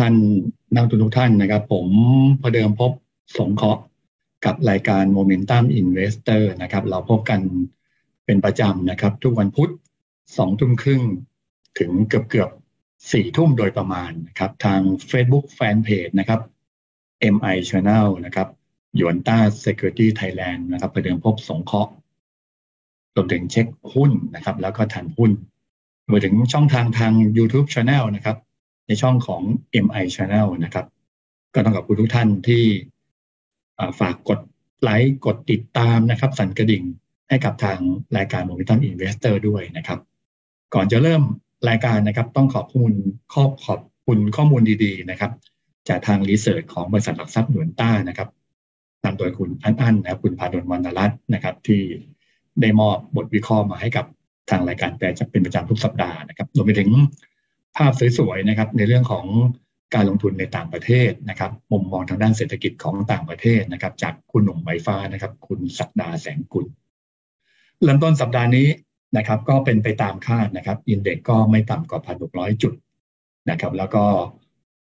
[0.00, 0.14] ท่าน
[0.74, 1.88] นักทุนทุกท่านนะครับ ผม
[2.40, 2.92] พอเดิมพบ
[3.38, 3.82] สงเคราะห์
[4.44, 7.40] กับรายการ Momentum Investor นะครับ เราพบกัน
[8.26, 9.70] เป็นประจำนะครับ ทุกวันพุธ
[10.36, 11.02] สองทุ่มครึ่ง
[11.78, 12.50] ถึงเกือบเกือบ
[13.12, 16.40] สี่ทุ่มโดยประมาณนะครับ ทาง Facebook Fanpage นะครับ
[17.34, 18.48] MI Channel นะครับ
[19.00, 21.92] ยวนต้า Security Thailand นะครับพอเดิมพบสงเคราะห์
[23.14, 25.30] รวมถึงเช็คหุ้นนะครับ แล้วก็ทันหุ้น
[26.08, 28.38] รวมถึงช่องทางทาง YouTube Channel นะครับ
[28.86, 29.42] ในช่องของ
[29.84, 30.86] MI Channel นะครับ
[31.54, 32.64] ก็ต้องขอบคุณทุกท่านที่
[34.00, 34.40] ฝากกด
[34.82, 36.84] ไลค์กดติดตามนะครับ สั่นกระดิ่ง
[37.28, 37.78] ให้กับทาง
[38.16, 40.00] รายการ Momentum Investor ด้วยนะครับ
[40.74, 41.22] ก่อนจะเริ่ม
[41.68, 42.92] รายการนะครับ ต้องขอบคุณ
[43.32, 45.32] ขอบขอบคุณข้อมูลดีๆนะครับ
[45.88, 48.28] จากทางรีเสิร์ชของบริษัทหลักทรัพย์หนวนต้านะครับ
[49.04, 51.80] นำโดยคุณอันอันนะครับคุณพาดลวรรณรัตน์นะครับ ที่
[52.60, 54.06] ได้มอบบทวิเคราะห์มาให้กับ
[54.50, 56.90] ทางรายการแต่จะเป็นประจำทุกสัปดาห์นะครับรวมไปถึง
[57.76, 59.26] ภาพสวยๆนะครับ ในเรื่องของ
[59.94, 66.66] การลงทุนในต่างประเทศนะครับ มุมมองทางด้านเศรษฐกิจของต่างประเทศนะครับ จากคุณหนุ่มใบฟ้านะครับ คุณศักดาแสงกุล
[67.82, 68.68] เริ่มต้นสัปดาห์นี้
[69.16, 72.74] นะครับ ก็เป็นไปตามคาดนะครับ อินเด็กก็ไม่ต่ำกว่าพันหกร้อยจุด
[73.50, 74.04] นะครับ แล้วก็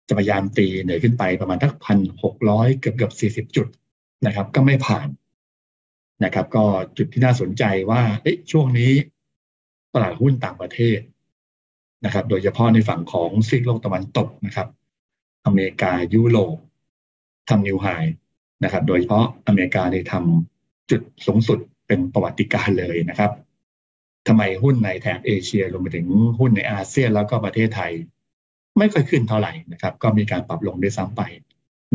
[0.09, 3.67] จะพยายามตีเหนือขึ้นไปประมาณทักพันหกร้อยเกือบเกือบสี่สิบจุด
[4.27, 5.09] นะครับ ก็ไม่ผ่าน
[6.25, 6.65] นะครับ ก็
[6.97, 8.03] จุดที่น่าสนใจว่า
[8.53, 8.93] ช่วงนี้
[9.95, 10.99] ตลาดหุ้นต่างประเทศ
[12.05, 14.69] นะครับ โดยเฉพาะในฝั่งของซีกโลกตะวันตกนะครับ
[15.47, 16.57] อเมริกายุโรป
[17.49, 17.87] ทำนิวไฮ
[18.65, 23.33] นะครับ โดยเฉพาะอเมริกาได้ทำจุดสูงสุดเป็นประวัติการเลยนะครับ
[24.27, 26.07] ทำไมหุ้นในแถบเอเชียรวมไปถึง
[26.41, 27.93] หุ้นในอาเซียนแล้วก็ประเทศไทย
[28.79, 31.23] ไม่ค่อยขึ้นเท่าไหร่นะครับ ก็มีการปรับลงด้วยซ้ำไป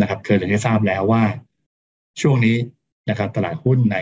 [0.02, 1.24] นะครับ เคยได้ทราบแล้วว่า
[2.22, 2.58] ช่วงนี้
[3.10, 3.98] นะครับ ตลาดหุ้นใน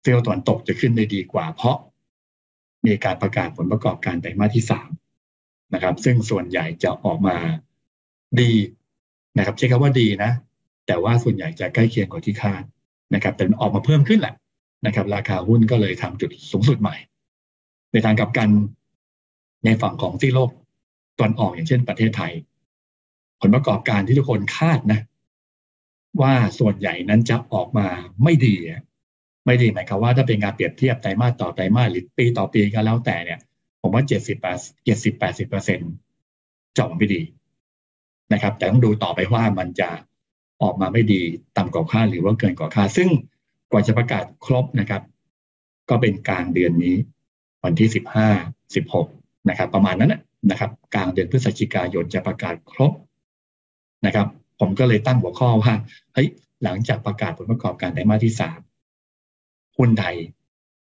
[0.00, 1.76] เซียวตะวันตกจะขึ้นได้ดีกว่า เพราะ
[2.86, 4.90] มีการประกาศผลประกอบการไตรมาสที่สาม
[5.74, 7.36] นะครับ ซึ่งส่วนใหญ่จะออกมา
[8.40, 8.52] ดี
[9.38, 10.32] นะครับใช้คำว่าดีนะ
[10.86, 12.62] แต่ว่าส่วนใหญ่จะใกล้เคียงกว่าที่คาด
[13.14, 14.34] นะครับแต่ออกมาเพิ่มขึ้นแหละ
[14.86, 16.96] นะครับ ราคาหุ้นก็เลยทำจุดสูงสุดใหม่
[17.92, 18.48] ในทางกลับกัน
[19.64, 20.50] ในฝั่งของที่โลก
[21.18, 22.32] ตอนออกอย่างเช่นประเทศไทย
[23.40, 25.00] ผลประกอบการที่ทุกคนคาดนะ
[26.20, 27.86] ว่าส่วนใหญ่นั้นจะออกมา
[28.22, 28.54] ไม่ดี
[29.44, 33.40] ไม่ดีหมายความว่าถ้าเป็นการเปรียบเทียบไตรมาสต่อไตรมาสหรือปีต่อปีก็แล้วแต่เนี่ย
[33.80, 35.90] ผมว่าเจ็ดสิบแปดเจ็ดสิบแปดสิบเปอร์เซ็นต์
[36.78, 37.22] จอไม่ดี
[38.32, 39.90] นะครับ แต่ต้องดูต่อไปว่ามันจะ
[40.62, 41.22] ออกมาไม่ดี
[41.56, 43.08] ต่ำกว่าค่าหรือว่าเกินกว่าค่า ซึ่ง
[43.70, 45.02] กว่าจะประกาศครบนะครับ
[45.90, 46.96] ก็เป็นกลางเดือนนี้
[47.64, 48.28] วันที่สิบห้า
[48.74, 49.06] สิบหก
[49.48, 50.14] นะครับ ประมาณนั้น
[50.50, 52.92] นะครับ กลางเดือนพฤศจิกายนจะประกาศครบ
[54.06, 54.26] นะครับ
[54.60, 55.74] ผมก็เลยตั้งหัวข้อว่า
[56.14, 56.28] เฮ้ย
[56.64, 58.58] หลังจากประกาศผลประกอบการไตรมาสที่สาม
[59.78, 60.16] หุ้นไทย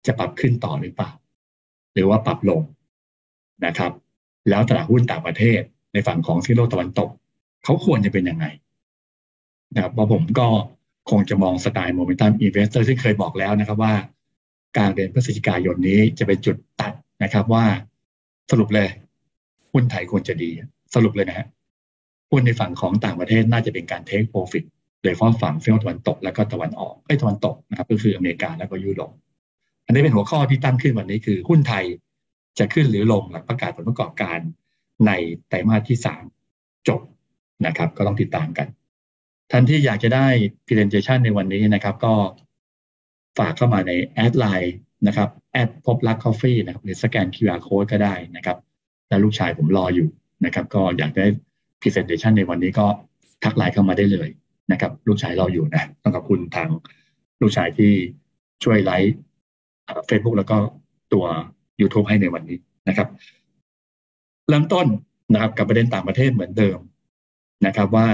[0.06, 1.12] จะปรับขึ้นต่อหรือเปล่า
[1.94, 2.62] หรือว่าปรับลง
[3.66, 3.92] นะครับ
[4.50, 5.62] แล้วตลาดหุ้นต่างประเทศ
[5.94, 7.10] ในฝั่งของซีกโลกตะวันตก
[7.64, 8.46] เขาควรจะเป็นยังไง
[9.76, 10.48] นะครับเพราะผมก็
[11.10, 13.94] คงจะมองสไตล์ momentum investor ที่เคยบอกแล้วนะครับว่า
[14.78, 17.66] การเดือนพฤศจิกายนนี้จะเป็นจุดตัดนะครับว่า
[18.52, 18.90] สรุปเลย
[19.72, 20.50] หุ้นไทยควรจะดี
[20.96, 21.48] สรุปเลยนะฮะ
[22.32, 24.64] หุ้นในฝั่งของต่างประเทศน่าจะเป็นการเทคโปรฟิต
[25.02, 29.14] โดยเฉพาะฝั่งซีกตะวันตกแล้วก็ตะวันออกไอ้ตะวันตกนะครับ ก็คืออเมริกาแล้วก็ยุโรป
[29.86, 31.86] อันนี้เป็นหัวข้อที่ตั้งขึ้นวันนี้คือหุ้นไทย
[32.60, 34.40] จะขึ้นหรือลงหลังประกาศผลประกอบการ
[35.08, 35.12] ใน
[35.48, 36.24] ไตรมาสที่สาม
[36.88, 37.02] จบ
[37.66, 38.68] นะครับ ก็ต้องติดตามกัน
[39.52, 40.28] ท่านที่อยากจะได้
[40.66, 42.14] presentation ในวันนี้นะครับ ก็
[43.38, 44.76] ฝากเข้ามาใน add ไลน์
[45.08, 48.58] นะครับแอดพบรักคอฟฟี่นะครับหรือสแกน QR code ก็ได้นะครับ
[49.10, 50.08] แล้วลูกชายผมรออยู่
[50.46, 51.26] นะครับ ก็อยากได้
[51.82, 52.86] presentation ในวันนี้ก็
[53.44, 54.30] ทักไลน์เข้ามาได้เลย
[54.72, 56.70] นะครับลูกชายเราอยู่นะต้องขอบคุณทาง
[57.42, 57.92] ลูกชายที่
[58.64, 59.18] ช่วยไลฟ์
[60.08, 60.58] เฟซบุ๊กแล้วก็
[61.14, 61.26] ตัว
[61.82, 63.08] YouTube ให้ในวันนี้นะครับ
[64.50, 64.88] เริ่มต้น
[65.34, 66.80] นะครับกับประเด็นต่างประเทศเหมือนเดิม
[67.66, 68.08] นะครับ ว่า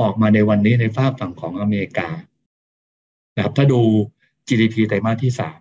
[0.00, 2.08] ออกมาในวันนี้ในฝากฝั่งของอเมริกา
[3.36, 3.80] นะครับถ้าดู
[4.48, 5.60] GDP ไตรมาสที่สาม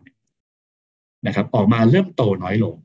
[1.28, 2.76] นะครับ ออกมาเริ่มโตน้อยลง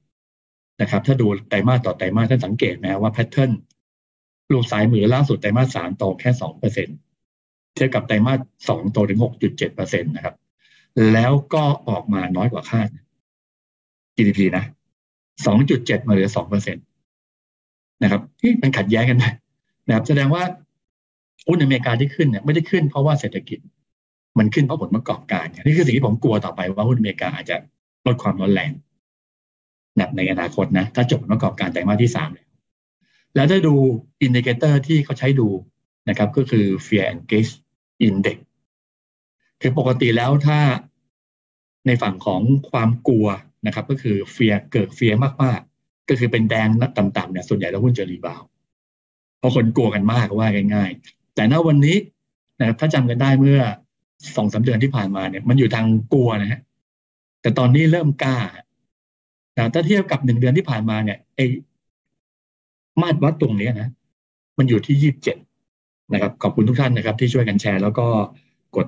[0.81, 3.53] นะครับ ถ้าดูไตรมาสต่อไตรมาสท่านสังเกตไหมว่าแพทเทิร์น
[4.51, 6.97] รูปสายมือล่าสุดไตรมาสสามโตแค่สองเปอร์เซ็นต์
[7.77, 10.35] เทียบกับไตรมาสสองโตถึงหกจุดเจ็ดเปอร์เซ็นตนะครับ
[11.13, 12.89] แล้วก็ออกมาน้อยกว่าคาด
[14.17, 14.65] GDP นะ
[15.47, 16.81] สองจุดเจ็ดมาเหลือสองเปอร์เซ็นต์
[18.03, 19.19] นะครับที่มันขัดแย้งกัน
[19.87, 20.43] นะครับ แสดงว่า
[21.47, 23.59] หุ้นอเมริกาที่ขึ้นเนี่ยไม่ได้ขึ้นเพราะว่าเศรษฐกิจ
[24.39, 27.57] มันขึ้นเพราะผลประกอบการนี่คือสิ่งที่ผมกลัวต่อไปว่าหุ้นอเมริกาอาจจะ
[28.07, 28.71] ลดความร้อนแรง
[29.99, 32.47] นะในอนาคตนะ ถ้าจบผลประกอบการไตรมาสที่สามแล้ว
[33.35, 33.75] แล้วถ้าดู
[34.23, 35.49] indicator ที่เขาใช้ดู
[36.09, 37.53] นะครับ ก็คือ fear and greed
[38.07, 38.39] index
[39.61, 40.59] คือปกติแล้วถ้า
[41.87, 42.41] ในฝั่งของ
[42.71, 43.27] ความกลัว
[43.67, 45.13] นะครับ ก็คือเฟียเกิดเฟีย
[45.43, 48.43] มากๆ ก็คือเป็นแดงต่ำๆเนี่ยส่วนใหญ่แล้วหุ้นจะรีบาว
[49.39, 51.97] เพราะคนกลัวกันมากว่าง่าย ๆ แต่ณวันนี้
[52.59, 53.61] นะครับถ้าจำกันได้เมื่อ
[54.37, 56.61] สองสาเดือนที่ผ่านมาเนี่ย มันอยู่ทางกลัวนะฮะ
[57.43, 58.39] แต่ตอนนี้เริ่มกล้า
[59.57, 61.47] นะถ้าเทียบกับหนึ่งเดือนที่ผ่านมาเนี่ยไอ้
[63.01, 63.89] มาตรวัดตรงนี้นะ
[64.59, 65.37] มันอยู่ที่ยี่สิบเจ็ด
[66.13, 68.07] นะครับ ขอบคุณทุกท่านนะครับ ที่ช่วยกันแชร์ แล้วก็
[68.77, 68.87] กด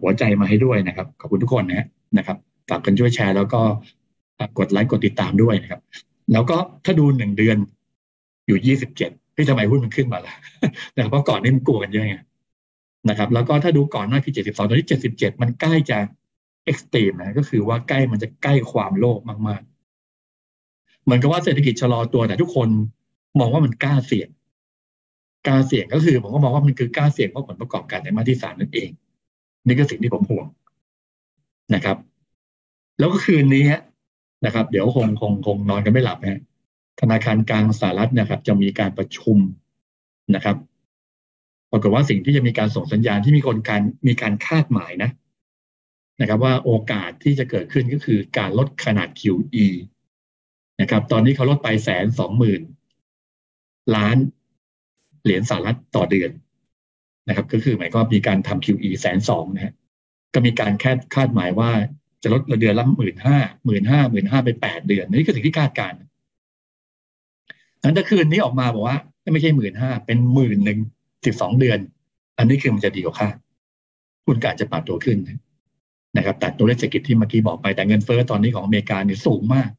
[0.00, 1.86] หัวใจมาให้ด้วยนะครับ ขอบคุณทุกคนนะ
[2.18, 2.36] นะครับ
[2.68, 3.60] ฝากกันช่วยแชร์ แล้วก็
[4.58, 5.80] กดไลค์กดติดตามด้วยนะครับ
[6.32, 7.56] แล้วก็ถ้าดูหนึ่งเดือน
[8.46, 10.34] อยู่ยี่สิบเจ็ดพี่ทำไมหุ้นมันขึ้นมาล่ะ
[10.94, 12.16] นะครับเพราะก่อนนี้มันกลัวกันเยอะไง
[13.08, 15.98] นะครับ แล้วก็ถ้าดูก่อนหน้าคือเจ็ดสิบสองตอนนี้เจ็ดสิบเจ็ดมันใกล้จะ
[16.64, 22.68] extreme นะก็คือว่าใกล้มันจะใกล้ความโลภมากๆ เหมือนกับว่าเศรษฐกิจชะลอตัวแต่ทุกคน
[23.38, 24.28] มองว่ามันกล้าเสี่ยง
[25.46, 28.90] กล้าเสี่ยงก็คือผมก็มองว่ามันคือกล้าเสี่ยงเพราะผลประกอบการในมาที่สามนั่นเอง
[29.66, 30.46] นี่ก็สิ่งที่ผมห่วง
[31.74, 31.96] นะครับ
[32.98, 33.64] แล้วก็คืนนี้
[34.44, 36.40] นะครับ เดี๋ยวคงคงคงนอนกันไม่หลับนะ
[37.00, 39.38] ธนาคารกลางสหรัฐนะครับ จะมีการประชุม
[40.34, 40.56] นะครับ
[41.70, 45.10] ปรากฏว่าสิ่งที่จะมีการส่งสัญญาณที่มีคนการมีการคาดหมายนะ
[46.20, 49.66] นะครับ ว่าโอกาสที่จะเกิดขึ้นก็คือการลดขนาด QE
[50.80, 52.62] นะครับ ตอนนี้เขาลดไปแสนสองหมื่น
[53.96, 54.16] ล้าน
[55.24, 56.30] เหรียญสหรัฐต่อเดือน
[57.28, 59.74] นะครับ ก็คือหมายก็มีการทำ QE แสนสองนะฮะ
[60.34, 61.70] ก็มีการแค่คาดหมายว่า
[62.22, 65.98] จะลดเดือนละหมื่นห้าหมื่นห้าหมื่นห้าไปแปดเดือนนี่คือสิ่งที่คาดการณ์
[67.82, 68.98] นั้นถ้าคืนนี้ออกมาบอกว่า
[69.32, 70.78] ไม่ใช่หมื่นห้าเป็นหมื่นหนึ่ง
[71.26, 71.78] สิบสองเดือน
[72.38, 73.28] อันนี้คือมันจะดีกว่าค่า
[74.26, 75.18] คุณการจะปรับตัวขึ้น
[76.16, 79.70] นะครับ แต่ตัวเลขเศรษฐกิจที่เมื่อกี้บอกไปแต่เงินเฟ้อตอนนี้ของอเมริกาเนี่ยสูงมาก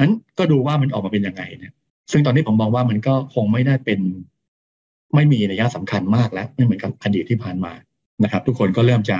[0.00, 1.72] นั้นก็ดูว่ามันออกมาเป็นยังไงเนี่ย
[2.10, 4.00] ซึ่งตอนนี้ผมมองว่ามันก็คงไม่ได้เป็น
[5.14, 7.72] ไม่มีนัยสำคัญมากแล้วไม่เหมือนกับอดีตที่ผ่านมา
[8.24, 9.18] นะครับ ทุกคนก็เริ่มจะ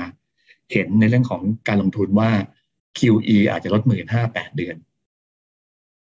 [0.73, 2.31] เห็นในเรื่องของการลงทุนว่า
[2.99, 4.77] QE อาจจะลดหมื่นห้าแปดเดือน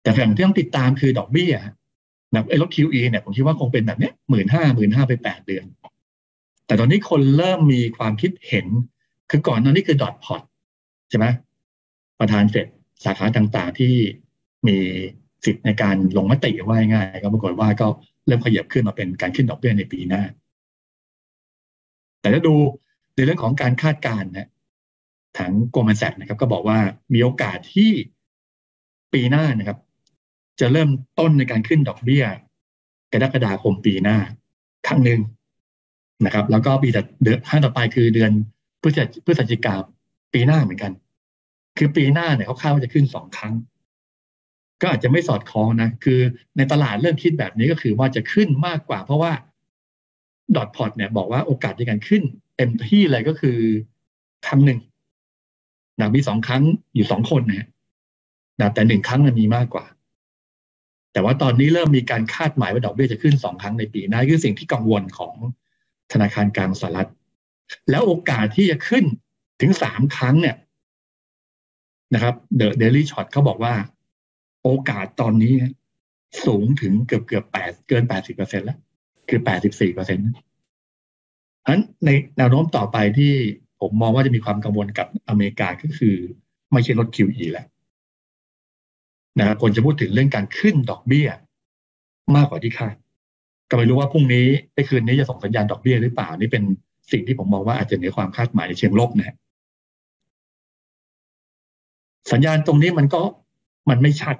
[0.03, 1.53] แต่สิ่งที่ต้องติดตามคือดอกเบี้ย
[2.33, 5.65] นะไอ้ลด QE เนี่ยผมคิดว่าคงเป็นแบบเนี้ยหมื่นห้าหมื่นห้าไปแปดเดือน
[6.67, 8.67] แต่ตอนนี้คนเริ่มมีความคิดเห็น
[9.31, 10.43] คือก่อนตอนนี้คือดอทพอต
[11.11, 11.27] ใช่ไหม
[12.21, 12.67] ประธานเสร็จ
[13.05, 13.95] สาขาต่างๆที่
[14.67, 14.77] มี
[15.45, 17.87] สิทธิ์ในการลงมติว่าง่ายก็ปรากฏว่าก็
[18.27, 20.23] เริ่มขยับขึ้นมาเป็นการขึ้นดอกเบี้ยในปีหน้า
[22.21, 22.55] แต่ถ้าดู
[23.15, 24.49] ในเรื่องของการคาดการณ์นะ
[25.39, 26.79] ทางโกลแมนแซกนะครับ ก็บอกว่า
[27.15, 27.91] มีโอกาสที่
[29.13, 29.79] ปีหน้านะครับ
[30.61, 30.89] จะเริ่ม
[31.19, 32.25] ต้นในการขึ้นดอกเบี้ย
[33.13, 34.19] กรกฎาคมปีหน้า
[34.87, 35.21] ครั้งหนึ่ง
[36.25, 38.31] นะครับ แล้วก็ปีต่อเดือนห้าต่อไปคือเดือน
[39.27, 39.75] พฤศจิกา
[40.35, 40.93] ปีหน้าเหมือนกัน
[41.79, 43.55] คือปีหน้าเนี่ยเขาคาดว่าจะขึ้นสองครั้ง
[44.81, 46.21] ก็อาจจะไม่สอดคล้องนะ คือ
[46.57, 49.33] ในตลาดเริ่มคิดแบบนี้ก็คือว่าจะขึ้นมากกว่า เพราะว่า
[50.57, 52.23] ดอทพอตเนี่ยบอกว่าโอกาสในการขึ้น
[52.57, 53.59] เต็มที่เลยก็คือ
[54.47, 54.79] ครั้งหนึ่ง
[56.01, 56.63] นะมีสองครั้ง
[56.95, 57.69] อยู่สองคนนะ
[58.61, 59.87] นะแต่หนึ่งครั้งมันมีมากกว่า
[61.13, 65.35] แต่ว่าตอนนี้เริ่มมีการคาดหมายว่าดอกเบี้ยจะขึ้นสองครั้งในปีหน้าคือสิ่งที่กังวลของ
[66.13, 67.11] ธนาคารกลางสหรัฐ
[67.91, 69.05] แล้วโอกาสที่จะขึ้น
[69.61, 70.57] ถึงสามครั้งเนี่ย
[72.15, 73.75] นะครับเดอะเดลี่ช็อตเขาบอกว่า
[74.63, 75.55] โอกาสตอนนี้
[76.47, 78.79] สูงถึงเกือบเกือบแปดเกินแปดสิบเปอร์เซ็นแล้ว
[79.29, 80.29] คือแปดสิบสี่เปอร์เซ็นต์
[81.67, 83.33] นั้นในแนวโน้มต่อไปที่
[83.81, 86.17] ผมมองว่าจะมีความกังวลกับอเมริกาก็คือ
[86.73, 87.67] ไม่ใช่ลด QE แล้ว
[89.39, 91.29] นะครับคนจะพูดถึงเรื่องการขึ้นดอกเบี้ย
[92.37, 92.95] มากกว่าที่คาด
[93.71, 96.65] ก็ไม่รู้ว่าพรุ่งนี้ในคืนนี้จะส่งสัญญาณดอกเบี้ยหรือเปล่านี่เป็น
[97.13, 99.37] สิ่งที่ผมมองว่าอาจจะเหนือความคาดหมายในเชิงลบนะ
[102.33, 103.21] สัญญาณตรงนี้มันก็
[103.91, 104.37] มันไม่ชัด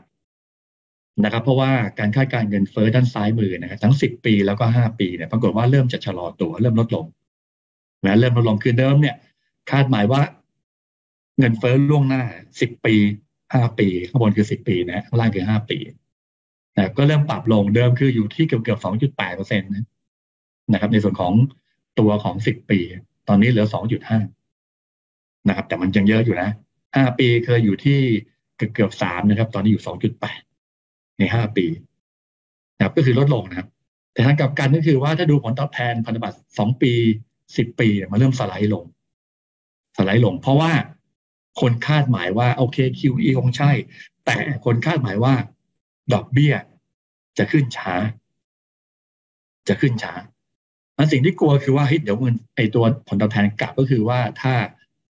[1.25, 7.07] นะครับเพราะว่าการคาดการเงินเฟ้อด้านซ้ายมือนะครับทั้งสิบปีแล้วก็ห้าปีเนี่ยปรากฏว่าเริ่มจะชะลอตัวเริ่มลดลง
[8.07, 9.17] นะเริ่มลดลงคือเดิมเนี่ย
[9.71, 10.23] คาดหมายว่า
[11.39, 12.23] เงินเฟ้อล่วงหน้า
[12.61, 12.95] สิบปี
[13.53, 15.79] ห้าปี ข้างบนคือสิบปีนะข้างล่างคือห้าปี
[16.77, 19.71] นะก็เริ่มปรับลงเดิมคืออยู่ที่เกือบเกือบสองจุดแปดเปอร์เซ็นต์
[20.73, 21.33] นะครับ ในส่วนของ
[21.99, 22.79] ตัวของสิบปี
[23.29, 24.21] ตอนนี้เหลือสองจุดห้า
[25.49, 26.51] นะครับ แต่มันยังเยอะอยู่นะ
[26.97, 27.99] ห้าปีเคยอยู่ที่
[28.57, 30.41] เกือบเกือบสามนะครับ ตอนนี้อยู่สองจุดแปด
[31.21, 31.67] ในห้าปี
[32.77, 33.69] นะครับก็คือลดลงนะครับ
[34.13, 36.93] แต่ทางกลับกันก็คือว่าถ้าดูผลตอบแทนพันธบัตรสองปี
[37.57, 38.85] สิบปีมาเริ่มสไลด์ลง
[39.97, 40.73] สไลด์ลง เพราะว่า
[41.61, 43.71] คนคาดหมายว่าโอเค QE คงใช่
[44.25, 45.35] แต่คนคาดหมายว่า
[46.15, 46.55] ดอกเบี้ย
[47.39, 47.95] จะขึ้นช้า
[49.69, 50.15] จะขึ้นช้า
[50.97, 54.55] อันสิ่งที่กลัวคือว่าเฮ้ยเดี๋ยวเงินไอตัวผลตอบแทนกลับก็คือว่าถ้า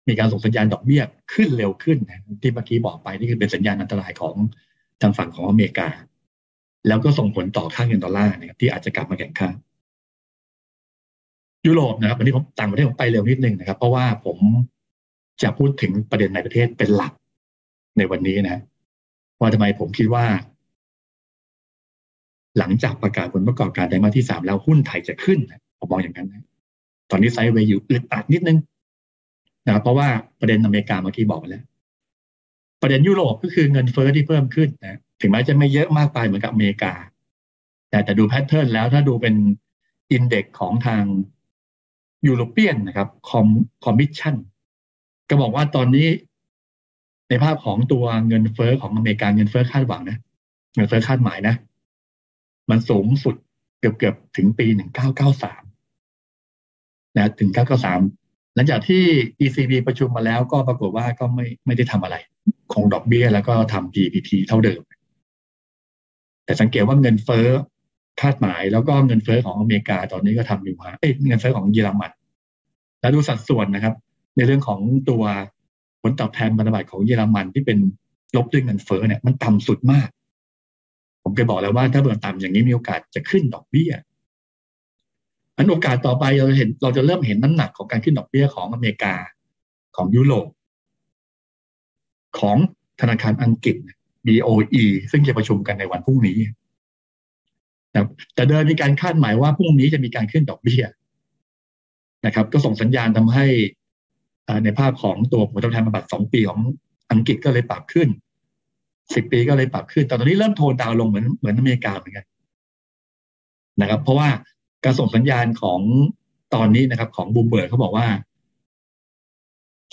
[0.07, 1.01] มีการส่งสัญญาณดอกเบี้ย
[1.33, 1.97] ขึ้นเร็วขึ้น
[2.41, 4.35] ที่เมื่อกี้บอกไปนี่คือเป็นสัญญาณอันตรายของ
[5.01, 5.87] ทางฝั่งของอเมริกา
[6.87, 9.49] แล้วก็ส่งผลต่อค่าเงินดอลลาร์เนี่ยที่อาจจะกลับมาแข่งข้า
[11.65, 14.37] ยุโรปนะครับวันนี้ผมต่างประเทศผมไปเร็วนิดนึงนะครับ เพราะว่าผม
[15.41, 17.13] จะพูดถึงประเด็นในประเทศเป็นหลัก
[17.97, 18.61] ในวันนี้นะ
[19.39, 20.25] ว่าทำไมผมคิดว่า
[22.57, 25.39] หลังจากประกาศผลประกอบการไตรมาสที่สามแล้วหุ้นไทยจะขึ้น
[25.79, 26.43] ผมมองอย่างนั้นนะ
[27.11, 28.57] ตอนนี้ไซด์เวย์อยู่อึดอัดนิดนึง
[29.65, 30.07] นะครับเพราะว่า
[30.39, 31.63] ประเด็นอเมริกาเมื่อกี้บอกไปแล้ว
[32.85, 36.93] ประเด็นยุโรปก็คือเงินเฟ้อที่เพิ่มขึ้นนะถึงแม้จะไม่เยอะมากไปเหมือนกับอเมริกา
[37.89, 39.35] แต่แต่ดู pattern แล้วถ้าดูเป็น
[40.11, 41.03] index ของทาง
[42.27, 43.47] European นะครับ Com
[43.83, 44.35] Commission
[45.29, 46.07] ก็บอกว่าตอนนี้
[47.29, 50.17] ในภาพของตัวเงินเฟอ้อของอเมริกาเงินเฟอ้อคาดหวังนะ
[50.75, 51.55] เงินเฟอ้อคาดหมายนะ
[52.69, 53.35] มันสูงสุด
[53.79, 55.63] เกือบเกือบถึงปีหนึ่งเก้าเก้าสาม
[57.17, 57.99] นะถึงเก้าเก้าสาม
[58.55, 59.03] หลังจากที่
[59.41, 62.17] ECB ประชุมมาแล้วก็ปรากฏว่าก็ไม่ไม่ได้ทำอะไร
[62.73, 64.81] คงดอกเบี้ยแล้วก็ทำ PPT เท่าเดิม
[66.45, 67.47] แต่สังเกตว่าเงินเฟ้อ
[68.21, 72.11] คาดหมายแล้วก็เงินเฟ้อของอเมริกาตอนนี้ก็ทำอยู่ฮะเอ้เงินเฟ้อของเยอรมัน
[73.01, 73.93] แล้วดูสัดส่วนนะครับ
[74.35, 75.23] ในเรื่องของตัว
[76.01, 77.77] ผลตอบแทนพันธบัตรของเยอรมันที่เป็น
[78.35, 80.09] ลบด้วยเงินเฟ้อเนี่ยมันต่ำสุดมาก
[81.23, 83.91] ผมเคยบอกแล้วว่าถ้าเบอร์ต่ำอย่างนี้มีโอกาสจะขึ้นดอกเบี้ย
[85.57, 89.15] อันโอกาสต่อไปเราเห็นเราจะเริ่มเห็นน้ำหนักของการขึ้นดอกเบี้ยของอเมริกา
[89.95, 90.47] ของยุโรป
[92.39, 92.57] ของ
[93.01, 93.75] ธนาคารอังกฤษ
[94.27, 96.37] BOE ซึ่งจะประชุมกันในวันพรุ่งนี้
[97.93, 100.83] นะแต่เดินมีการคาดหมายว่าพรุ่งนี้จะมีการขึ้นดอกเบี้ย
[102.25, 103.45] นะครับ ก็ส่งสัญญาณทำให้
[104.63, 106.59] ในภาพของตัวผลตอบแทนบำบัดสองปีของ
[107.11, 108.09] อังกฤษก็เลยปรับขึ้น
[109.15, 112.25] สิบปีก็เลยปรับขึ้นแต่ตอนนี้เริ่มโทนดาวลงเหมือนเหมือนอเมริกาเหมือนกัน
[113.81, 114.29] นะครับ เพราะว่า
[114.83, 115.79] การส่งสัญญาณของ
[116.55, 118.07] ตอนนี้นะครับ ของบูมเบิร์กเขาบอกว่า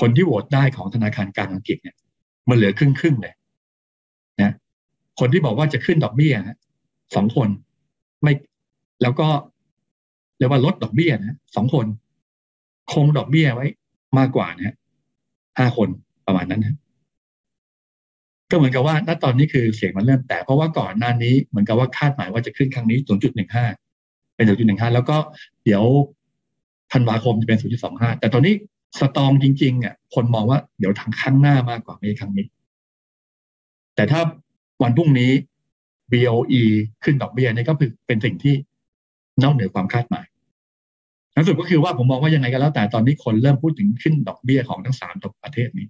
[0.00, 1.96] คนที่โหวตได้ของธนาคารกลางอังกฤษเนี่ย
[2.48, 3.34] มันเหลือครึ่งครึ่งเลย
[4.40, 4.52] นะ
[5.20, 6.34] คนที่บอกว่าจะขึ้นดอกเบี้ย
[7.14, 7.48] สองคน
[8.22, 8.32] ไม่
[9.02, 9.28] แล้วก็
[10.38, 11.86] เรียกว่าลดดอกเบี้ยนะสองคน
[12.92, 13.66] คงดอกเบี้ยไว้
[14.18, 14.76] มากกว่านะ
[15.58, 15.88] ห้าคน
[16.26, 16.76] ประมาณนั้นนะ
[18.50, 22.98] ก็เหมือนกับว่าณตอนนี้คือเสียงมันเริ่มแต่เพราะว่าก่อนหน้านี้เหมือนกับว่าคาดหมายว่าจะขึ้นครั้งนี้
[23.66, 25.16] 0.15 เป็น 0.15 แล้วก็
[25.64, 25.84] เดี๋ยว
[26.92, 27.58] ธันวาคมจะเป็น
[27.88, 28.54] 0.25 แต่ตอนนี้
[28.98, 32.46] สตองจริงๆอะคนมองว่าเดี๋ยวทางข้างหน้ามากกว่าไม่ครั้งนี้
[33.94, 34.20] แต่ถ้า
[34.82, 35.30] วันพรุ่งนี้
[36.12, 36.62] BOE
[37.04, 38.54] ขึ้นดอกเบี้ยนี่ก็คือเป็นสิ่งที่
[39.42, 40.26] นอกเหนือความคาดหมาย
[41.34, 45.86] นัสุดก็คือว่าผมมองว่ายังไงก็แล้วแต่ตอนนี้คนเริ่มพูดถึงขึ้นดอกเบี้ยของทั้งสามประเทศนี้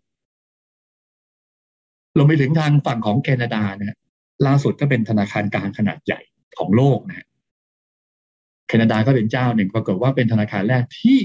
[2.17, 3.95] เราไปถึงทางฝั่งของแคนาดาเนี่ย
[4.47, 6.21] ล่าสุดก็เป็นธนาคารกลางขนาดใหญ่
[6.59, 7.27] ของโลกนะ
[8.69, 11.19] แคนาดาก็เป็นเจ้าหนึ่งปรากฏว่าเป็นธนาคารแรกที่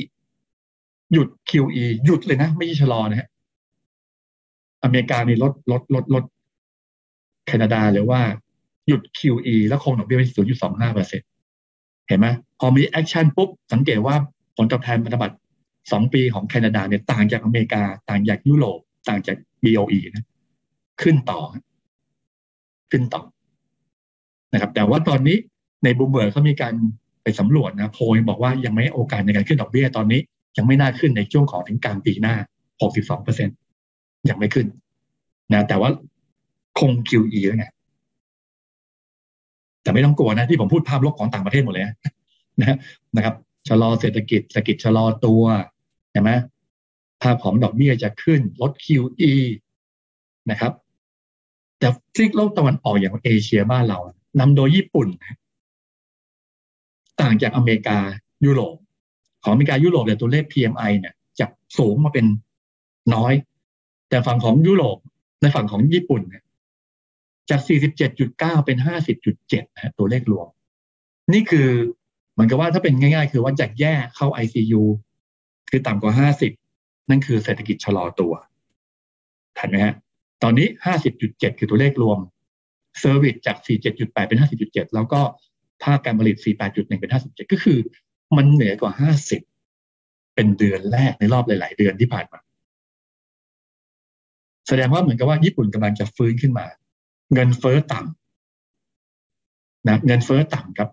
[1.13, 3.27] หยุด QE หยุดเลยนะ ไม่ใช่ชะลอนะฮะ
[4.83, 6.23] อเมริกานี่ลดลดลดลด
[7.47, 8.19] แคนาดาหรือว่า
[8.87, 10.25] หยุด QE แล้วคงดอกเบี้ยไว้
[10.61, 11.27] 0.25เปอร์เซ็นต์
[12.07, 12.27] เห็นไหม
[12.59, 14.15] พอมี action ปุ๊บ สังเกตว่า
[14.57, 15.35] ผลตอบแทนพันธบัตร
[15.91, 20.25] สองปีของแคนาดาเนี่ยต่างจากอเมริกา ต่างจากยุโรปต่างจาก BOE นะ
[21.01, 21.41] ขึ้นต่อ
[22.91, 23.23] ขึ้นต่อ
[24.53, 25.37] นะครับ แต่ว่าตอนนี้
[25.83, 26.73] ในบูมเบิร์กเขามีการ
[27.23, 30.21] ไปสำรวจนะ โพยบอกว่ายังไม่โอกาสในการขึ้นดอกเบี้ยตอนนี้
[30.57, 32.35] ยังไม่น่าขึ้นในช่วงของถึงกลางปีหน้า
[32.79, 33.49] 62เปอร์เซ็น
[34.29, 34.67] ยังไม่ขึ้น
[35.53, 35.89] นะแต่ว่า
[36.79, 37.67] คง QE แล้วไง
[39.81, 41.85] แต่ไม่ต้องกลัวนะที่ผมพูดภาพลบของต่างประเทศหมดเลย
[42.59, 42.77] นะ
[43.15, 43.35] นะครับ
[43.67, 45.43] ชะลอเศรษฐกิจเศรษฐกิจชะลอตัว
[46.11, 46.29] ใช่ไหม
[47.21, 49.33] ภาพของดอกเบี้ยจะขึ้นลด QE
[50.51, 50.71] นะครับ
[51.79, 53.99] แต่ซีกโลกตะวันออกอย่างเอเชียบ้านเรา
[54.39, 55.07] นำโดยญี่ปุ่น
[57.21, 57.97] ต่างจากอเมริกา
[58.45, 58.75] ยุโรป
[59.43, 61.45] ของอเมริกายุโรปเนี่ยตัวเลข PMI เนี่ยจะ
[61.77, 62.25] สูงมาเป็น
[63.15, 63.33] น้อย
[64.09, 64.97] แต่ฝั่งของยุโรป
[65.41, 66.43] ในฝั่งของญี่ปุ่นเนี่ย
[67.49, 67.61] จาก
[68.13, 68.77] 47.9 เป็น
[69.27, 70.47] 50.7นะตัวเลขรวม
[71.33, 71.69] นี่คือ
[72.33, 74.83] เหมือนกับว่าถ้าเป็นง่ายๆ คือว่าจากแย่เข้า ICU
[75.69, 76.29] คือต่ำกว่า
[76.59, 78.33] 50 นั่นคือเศรษฐกิจชะลอตัว
[79.57, 79.95] ทันไหมฮะ
[80.43, 80.67] ตอนนี้
[81.13, 82.19] 50.7 คือตัวเลขรวม
[82.99, 83.57] service จาก
[83.93, 85.21] 47.8 เป็น 50.7 แล้วก็
[85.83, 87.77] ภาคการผลิต 48.1 เป็น 57 ก็คือ
[88.35, 88.93] มันเหนือกว่า
[89.69, 92.39] 50เป็นเดือนแรกในรอบหลาย ๆ เดือนที่ผ่านมา
[94.67, 96.65] แสดงว่าเหมือนกับว่าญี่ปุ่นกำลังจะฟื้นขึ้นมา
[97.33, 100.89] เงินเฟ้อต่ำนะเงินเฟ้อต่ำครับ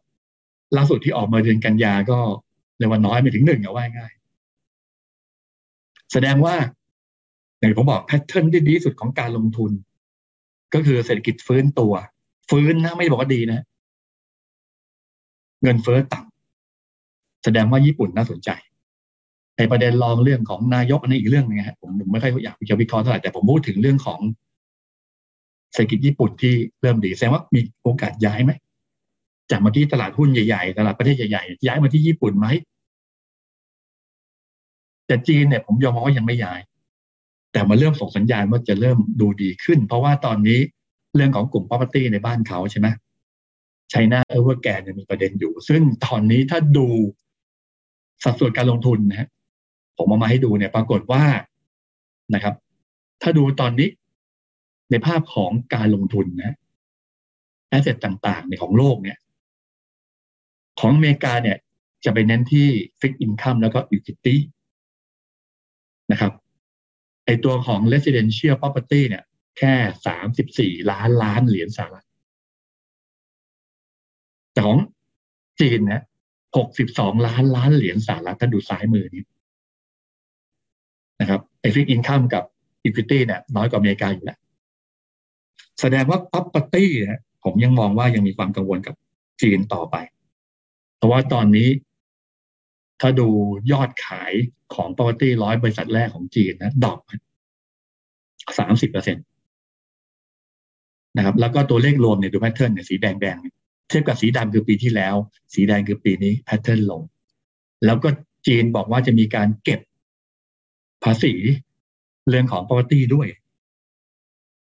[0.77, 2.19] ล่าสุดที่ออกมาเดือนกันยาก็
[2.79, 4.13] ในวันน้อยไม่ถึงหนึ่งเอาว่าง่าย
[6.13, 6.55] แสดงว่า
[7.59, 9.71] อย่างผมบอกแพทเทิร์นที่ดีสุดของการลงทุน
[10.75, 11.93] ก็คือเศรษฐกิจฟื้นตัว
[12.51, 13.61] ฟื้นนะไม่บอกว่าดีนะ
[15.63, 16.34] เงินเฟ้อต่ำ
[17.45, 18.51] แสดงว่าญี่ปุ่นน่าสนใจ
[19.59, 24.21] ในประเด็นรองเรื่องของนายกอันนี้อีกเรื่องนึงครับผมผมไม่ค่อยอยากจะวิเคราะห์เท่าไหร่แต่ผมพูดถึงเรื่องของ
[25.73, 28.53] เศรษฐกิจญี่ปุ่นที่เริ่มดีแสดงว่ามีโอกาสย้ายไหม
[29.51, 32.47] จากเมื่อกี้ตลาดหุ้นใหญ่ๆตลาดประเทศใหญ่ๆย้ายมาที่ญี่ปุ่นไหม
[35.07, 36.61] แต่จีนเนี่ยผมยอมมองว่ายังไม่ย้าย
[37.53, 40.59] แต่มาเริ่มส่งสัญญาณว่าจะเริ่มดูดีขึ้น เพราะว่าตอนนี้
[41.15, 42.89] เรื่องของกลุ่ม property ในบ้านเขาใช่ไหม
[43.93, 46.87] ชัยนาเอเวอร์แกนมีประเด็นอยู่ ซึ่งตอนนี้ถ้าดู
[48.23, 49.29] สัดส่วนการลงทุนนะฮะ
[49.97, 51.25] ผมเอามาให้ดูเนี่ยปรากฏว่า
[52.35, 52.55] นะครับ
[53.23, 53.89] ถ้าดูตอนนี้
[54.91, 56.57] ในภาพของการลงทุนนะ
[57.69, 59.19] asset ต่างๆในของโลกเนี่ย
[60.81, 61.59] ของอเมริกาเนี่ย
[62.05, 62.69] จะไปเน้นที่
[63.01, 64.41] ฟิกอินคัมแล้วก็อิ q ิตี้
[66.13, 66.33] นะครับ
[67.25, 69.25] ไอตัวของ residential property เนี่ย
[69.59, 69.75] แค่
[70.07, 72.07] สามสิบสี่ล้านล้านเหรียญสหรัฐ
[74.53, 74.79] แต่ของ
[75.61, 76.03] จีนนะ
[76.57, 79.25] หกสิบสองล้านล้านเหรียญสหรัฐถ้าดูซ้ายมือนี้
[81.21, 82.45] นะครับไอฟิกอินคัมกับ
[82.85, 84.39] อิ q ิตี้เนี่ยน้อยกว่าอเมริกาอยู่แล้ว
[85.81, 88.95] แสดงว่า property นะผมยังมองว่ายังมีความกังวลกับ
[89.43, 89.97] จีนต่อไป
[90.97, 91.69] เพราะว่าตอนนี้
[93.01, 93.29] ถ้าดู
[93.73, 94.33] ยอดขาย
[94.75, 96.99] ของ property ร้อยบริษัทแรกของจีนนะ drop
[98.59, 99.21] สามสิบเปอร์เซ็นต์
[101.17, 105.15] นะครับ แล้วก็ตัวเลขรวมเนี่ยดู pattern เนี่ยสีแดงแดงเทียบกับสีดำคือปีที่แล้ว
[105.55, 107.03] สีแดงคือปีนี้ pattern ลง
[107.85, 108.09] แล้วก็
[108.47, 109.81] จีนบอกว่าจะมีการเก็บ
[111.05, 111.33] ภาษี
[112.29, 113.29] เรื่องของ property ด้วย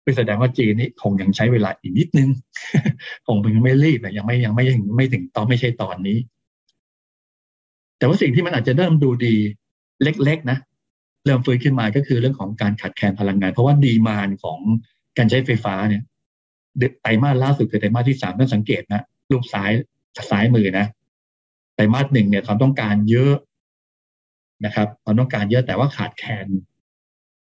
[0.03, 2.29] ไปแสดงว่าจีนนี่คงยังใช้เวลาอีกนิดนึง
[3.27, 6.17] คงยังไม่รีบยังไม่ยังไม่ยังไม่ถึงตอนไม่ใช่ตอนนี้
[7.97, 9.35] แต่ว่าสิ่งที่มันอาจจะเริ่มดูดี
[10.03, 10.57] เล็ก ๆ นะ
[11.25, 14.59] เริ่มฟื้นขึ้นมาก็คือเรื่องของการขาดแคลนพลังงาน เพราะว่าดีมานของ
[15.17, 16.03] การใช้ไฟฟ้าเนี่ย
[17.01, 19.01] ไตรมาสล่าสุดคือไตรมาสที่สามต้องสังเกตนะ
[19.31, 19.71] รูปซ้าย
[20.29, 20.85] ซ้ายมือนะ
[21.75, 23.33] ไตรมาสหนึ่งเนี่ยความต้องการเยอะ
[24.65, 26.47] นะครับความต้องการเยอะแต่ว่าขาดแคลน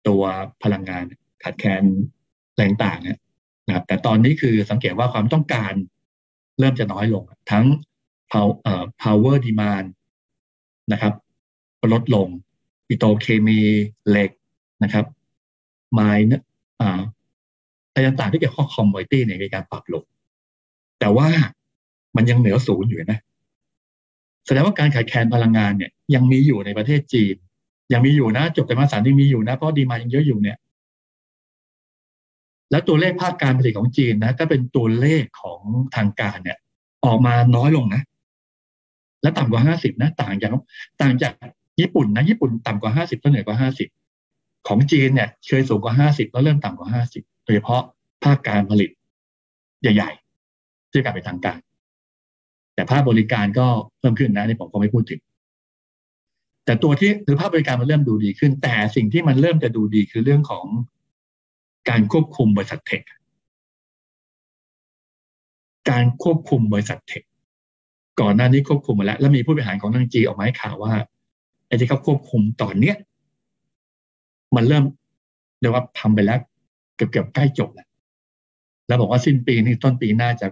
[0.07, 0.23] ตัว
[0.63, 1.05] พลังงาน
[1.43, 1.83] ขาดแคลน
[2.55, 2.99] แรงต่าง
[3.67, 5.73] นะครับแต่ตอนนี้คือสังเกตว่าความต้องการ
[6.59, 7.65] เริ่มจะน้อยลง ทั้ง
[9.01, 9.87] power demand
[10.91, 11.13] นะครับ
[11.93, 12.27] ลดลง
[12.87, 13.59] ปิโตเคมี
[14.09, 14.31] เหล็ก
[14.83, 15.05] นะครับ
[15.93, 16.11] ไม้
[16.81, 17.01] อ่า
[17.93, 20.03] อะไรต่างๆที่เกี่ยวข้องคอมมูนิตี้เนี่ยมีการปรับลง
[20.99, 21.27] แต่ว่า
[22.15, 23.19] มันยังเหนือศูนย์อยู่นะ
[24.45, 27.35] แสดงว่าการขาดแคลนพลังงานเนี่ย ยังมีอยู่ในประเทศจีน
[27.93, 30.57] ยังมีอยู่นะจบแต่มาสามยังมีอยู่นะเพราะดีมายังเยอะอยู่เนี่ย
[32.71, 35.61] แล้วตัวเลขภาคการผลิตของจีนนะก็เป็นตัวเลขของ
[35.95, 36.57] ทางการเนี่ย
[37.05, 38.01] ออกมาน้อยลงนะ
[39.21, 40.51] และต่ำกว่าห้าสิบนะ ต่างจาก
[41.01, 41.33] ต่างจาก
[41.79, 43.89] ญี่ปุ่นนะญี่ปุ่นต่ำกว่าห้าสิบก็เหนือกว่าห้าสิบ
[44.67, 47.81] ของจีนเนี่ย เคยสูงกว่าห้าสิบแล้วเริ่มต่ำกว่าห้าสิบ โดยเฉพาะ
[48.23, 48.89] ภาคการผลิต
[49.81, 51.59] ใหญ่ๆที่กลับไปทางการ
[52.75, 53.67] แต่ภาคบริการก็
[53.99, 55.21] เพิ่มขึ้นนะนี่ผมก็ไม่พูดถึง
[56.65, 60.65] แต่ตัวที่คือภาคบริการมันเริ่มดูดีขึ้น แต่สิ่งที่มันเริ่มจะดูดีคือเรื่องของ
[61.89, 63.01] การควบคุมบริษัทเทค
[65.89, 67.23] การควบคุมบริษัทเทค
[68.21, 70.93] ก่อนหน้านี้ควบคุมมาแล้ว แล้วมีผู้บริหารของนางจีออกมาให้ข่าวว่า
[71.67, 72.95] ไอ้ที่เขาควบคุมตอนเนี้ย
[74.55, 74.83] มันเริ่ม
[75.59, 76.39] เรียกว่าทำไปแล้ว
[76.95, 77.87] เกือบเกือบใกล้จบแล้ว
[78.87, 80.47] แล้วบอกว่าสิ้นปีนี้ต้นปีหน้าจะ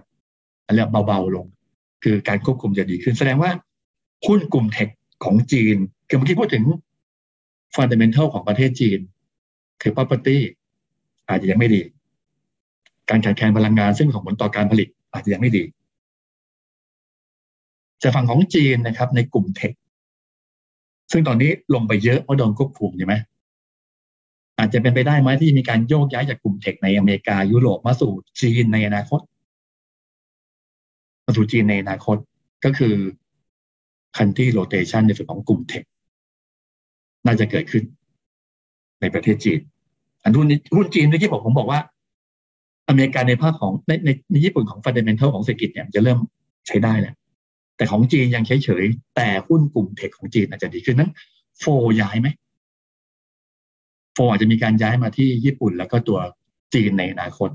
[0.66, 1.46] อะไรเบาๆลง
[2.02, 3.50] คือการควบคุมจะดีขึ้น แสดงว่า
[4.26, 4.88] หุ้นกลุ่มเทค
[5.24, 5.76] ของจีน
[6.08, 6.64] คือเมื่อกี้พูดถึง
[7.74, 9.00] ฟันเดเมนทัลของประเทศจีน
[9.82, 10.38] คือ property
[11.28, 11.82] อาจจะยังไม่ดี
[13.10, 15.64] การขาดแคลนพลังงานซึ่งของผลต่อการผลิต อาจจะยังไม่ดี
[18.02, 19.72] จะฝั่งของจีนนะครับ ในกลุ่มเทค
[21.12, 23.14] ซึ่งตอนนี้ลงไปเยอะเพราะโดนควบคุมใช่ไหม
[24.58, 29.20] อาจจะเป็นไปได้ไหมที่มีการโยกย้ายจากกลุ่มเทคในอเมริกายุโรปมาสู่จีนในอนาคต
[31.26, 32.16] มาสู่จีนในอนาคต
[32.64, 32.94] ก็คือ
[34.16, 35.82] country rotation ในส่วนของกลุ่มเทค
[37.26, 37.84] น่าจะเกิดขึ้น
[39.00, 39.60] ในประเทศจีน
[40.22, 41.80] อันหุ้นหุ้นจีนที่ผมผมบอกว่า
[42.88, 46.18] อเมริกาในภาคของในในในญี่ปุ่นของฟันเดเมนทัลของเศรษฐกิจเนี่ยจะเริ่ม
[46.66, 47.14] ใช้ได้แหล้ว
[47.76, 48.84] แต่ของจีนยังเฉยเฉย
[49.16, 51.10] แต่หุ้นกลุ่มเทคของจีนอาจจะดีขึ้นนั้น
[51.58, 51.64] โฟ
[52.00, 52.28] ย้ายไหม
[54.14, 56.18] โฟอาจจะมีการย้ายมาที่ญี่ปุ่นแล้วก็ตัว
[56.74, 57.50] จีนในอนาคต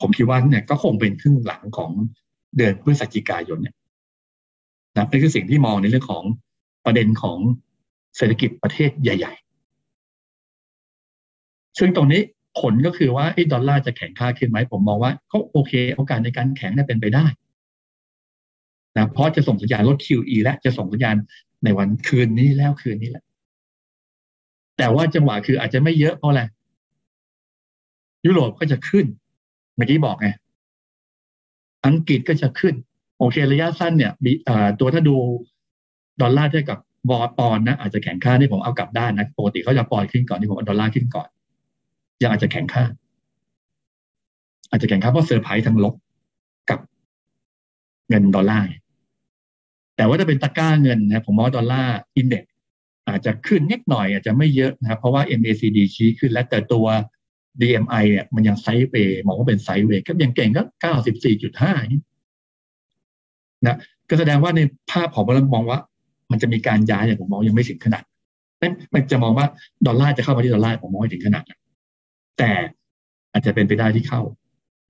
[0.00, 1.90] ผมคิดว่าเนี่ยก็คงเป็นครึ่งหลังของ
[2.56, 3.76] เดือนพฤศจิกายนเนี่ย
[4.96, 6.24] นะนี่คือสิ่งที่มองในเรื่องของ
[6.84, 7.38] ประเด็นของ
[8.16, 9.34] เศรษฐกิจประเทศใหญ่
[10.96, 12.20] ๆ ซึ่งตรงนี้
[12.60, 17.26] ผลก็คือว่าไอ้ดอลลาร์จะแข็งค่าขึ้นไหม ผมมองว่าก็โอเค โอกาสในการแข็งเนี่ยเป็นไปได้
[18.96, 21.16] นะเพราะจะส่งสัญญาณลด QE และจะส่งสัญญาณ
[21.64, 23.24] ในวันคืนนี้แล้วคืนนี้แหละ
[24.78, 26.42] แต่ว่าจังหวะคืออาจจะไม่เยอะเพราะอะไร
[28.26, 29.06] ยุโรปก็จะขึ้น
[29.76, 30.28] เมื่อกี้บอกไง
[31.86, 32.74] อังกฤษก็จะขึ้น
[33.18, 34.12] โอเคระยะสั้นเนี่ย
[34.80, 35.16] ตัวถ้าดู
[36.20, 36.78] ดอลลาร์เทียบกับ
[37.10, 41.28] วอปอนนะอาจจะแข็งค่าที่ผมเอากลับด้านนะปกติเขาจะปล่อยขึ้นก่อนที่ผมเอาดอลลาร์ขึ้นก่อน
[42.22, 42.84] ยังอาจจะแข็งค่า
[44.70, 45.94] อาจจะแข็งค่าเพราะเซอร์ไพรส์ทั้งลบ
[46.70, 46.78] กับ
[48.08, 48.66] เงินดอลลาร์
[49.96, 52.44] แต่ว่าถ้าเป็นตะก้าเงินนะผมมองดอลลาร์อินเด็ก
[53.08, 56.86] อาจจะขึ้นนิดหน่อยอาจจะไม่เยอะนะครับ เพราะว่า MACD ชี้ขึ้นแล้วแต่ตัว
[57.60, 60.62] DMI เนี่ยมันยังไซด์เวย์มองว่าเป็นไซด์เวย์ก็ยังเก่งก็
[61.28, 63.76] 94.5นะ
[64.08, 65.78] ก็แสดงว่าในภาพของเรามองว่า
[66.30, 68.02] มันจะมีการย้ายเนี่ยผมมองยังไม่ถึงขนาด
[68.94, 69.46] มันจะมองว่า
[69.86, 71.60] ดอลลาร์จะเข้ามาที่ดอลลาร์ผมมองไม่ถึงขนาดนั้น
[72.38, 72.50] แต่
[73.32, 74.22] อาจจะเป็นไปได้ที่เข้า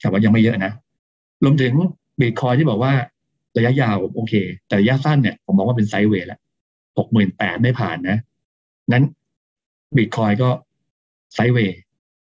[0.01, 0.73] แต่ว่ายังไม่เยอะนะ
[1.45, 1.73] รวมถึง
[2.21, 2.93] บีคอยที่บอกว่า
[3.57, 4.35] ระยะยาวโอเค
[4.67, 6.41] แต่ระยะสั้นเนี่ยผมมองว่าเป็น sideway แล้ว
[6.99, 8.19] หกหมื่นแปดไม่ผ่านนะ
[8.93, 9.05] นั้น
[9.97, 10.51] บีคอยก็
[11.35, 11.79] sideway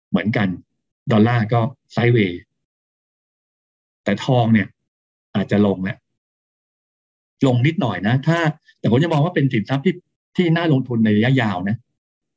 [0.09, 0.47] เหมือนกัน
[1.11, 1.61] ดอลลาร์ก็
[1.93, 2.39] sideway
[4.03, 4.67] แต่ทองเนี่ย
[5.35, 5.97] อาจจะลงนะ
[7.47, 8.37] ลงนิดหน่อยนะ ถ้า
[8.79, 9.95] แต่ผมจะมองว่าเป็นสินทรัพย์ที่
[10.35, 11.77] ที่น่าลงทุนในระยะยาวนะ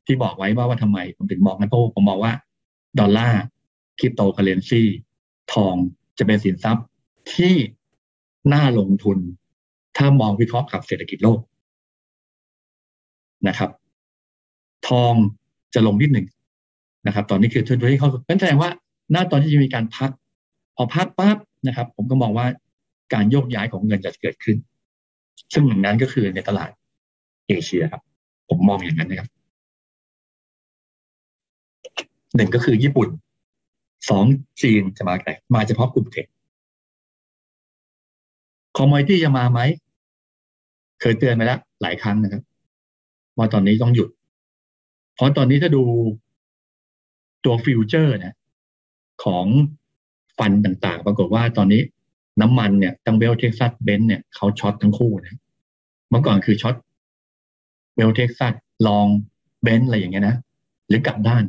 [0.06, 2.32] ที่บอกไว้ว่าว่าทำไมผมถึงมองนะเพราะผมมองว่า
[3.00, 3.40] ดอลลาร์
[3.98, 4.82] คริปโตเคเรนซี
[5.52, 5.74] ทอง
[6.18, 6.84] จะเป็นสินทรัพย์
[7.34, 7.54] ที่
[8.52, 9.18] น่าลงทุน
[9.96, 11.40] ถ้ามองวิเคราะห์กับเศรษฐกิจโลก
[13.48, 13.70] นะครับ
[14.88, 15.14] ทอง
[15.74, 16.26] จะลงนิดหนึ่ง
[17.07, 18.70] นะครับ ตอนนี้คือทุนที่เขาเป็นแสดงว่า
[19.12, 20.11] หน้าตอนที่จะมีการพัก
[20.76, 22.46] พอพักปั๊บนะครับ ผมก็มองว่า
[23.14, 24.57] การโยกย้ายของเงินจะเกิดขึ้น
[25.53, 26.70] ซึ่งหนึ่งนั้นก็คือในตลาด
[27.48, 28.03] เอเชียครับ
[28.48, 29.29] ผมมองอย่างนั้นนะครับ
[32.37, 33.09] หนึ่งก็คือญี่ปุ่น
[34.09, 34.24] สอง
[34.62, 36.26] จีนจะมาแต่มาเฉพาะกลุ่มเทค
[38.76, 39.61] คอมมอนตี้จะมาไหม
[41.00, 42.42] เคยเตือนไปแล้วหลายครั้งนะครับ
[43.40, 44.11] ว่าตอนนี้ต้องหยุด
[45.14, 45.83] เพราะตอนนี้ถ้าดู
[47.44, 48.35] ตัวฟิวเจอร์นะ
[49.24, 49.46] ของ
[50.38, 51.83] ฟันต่างๆ ปรากฏว่าตอนนี้
[52.40, 55.38] น้ำมันเนี่ยตั้งเบลเท็กซัสเบนซ์เนี่ยเขาช็อตทั้งคู่นะ
[56.11, 56.74] เมื่อก่อนคือช็อต
[57.94, 58.55] เบลเท็กซัส
[58.87, 59.07] ลอง
[59.62, 60.37] เบนซ์อะไรอย่างเงี้ยนะ
[60.88, 61.44] หรือกลับด้าน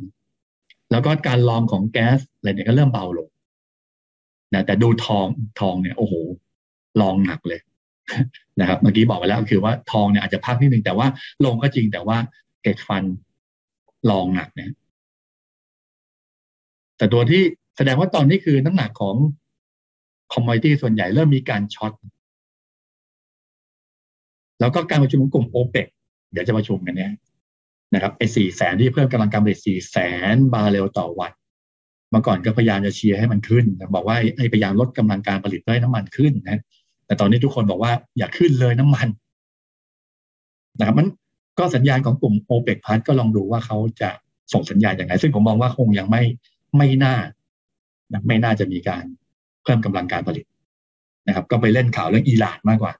[0.90, 3.28] แล้วก็การลองของแก๊สอะไรเนี่ยก็เริ่มเบาลง
[4.54, 5.26] นะแต่ดูทอง
[5.60, 6.14] ทองเนี่ย โอ้โห
[7.00, 7.60] ลองหนักเลย
[8.60, 11.06] นะครับเมื่อกี้บอกไปแล้วคือว่าทองเนี่ยอาจจะพักนิดนึงแต่ว่า
[11.44, 12.16] ลงก็จริงแต่ว่า
[12.62, 13.04] hedge fund
[14.10, 14.70] long หนักเนี่ย
[16.96, 17.42] แต่ตัวที่
[17.76, 19.16] แสดงว่าตอนนี้คือน้ำหนักของ
[20.32, 21.92] commodity ส่วนใหญ่เริ่มมีการ short
[24.60, 25.86] แล้วก็การประชุมกลุ่มโอเปก
[26.32, 27.12] เดี๋ยวจะประชุมกันเนี่ย
[27.94, 29.96] นะครับไอ้สี่แสนที่เพิ่มกำลังการผลิตสี่แส
[30.34, 31.32] นบาร์เรลต่อวัน
[32.10, 36.60] เมื่อก่อนก็พยายามจะเชียร์ให้มันขึ้น บอกว่าให้พยายามลดกำลังการผลิตให้น้ำมันขึ้นนะ
[37.06, 39.08] แต่ตอนนี้ทุกคนบอกว่าอย่าขึ้นเลยน้ำมัน
[40.78, 41.06] นะครับมัน
[41.58, 44.10] ก็สัญญาณของกลุ่มโอเปกพัทก็ลองดูว่าเขาจะ
[44.52, 46.22] ส่งสัญญาณอย่างไรซึ่งผมมองว่าคงยังไม่
[46.76, 47.14] ไม่น่า
[48.26, 49.04] ไม่น่าจะมีการ
[49.62, 50.44] เพิ่มกำลังการผลิต
[51.26, 52.92] นะครับ ก็ไปเล่นข่าวเรื่องอิหร่านมากกว่า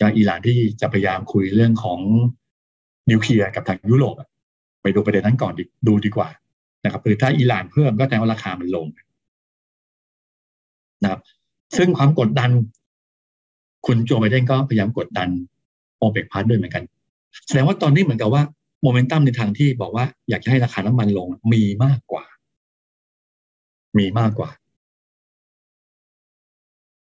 [0.00, 2.00] จะอิหร่านที่จะพยายามคุยเรื่องของ
[3.10, 4.16] นิวเคลียร์กับทางยุโรป
[4.82, 5.52] ไปดูประเด็นนั้นก่อน
[5.88, 6.28] ดูดีกว่า
[6.84, 8.86] นะครับคือถ้าอิหร่านเพิ่มก็แปลว่าราคามันลง
[11.02, 11.20] นะครับ
[11.76, 12.50] ซึ่งความกดดัน
[13.86, 15.28] คุณโจไบเดนก็พยายามกดดัน
[15.98, 16.84] โอเปก plus ด้วยเหมือนกัน
[17.46, 18.42] แสดงว่าตอนนี้เหมือนกับว่า
[18.82, 22.24] โมเมนตัมในทางที่บอกว่าอยากจะให้ราคาน้ำมันลงมีมากกว่า
[23.98, 24.50] มีมากกว่า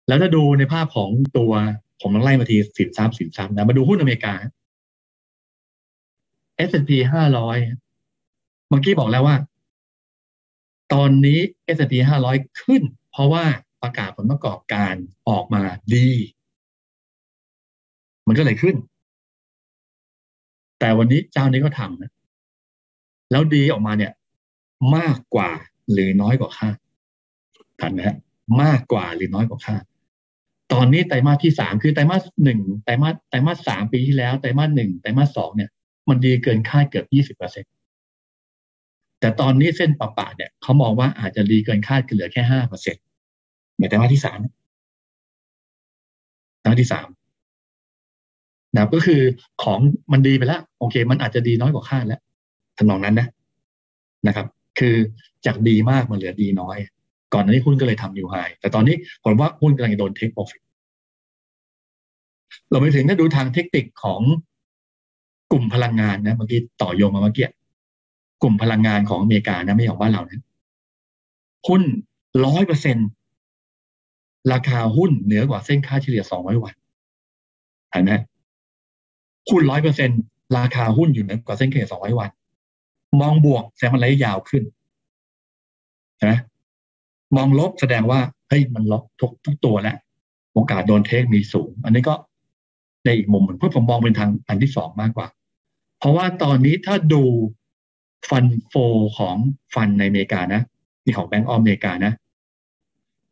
[0.08, 1.51] แล้วถ้าดูในภาพของตัว
[2.01, 4.34] ผมต้องไล่มาทีสินทรัพย์สินทรัพย์นะ มาดูหุ้นอเมริกา
[6.69, 6.91] S&P
[7.73, 9.38] 500 เมื่อกี้บอกแล้วว่า
[10.93, 11.39] ตอนนี้
[11.75, 11.93] S&P
[12.30, 13.45] 500 ขึ้น เพราะว่า
[13.82, 14.93] ประกาศผลประกอบการ
[15.30, 16.10] ออกมาดี
[18.27, 18.75] มันก็เลยขึ้น
[20.79, 22.11] แต่วันนี้เจ้านี้ก็ทำนะ
[23.31, 24.11] แล้วดีออกมาเนี่ย
[24.95, 25.51] มากกว่า
[25.91, 26.77] หรือน้อยกว่าคาด
[27.79, 28.17] ทันไหมฮะ
[28.61, 29.83] มากกว่าหรือน้อยกว่าคาด
[30.73, 35.69] ตอนนี้ไตรมาสที่สามคือไตรมาสหนึ่งไตรมาสไตรมาสสามปีที่แล้วไตรมาสหนึ่งไตรมาสสองเนี่ย
[36.09, 37.67] มันดีเกินคาดเกือบยี่สิบเปอร์เซ็นต
[39.19, 43.03] แต่ตอนนี้เส้นปะปะเนี่ยเขามองว่าอาจจะดีเกินคาดเหลือแค่ห้าเปอร์เซ็นต์
[43.79, 44.39] ในไตรมาสที่สาม
[46.59, 47.07] ไตรมาสที่สาม
[48.75, 49.21] นะก็คือ
[49.63, 49.79] ของ
[50.11, 52.21] มันดีไปแล้วโอเค มันอาจจะดีน้อยกว่าคาดแล้ว
[52.77, 53.27] ทำนองนั้นนะ
[54.27, 54.47] นะครับ
[54.79, 54.95] คือ
[55.45, 56.77] จากดีมากมันเหลือดีน้อย
[57.33, 60.61] ก่อนหน้านี้หุ้นก็เลยทำนิวไฮแต่ตอนนี้ผมว่าหุ้นกำลังโดนเทคโปรฟิต
[62.69, 64.21] เราไปถึงถ้าดูทางเทคนิคของ
[65.51, 67.47] กลุ่มพลังงานนะเมื่อกี้ต่อโยงมาเมื่อกี้
[68.41, 70.43] กลุ่มพลังงานของอเมริกานะไม่ของบ้านเรานะ
[71.67, 71.81] หุ้น
[72.45, 72.97] ร้อยเปอร์เซ็น
[74.53, 76.73] ราคาหุ้นเหนือกว่าเส้นค่าเฉลี่ยสองร้อยวัน
[77.91, 78.11] เห็นไหม
[79.49, 80.10] หุ้นร้อยเปอร์เซ็น
[80.58, 82.29] ราคาหุ้นอยู่เหนือกว่าเส้นเฉลี่ยสองร้อยวัน
[83.21, 84.63] มองบวกแสดงมันระยะยาวขึ้น
[86.27, 86.38] นะ
[87.36, 89.97] มองลบแสดงว่าเฮ้ยมันล็อกทุกทุกตัวแล้ว
[90.53, 92.15] โอกาสโดนเทคมีสูง อันนี้ก็
[93.05, 95.27] ในอีกมุมหนึ่งเพื่อผมมองเป็นทางอันที่สองมากกว่า
[95.97, 97.23] เพราะว่าตอนนี้ถ้าดู
[98.29, 98.73] ฟันโฟ
[99.17, 99.36] ของ
[99.75, 100.62] ฟันในอเมริกานะ
[101.03, 102.13] นี่ของแบงก์ออมอเมริกานะ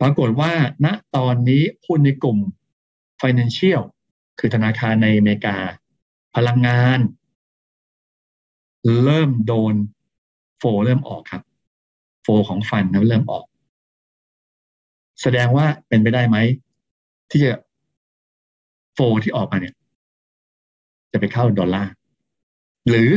[0.01, 0.51] ปรากฏว่า
[0.85, 2.37] ณตอนนี้หุ้นในกลุ่ม
[3.21, 3.81] Financial
[4.39, 5.57] คือธนาคารในอเมริกา
[6.35, 6.99] พลังงาน
[9.03, 9.73] เริ่มโดน
[10.59, 11.43] โฟเริ่มออกครับ
[12.23, 13.45] โฟของฟันนั้นเริ่มออก
[15.21, 16.37] แสดงว่าเป็นไปได้ไหม
[17.31, 17.51] ที่จะ
[18.93, 19.75] โฟที่ออกมาเนี่ย
[21.11, 21.91] จะไปเข้าดอลลาร์
[22.89, 23.09] หรือ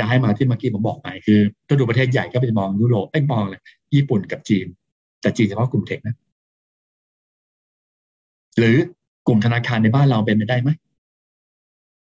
[0.00, 3.62] ย้ายมาที่เมื่อกี้ผมบอกไปคือถ้าดูประเทศใหญ่ก็ไปมองยุโรปไอ้มองเลย
[3.94, 4.66] ญี่ปุ่นกับจีน
[5.20, 6.16] แต่จีนเฉพาะกลุ่มเทคนะ
[8.58, 8.76] หรือ
[9.26, 10.70] กลุ่มธนาคารในบ้านเราเป็นไปได้ไหม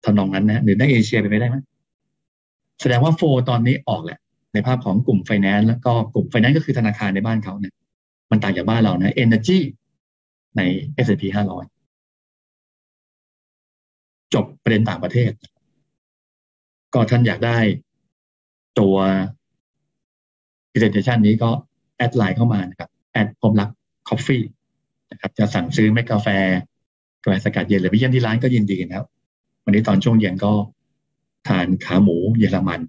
[0.05, 1.57] ทำนองนั้นนะหรือในเอเชียเป็นไปได้ไหม
[2.81, 4.19] แสดงว่า flow ตอนนี้ออกแหละ
[4.53, 7.75] ในภาพของกลุ่มไฟแนนซ์แล้วก็กลุ่มไฟแนนซ์ก็คือธนาคารในบ้านเขาเนี่ย
[8.31, 9.59] มันต่างจากบ้านเรานะ Energy
[10.57, 10.61] ใน
[11.05, 11.23] S&P
[12.23, 15.31] 500 จบประเด็นต่างประเทศ
[16.95, 17.59] ก็ท่านอยากได้
[18.79, 18.97] ตัว
[20.71, 21.51] presentation นี้ก็
[21.97, 23.71] add ไลน์เข้ามานะครับแอดพมรัก
[24.09, 24.43] coffee
[25.11, 26.29] นะครับจะสั่งซื้อเมกกาแฟ
[27.23, 29.07] กาแฟสกัดเย็นหรือไปเยี่ยมที่ร้านก็ยินดีนะครับ
[29.65, 30.53] วันนี้ตอนช่วงเย็นก็
[31.49, 32.81] ทานขาหมูเยอรมัน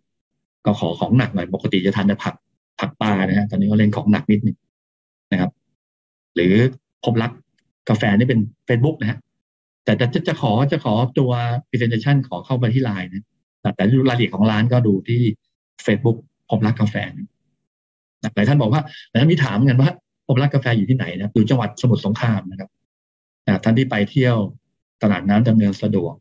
[0.65, 2.35] ก็ขอของหนักหน่อยปกติจะทานแต่ผัก
[2.79, 4.57] ผักปลานะฮะตอนนี้ก็เล่นของหนักนิดนึง
[5.31, 5.51] นะครับ
[6.35, 6.53] หรือ
[7.03, 7.31] พบรัก
[7.89, 9.17] กาแฟนี่เป็น Facebook นะฮะ
[9.85, 11.31] แต่จะจะขอจะขอตัว
[11.69, 13.23] presentation ขอเข้าไปที่ไลน์นะ
[13.75, 15.21] แต่ดูรายละเอียดของร้านก็ดูที่
[15.85, 16.17] Facebook
[16.49, 16.95] พบรักกาแฟ
[18.35, 19.89] หลายท่านบอกว่าหลายท่านมีถามกันว่า
[20.27, 22.69] พบรักกาแฟอยู่ที่ไหนนะอยู่จังหวัดสมุทรสงครามนะครับ
[23.63, 24.35] ท่านที่ไปเที่ยว
[25.01, 26.13] ตลาดน้ำดำเนินสะดวก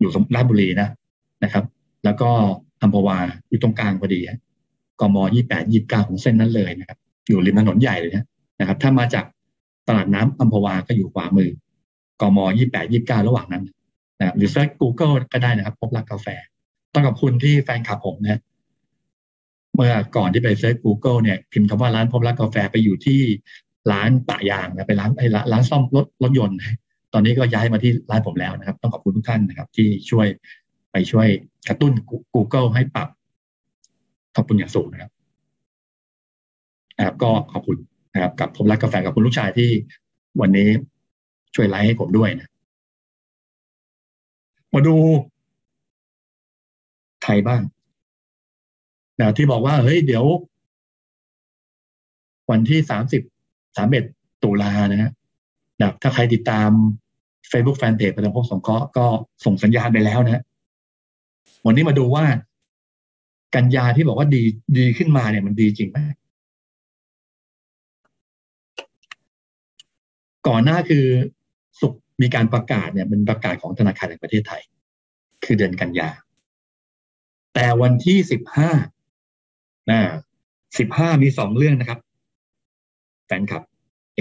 [0.00, 0.88] อยู่ราชบุรีนะ
[1.44, 1.64] นะครับ
[2.04, 2.30] แล้วก็
[2.82, 4.20] อัมพวาอยู่ตรงกลางพอดี
[5.00, 8.12] กมยี่แปดยี่เก้าของเส้นนั้นเลยนะครับ อยู่ริมถนนใหญ่เลย
[8.60, 9.24] นะครับ ถ้ามาจาก
[9.88, 11.50] ตลาดน้ำอัมพวาก็อยู่ขวามือ
[12.20, 13.64] กมยี่แปดยี่เก้าระหว่างนั้น
[14.18, 16.26] นะหรือเซิร์ช Google ก็ได้นะครับ พบรักกาแฟ
[16.92, 18.40] ต้องขอบคุณที่แฟนคลับผมนะ
[19.74, 23.20] เมื่อก่อนที่ไปเซิร์ช Google เนี่ยพิมพ์คำว่าร้านพบรักกาแฟไปอยู่ที่
[23.92, 26.56] ร้านปะยางนะไปร้านไอ้ร้านซ่อมรถรถยนต์
[27.16, 30.26] ตอนนี้ก็ย้ายมาที่ร้านผมแล้วนะครับ ต้องขอบคุณทุกท่านนะครับ ที่ช่วย
[30.92, 31.28] ไปช่วย
[31.68, 31.92] กระตุ้น
[32.34, 33.08] Google ให้ปรับ
[34.36, 35.10] ขอบคุณอย่างสูงนะครับ
[36.96, 37.76] นะครับ ก็ขอบคุณ
[38.14, 39.70] นะครับ กับพบรักกาแฟกับคุณลูกชายที่
[40.40, 40.68] วันนี้
[41.54, 42.50] ช่วยไลฟ์ให้ผมด้วยนะ
[44.74, 44.96] มาดู
[47.22, 47.62] ไทยบ้าง
[49.18, 50.24] นะที่บอกว่าเฮ้ยเดี๋ยว
[52.50, 53.22] วันที่สามสิบ
[53.76, 54.04] สามเอ็ด
[54.42, 55.12] ตุลานะฮะ
[55.80, 56.70] นะถ้าใครติดตาม
[57.50, 59.06] Facebook Fanpage ประจำพบสงเคราะห์ก็
[59.44, 60.42] ส่งสัญญาณไปแล้วนะฮะ
[61.66, 62.24] วันนี้มาดูว่า
[63.54, 64.42] กันยาที่บอกว่าดี
[64.78, 65.98] ดีขึ้นมาเนี่ยมันดีจริงไหม
[70.46, 71.04] ก่อนหน้าคือ
[71.80, 74.62] ศุกร์มีการประกาศเนี่ยเป็นประกาศของธนาคารแห่งประเทศไทย
[75.44, 76.08] คือเดือนกันยา
[77.54, 78.70] แต่วันที่สิบห้า
[79.90, 80.00] นะ
[80.78, 82.00] สิบห้ามีสองเรื่องนะครับ
[83.26, 83.62] แฟนคลับ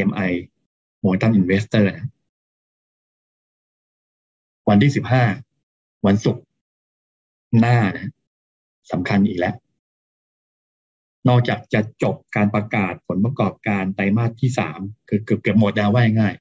[0.08, 0.32] MI
[1.00, 2.08] โมตัมอินเวสเตอร์นะ
[4.70, 5.24] วันที่สิบห้า
[6.06, 6.44] วันศุกร์
[7.60, 8.12] หน้านะ
[8.92, 9.56] สำคัญอีกแล้ว
[11.28, 16.36] นอกจากจะจบการประกาศผลประกอบการไตรมาสที่สามคือเกือบเกือบหมดแล้วว่าง่าย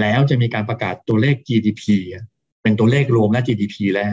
[0.00, 1.82] แล้วจะมีการประกาศตัวเลข GDP
[2.62, 4.06] เป็นตัวเลขรวมและ GDP แล้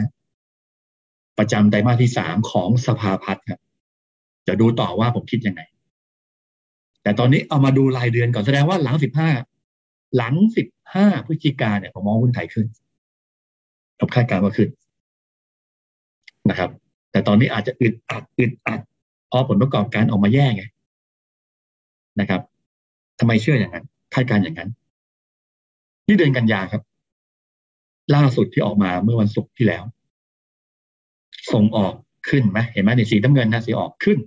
[1.38, 3.60] ประจำไตรมาสที่สามของสภาพัฒน์ครับ
[4.48, 5.62] จะดูต่อว่าผมคิดยังไง
[7.02, 9.30] แต่ตอนนี้เอามาดูรายเดือนก่อนแสดงว่าหลังสิบห้า
[10.16, 12.66] หลังสิบห้าพฤศจิกาเนี่ยผมมองหุ้นไทยขึ้น
[13.98, 14.68] ผมคาดการณ์ว่าขึ้น
[16.50, 16.70] นะครับ
[17.10, 18.80] แต่ตอนนี้อาจจะอึดอัดอึดอัด
[19.28, 20.64] เพราะผลประกอบการออกมาแย่ไง
[22.20, 22.40] นะครับ
[23.18, 24.70] ทำไมเชื่ออย่างนั้นคาดการณ์อย่างนั้น
[26.06, 26.82] ที่เดือนกันยาครับ
[28.14, 29.84] ล่าสุดที่ออกมาเมื่อวันศุกร์ที่แล้ว
[31.52, 31.94] ส่งออก
[32.28, 34.18] ขึ้นไหมเห็นไหมในสีน้ำเงินนะสีออกขึ้น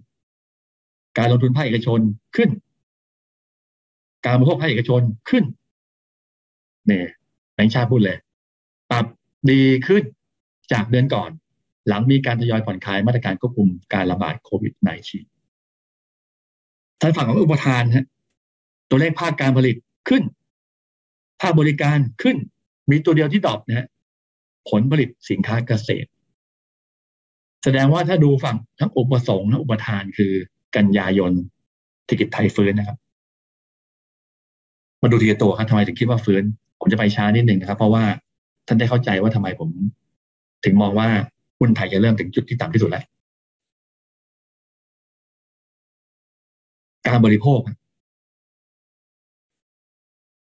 [1.18, 2.00] การลงทุนภาคเอกชน
[2.36, 2.50] ขึ้น
[4.26, 5.44] การบริโภคภาคเอกชนขึ้น
[6.88, 7.08] เนี่ย
[7.54, 8.18] แบงค์ชาติพูดเลย
[8.92, 9.06] ปรับ
[9.52, 10.04] ดีขึ้น
[10.72, 11.30] จากเดือนก่อน
[11.88, 14.74] หลังมีการทยอยผ่อนคลายมาตรการควบคุมการระบาดโควิด
[15.68, 18.06] -19 ทางฝั่งของอุปทานฮะ
[18.90, 19.76] ตัวเลขภาคการผลิต
[20.10, 20.24] ขึ้น
[21.42, 22.38] ภาคบริการขึ้น
[22.90, 23.88] มีตัวเดียวที่ดรอปนะฮะ
[24.70, 26.10] ผลผลิตสินค้าเกษตร
[27.64, 30.34] แสดงว่าถ้าดูฝั่งทั้งอุปสงค์และอุปทานคือ
[30.76, 31.32] กันยายน
[32.06, 32.98] เศรษฐกิจไทยฟื้นนะครับ
[35.02, 36.44] มาดูทีละตัวครับทำไมถึงคิดว่าฟื้น
[36.80, 38.04] ผมจะไปช้านิดหนึ่งนะครับ เพราะว่า
[38.68, 39.70] ท่านได้เข้าใจว่าทำไมผม
[40.64, 41.08] ถึงมองว่า
[41.60, 43.04] หุ้นไทยจะเริ่มถึงจุดที่ต่ำที่สุดแล้ว
[47.08, 47.60] การบริโภค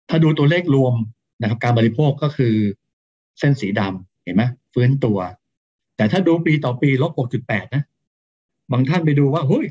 [0.08, 0.94] ถ้าดูตัวเลขรวม
[1.40, 2.54] นะครับ การบริโภคก็คือ
[3.38, 4.42] เส้นสีดำเห็นไหม
[4.74, 5.18] ฟื้นตัว
[5.96, 7.12] แต่ถ้าดูปีต่อปีลบ
[7.44, 7.82] 6.8 นะ
[8.72, 9.66] บางท่านไปดูว่าเฮ้ย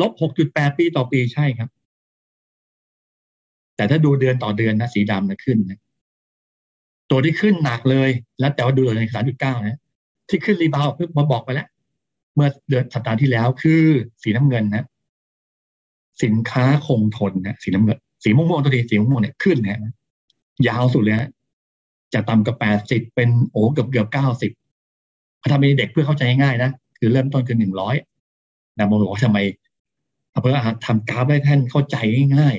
[0.00, 0.12] ลบ
[0.44, 1.68] 6.8 ปีต่อปีใช่ครับ
[3.76, 5.80] แต่ถ้าดูเดือนต่อเดือนนะสีดำนะขึ้นนะ
[7.10, 9.78] ตัวที่ขึ้นหนักเลย แล้วแต่ว่าดูในสามจุดเก้านะ
[10.28, 11.66] ที่ขึ้นรีบาวเพิ่งมาบอกไปแล้ว
[12.34, 13.82] เมื่อเดือนสัปดาห์ที่แล้วคือ
[14.22, 14.86] สีน้ำเงินนะ
[16.22, 19.92] สินค้าคงทนนะสีน้ำเงิน สีม่วงๆตัวทีสีม่วงๆเนี่ยขึ้นนะ
[20.68, 21.30] ยาวสุดเลยนะ
[22.14, 24.52] จะต่ำกับแปดสิบเป็นโอ้เกือบเกือบเก้าสิบ
[25.52, 27.96] ทำให้เด็กเพื่อเข้าใจง่ายๆนะคือเริ่มต้นคือหนึ่งร้อย
[28.76, 29.38] นะผมบอกว่าทำไม
[30.40, 31.96] เพื่อทำกราฟให้ท่านเข้าใจ
[32.36, 32.56] ง่าย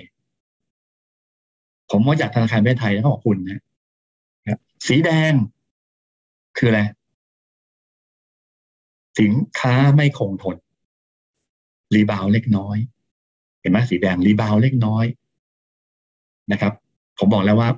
[1.13, 3.61] ๆผมว่าจากธนาคารประเทศไทยแล้วขอบคุณนะ
[4.87, 5.33] สีแดง
[6.57, 6.81] คืออะไร
[9.19, 10.57] สินค้าไม่คงทน
[11.95, 12.77] รีบาวเล็กน้อย
[13.61, 15.05] เห็นไหมสีแดงรีบาวเล็กน้อย
[16.51, 16.73] นะครับ
[17.19, 17.69] ผมบอกแล้วว่า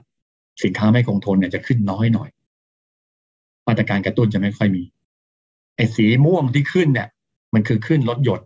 [0.64, 2.30] สินค้าไม่คงทนเนี่ยจะขึ้นน้อยหน่อย
[3.68, 4.84] มาตรการกระตุ้นจะไม่ค่อยมี
[5.76, 7.08] ไอ้สีม่วงที่ขึ้นเนี่ย
[7.54, 8.42] มันคือขึ้นลดหยด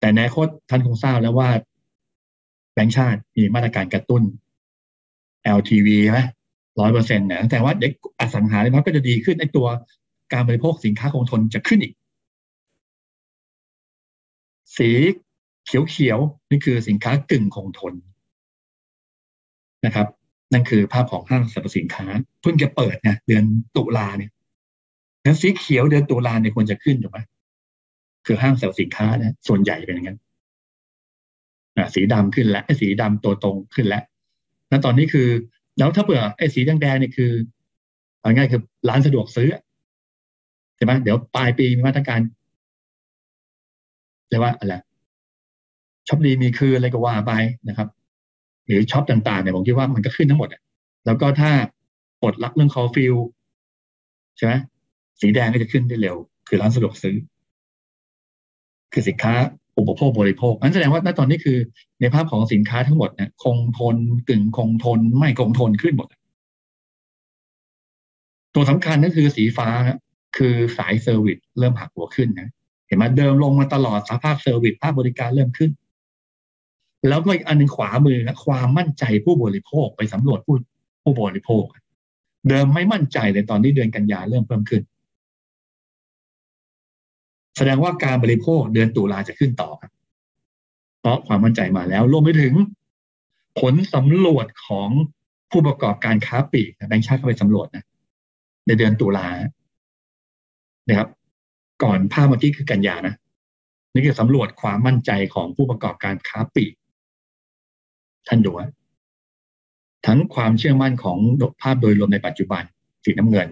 [0.00, 1.48] แต่ในโคตท่านคงทราบแล้วว่า
[2.72, 4.22] แบงค์ชาติมีมาตรการกระตุ้น
[5.56, 6.20] LTV ไหม
[6.80, 9.66] ร้อยเปอร์เซ็นต์เนี่ยแต่ว่าเด็กอสังหาริมทรัพย์ก็จะดีขึ้นไอ้ตัว
[10.32, 11.94] การบริโภคสินค้าคงทนจะขึ้นอีก
[14.76, 14.90] สี
[15.66, 17.94] เขียวๆนี่คือสินค้ากึ่งคงทน
[19.86, 20.06] นะครับ
[20.52, 22.06] นั่นคือภาพของห้างสรรพสินค้า
[22.42, 23.44] เพิ่งจะเปิดนี่ยเดือน
[23.76, 24.30] ตุลาเนี่ย
[25.22, 27.18] แล้วสีเขียวเดือนตุลาเนี่ยควรจะขึ้นถูกไหม
[28.26, 30.18] คือห้างสรรพสินค้านี่ยส่วนใหญ่เป็นอย่างนั้น
[31.94, 34.02] สีดำขึ้นแล้วสีดำตัวตรงขึ้นแล้ว
[34.68, 35.28] แล้วตอนนี้คือ
[35.78, 37.32] แล้วถ้าเผื่อไอ้สีแดงๆเนี่ยคือ
[38.20, 39.48] เอาง่ายคือร้านสะดวกซื้อ
[40.76, 42.20] ใช่ไหมเดี๋ยวปลายปีมีมาตรการ
[44.28, 44.74] เรียกว่าอะไร
[46.08, 47.32] ช็อปดีมีคืออะไรก็ว่าไป
[47.68, 47.88] นะครับ
[48.66, 50.48] หรือช็อปต่างๆเนี่ยผมคิดว่ามันก็ขึ้นทั้งหมด
[51.06, 51.50] แล้วก็ถ้า
[52.22, 53.14] ปลดล็อกเรื่องเคอร์ฟิว
[54.36, 54.52] ใช่ไหม
[55.20, 56.16] สีแดงก็จะขึ้นได้เร็ว
[56.48, 57.16] คือร้านสะดวกซื้อ
[58.92, 59.34] คือสินค้า
[59.78, 61.58] อุปโภคบริโภคนั้นแสดงว่าณตอนนี้คือ
[62.00, 63.96] ในภาพของสินค้าทั้งหมดเนี่ยคงทน
[64.28, 66.08] กึ่งคงทน ไม่คงทนขึ้นหมด
[68.54, 69.68] ตัวสำคัญก็คือสีฟ้า
[70.36, 72.50] คือสายเซอร์วิสเริ่มหักหัวขึ้นนะ
[72.86, 75.70] เห็นไหมเดิมลงมาตลอดสภาพเซอร์วิสภาพบริการเริ่มขึ้น
[77.08, 80.56] แล้วก็อีกอันนึงขวามือนะความมั่นใจผู้บริโภคไปสำรวจผู้
[81.02, 81.64] ผู้บริโภค
[82.48, 84.82] เดิมไม่มั่นใจเลยตอนที่เดือนกันยาเริ่มเพิ่มขึ้น
[87.58, 89.92] แสดงว่าการบริโภคเดือนตุลาจะขึ้นต่อครับ
[91.00, 92.54] เพราะความมั่นใจมาแล้วรวมไปถึง
[93.60, 94.88] ผลสำรวจของ
[95.50, 97.84] ผู้ประกอบการค้าปลีกแบงค์ชาติเข้าไปสำรวจนะ
[98.66, 99.26] ในเดือนตุลา
[100.88, 101.08] นะครับ
[101.82, 103.14] ก่อนภาพเมื่อกี้คือกันยานะ
[103.94, 106.74] นี่คือสำรวจความมั่นใจของผู้ประกอบการค้าปลีก
[108.28, 108.66] ท่านดูว่า
[110.06, 111.18] ทั้งความเชื่อมั่นของ
[111.62, 112.62] ภาพโดยรวมในปัจจุบัน
[113.04, 113.48] สีน้ำเงิน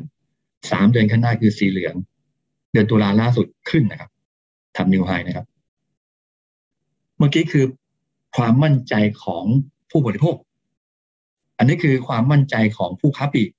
[0.70, 1.94] สามเดือนข้างหน้าคือสีเหลือง
[2.72, 4.11] เดือนตุลาล่าสุดขึ้นนะครับ
[4.76, 5.46] ทำนิวไฮนะครับ
[7.18, 7.64] เมื่อกี้คือ
[8.37, 9.44] ความมั่นใจของ
[9.90, 10.37] ผู้บริโภค
[11.59, 13.50] อันนี้คือความมั่นใจของผู้ค้าปลีก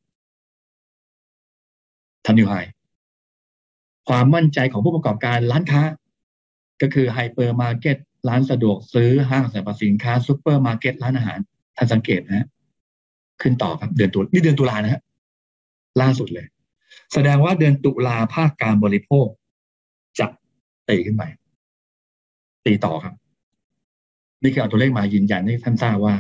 [2.26, 2.56] ทำ new high
[4.10, 5.82] ความมั่นใจของผู้ประกอบการร้านค้า
[6.82, 11.40] ก็คือไฮเปอร์มาร์เก็ตร้านสะดวกซื้อห้างสรรพสินค้าซูเปอร์มาร์เก็ตร้านอาหาร
[11.78, 12.48] ท่านสังเกตนะฮะ
[13.42, 15.02] ขึ้นต่อครับเดือนตุลานี่เดือนตุลานะฮะ
[16.02, 16.48] ล่าสุดเลย
[17.14, 19.28] แสดงว่าเดือนตุลาภาคการบริโภค
[20.20, 20.28] จะ
[20.90, 21.24] ตีขึ้นไป
[22.66, 23.16] ตีต่อครับ
[24.44, 26.16] นี่คือเอาตัวเลขมายืนยันให้ท่านทราบว่า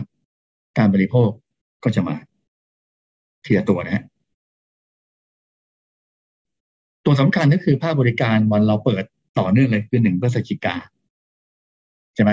[0.77, 1.29] การบริโภค
[1.83, 2.15] ก็จะมา
[3.43, 4.03] เทีละตัวนะฮะ
[7.05, 9.03] ตัวสำคัญก็คือภาคบริการวันเราเปิด
[9.39, 10.75] ต่อเนื่องเลยคือหนึ่งพฤศจิกา
[12.15, 12.31] ใช่ไหม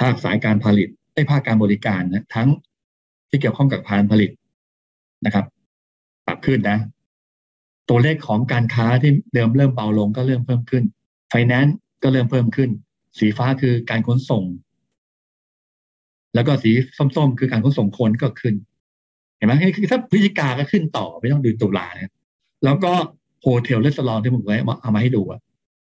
[0.00, 2.48] ภาคสายการผลิตได้ภาคการบริการนะทั้ง
[3.28, 4.30] ที่เกี่ยวข้องกับการผลิต
[5.24, 5.44] นะครับ
[6.26, 6.78] ปรับขึ้นนะ
[7.88, 10.84] ตัวเลขของการค้าที่เดิมเริ่มเบาลงก็เริ่มเพิ่มขึ้น
[11.30, 12.70] ไฟแนนซ์ก็เริ่มเพิ่มขึ้น
[13.18, 14.44] สีฟ้าคือการขนส่ง
[16.34, 16.70] แล้วก็สี
[17.16, 18.54] ส้มๆ คือการขนส่งคนก็ขึ้น
[19.36, 22.10] เห็นไหมคือถ้าพฤศจิกาก็ขึ้นต่อไม่ต้องดูตุลาเนี่ย
[22.64, 22.92] แล้วก็
[23.40, 25.40] โฮเทลเลสลองที่ผมไว้เอามาให้ดูอะ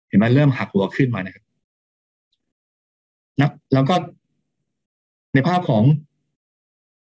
[0.09, 1.45] เห็นไหมเริ่มหักหัวขึ้นมานะครับ
[3.41, 3.95] นะแล้วก็
[5.35, 5.85] ในภาพของ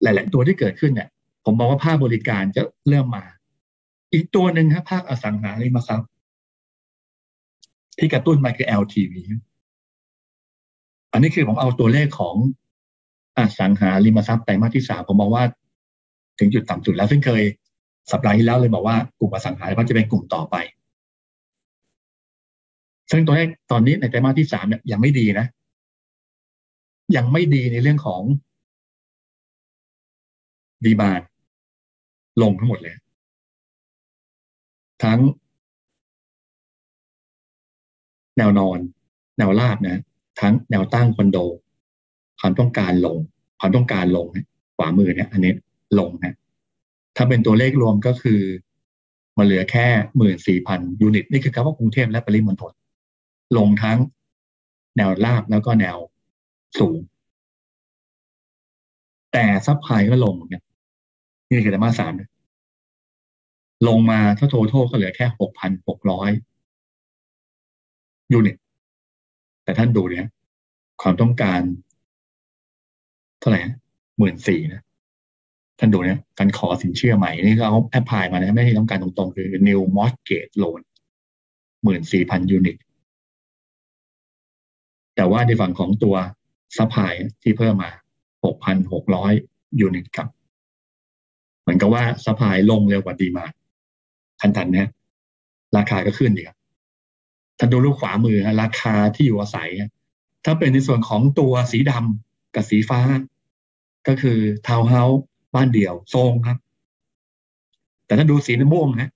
[0.04, 1.10] หลาย ๆ ตัวที่เกิดขึ้นเนี่ย
[1.46, 3.24] ผมมองว่าภาคบริการจะเริ่มมา
[4.14, 6.10] อีกตัวหนึ่งครับภาคอสังหาริมทรัพย์
[7.98, 9.14] ที่กระตุ้นมาคือ LTV
[11.12, 12.36] อันนี้คือผมเอาตัวเลขของ
[13.38, 15.44] อสังหาริมทรัพย์ไตรมาสที่สามผมมองว่า
[16.40, 17.44] ถึงจุดต่ำสุดแล้วซึ่งเคย
[18.12, 20.56] สัปดาห์ที่แล้วเลยบอกว่ากลุ่มอสังหาริมทรัพย์จะเป็นกลุ่มต่อไป
[23.12, 25.46] ซึ่งตัวเลขตอนนี้ในไตรมาสที่สามเนี่ยยังไม่ดีนะ
[27.16, 28.22] ยังไม่ดีในเรื่องของ
[30.86, 31.22] ดีบาน
[32.42, 32.96] ลงทั้งหมดเลย
[35.04, 35.20] ทั้ง
[38.38, 38.80] แนวนอน
[39.38, 40.02] แนวราบนะ
[40.42, 41.38] ทั้งแนวตั้งคอนโด
[42.40, 43.18] ความต้องการลง
[43.60, 44.26] ความต้องการลง
[44.78, 45.54] ขวามือเนี่ยอันนี้
[46.00, 46.36] ลงนะ
[47.16, 48.42] ถ้าเป็นตัวเลขรวมก็คือ
[49.38, 49.86] มาเหลือแค่
[50.18, 52.74] หมื่นสี่พันยูนิต นี่คือคำว่ากรุงเทพและปริมณฑล
[53.58, 53.98] ลงทั้ง
[54.98, 55.98] แนวราบแล้วก็แนว
[56.80, 56.98] สูง
[59.34, 60.64] แต่ supply ก็ลงเนี่ย
[61.48, 62.12] นี่คือไตรมาสสาม
[63.88, 66.32] ลงมาถ้า total ก็เหลือแค่หกพันหกร้อย
[68.32, 68.56] unit
[69.64, 70.26] แต่ท่านดูเนี่ย
[71.02, 71.62] ความต้องการ
[73.40, 73.60] เท่าไหร่
[74.18, 74.82] หมื่นสี่นะ
[75.80, 80.82] ท่านดูเนี่ย การขอสินเชื่อใหม่ นี่เขา apply มานะไม่ใช่ต้องการตรงๆ คือ new mortgage loan
[81.84, 82.78] หมื่นสี่พัน unit
[85.16, 86.16] แต่ว่าในฝั่งของตัว
[86.78, 87.92] supply ที่เพิ่มมา
[88.46, 89.34] หกพันหกร้อย
[89.80, 90.28] unit ครับ
[91.62, 93.46] เหมือนกับว่า supply ลงเร็วกว่า demand
[94.42, 94.90] ทันทันนะ
[95.78, 96.58] ราคาก็ขึ้นดีครับ
[97.60, 99.70] ถ้าดูรูปขวามือราคาที่อยู่อาศัย
[100.46, 103.00] ถ้าเป็นในส่วนของตัวสีดำกับสีฟ้า
[104.08, 104.38] ก็คือ
[104.68, 105.22] ทาวน์เฮาส์
[105.56, 106.58] บ้านเดี่ยวทรงครับ
[108.06, 109.12] แต่ถ้าดูสีม่วงฮะ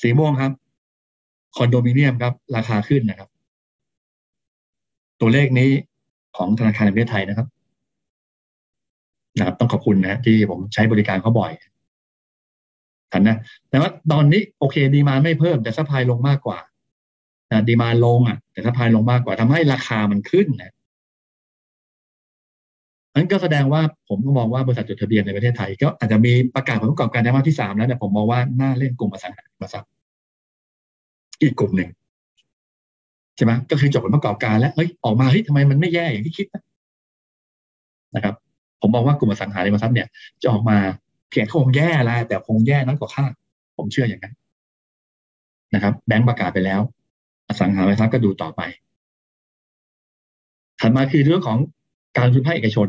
[0.00, 0.52] สีม่วงครับ
[1.56, 3.28] คอนโดมิเนียมครับ ราคาขึ้นนะครับ
[5.20, 5.70] ตัวเลขนี้
[6.36, 7.48] ของธนาคารแห่งประเทศไทยนะครับ
[9.38, 11.52] นะครับ ต้องขอบคุณนะที่ผมใช้บริการเขาบ่อย
[13.20, 13.36] นะ
[13.70, 16.58] แต่ว่าตอนนี้โอเค demand ไม่เพิ่มแต่ supply ลงมากกว่า
[17.50, 20.72] นะ demand ลงอะ แต่ supply ลงมากกว่าทำให้ราคามันขึ้นนะ
[23.14, 29.90] นั้นก็แสดงว่าผมก็มองว่าบริษัทจดทะเบียนในประเทศไทย ก็อาจจะมีประกาศผลประกอบการในมาที่สามแล้วแต่ผมมองว่าน่าเล่นกลุ่มอสังหาริมทรัพย์
[31.42, 31.90] อีกกลุ่มหนึ่ง
[33.36, 36.46] ใช่ไหมก็คือจบผลประกอบการแล้วเฮ้ยออกมาเฮ้ยทำไมมันไม่แย่อย่างที่คิด
[38.14, 38.34] นะครับ
[38.80, 40.08] ผมมองว่ากลุ่มอสังหาริมทรัพย์เนี่ย
[40.42, 40.78] จะออกมา
[41.32, 43.32] เพียงคงแย่แล้วแต่คงแย่น้อยกว่าคาด
[43.78, 44.34] ผมเชื่ออย่างนั้น
[45.74, 46.80] นะครับแบงก์ประกาศไปแล้ว
[47.48, 48.60] อสังหาริมทรัพย์ก็ดูต่อไป
[50.80, 51.58] ถัดมาคือเรื่องของ
[52.16, 52.88] การลงทุนภาคเอกชน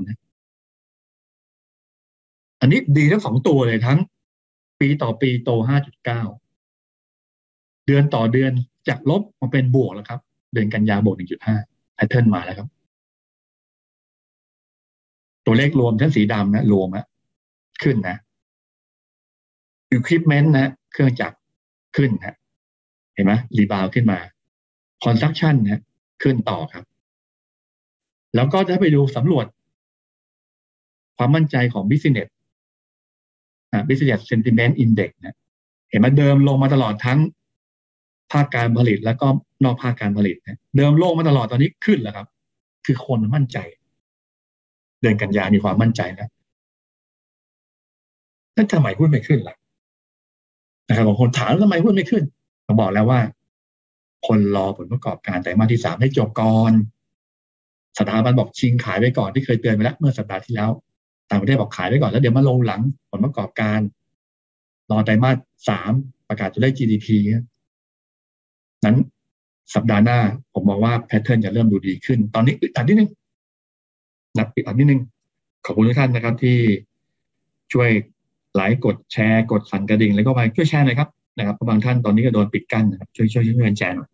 [2.62, 4.00] อันนี้ดีทั้งสองตัวเลยทั้ง
[4.80, 5.50] ปีต่อปีโต
[6.64, 8.52] 5.9 เดือนต่อเดือน
[8.88, 10.20] จากลบมาเป็นบวกแล้วครับ
[10.54, 11.16] เดือนกันยาบวก
[11.56, 12.68] 1.5แพทเทิร์นมาแล้วครับ
[15.46, 17.06] ตัวเลขรวมทั้งสีดำนะรวมอะ
[17.84, 18.18] ขึ้นนะ
[19.94, 20.14] อุปกร
[20.44, 21.38] ณ์นะเครื่องจักร
[21.96, 22.36] ขึ้นนะ
[23.14, 24.20] เห็นไหมรีบาวขึ้นมา
[25.04, 25.82] คอนสตรักชันนะ
[26.24, 26.86] ขึ้นต่อครับ
[28.36, 29.46] แล้วก็จะไปดูสำรวจ
[31.18, 32.30] ความมั่นใจของ business
[33.72, 35.36] อ่า business sentiment index นะ
[35.90, 37.20] เห็นไหมเดิมลงมาตลอดทั้ง
[38.32, 39.28] ภาคการผลิตแล้วก็
[39.64, 42.28] นอกภาคการผลิตนะเดิมลงมาตลอดตอนนี้ขึ้นแล้วครับ
[42.86, 43.58] คือคนมั่นใจ
[45.02, 46.30] เดือนกันยามีความมั่นใจแล้ว
[48.56, 49.56] นั่นทำไมหุ้นไม่ขึ้นล่ะ
[50.88, 52.24] นะครับบางคนถามทำไมหุ้นไม่ขึ้น
[52.66, 53.20] ผมบอกแล้วว่า
[54.28, 56.72] คนรอผลประกอบการแต่มาที่สามให้จบก่อน
[58.00, 60.70] สถาบันบอกชิงขายไว้ก่อนที่เคยเตือนไปแล้วเมื่อสัปดาห์ที่แล้ว
[61.30, 62.82] ต่างประเทศบอกขายไว้ก่อนแล้วเดี๋ยวมาลงหลัง
[63.12, 63.80] ผลประกอบการ
[64.92, 65.38] รอไตรมาส
[65.70, 65.92] สาม
[66.28, 67.08] ประกาศตัวเลข GDP
[68.86, 68.98] นั้น
[69.76, 70.20] สัปดาห์หน้า
[70.54, 73.10] ผมมองว่าแพทเทิร์นจะเริ่มดูดีขึ้น ตอนนี้อึดอัดนิดนึง
[74.38, 75.02] นะอึดอัดนิดนึง
[75.66, 76.58] ขอบคุณทุกท่านนะครับที่
[77.74, 77.90] ช่วย
[78.56, 84.10] ไลค์กดแชร์กดสั่นกระดิ่งแล้วก็ไปช่วยแชร์หน่อยครับนะครับเพราะบางท่านตอนนี้ก็โดนปิดกั้นนะครับช่วยช่วยช่วยแชร์หน่อย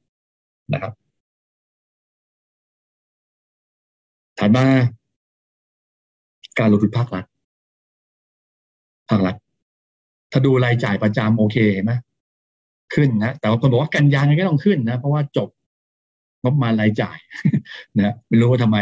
[0.73, 0.91] นะครับ
[4.39, 4.65] ถัดมา
[6.59, 7.25] การลงทุนภาครัฐ
[9.09, 9.35] ภาครัฐ
[10.31, 11.93] ถ้าดูรายจ่ายประจำโอเคเห็นไหม
[12.93, 15.49] ขึ้นนะแต่ว่าคนบอกว่ากันยาก็ต้องขึ้นนะ เพราะว่าจบ
[16.43, 17.17] งบมารายจ่าย
[17.97, 18.77] นะไม่รู้ว่าทำไม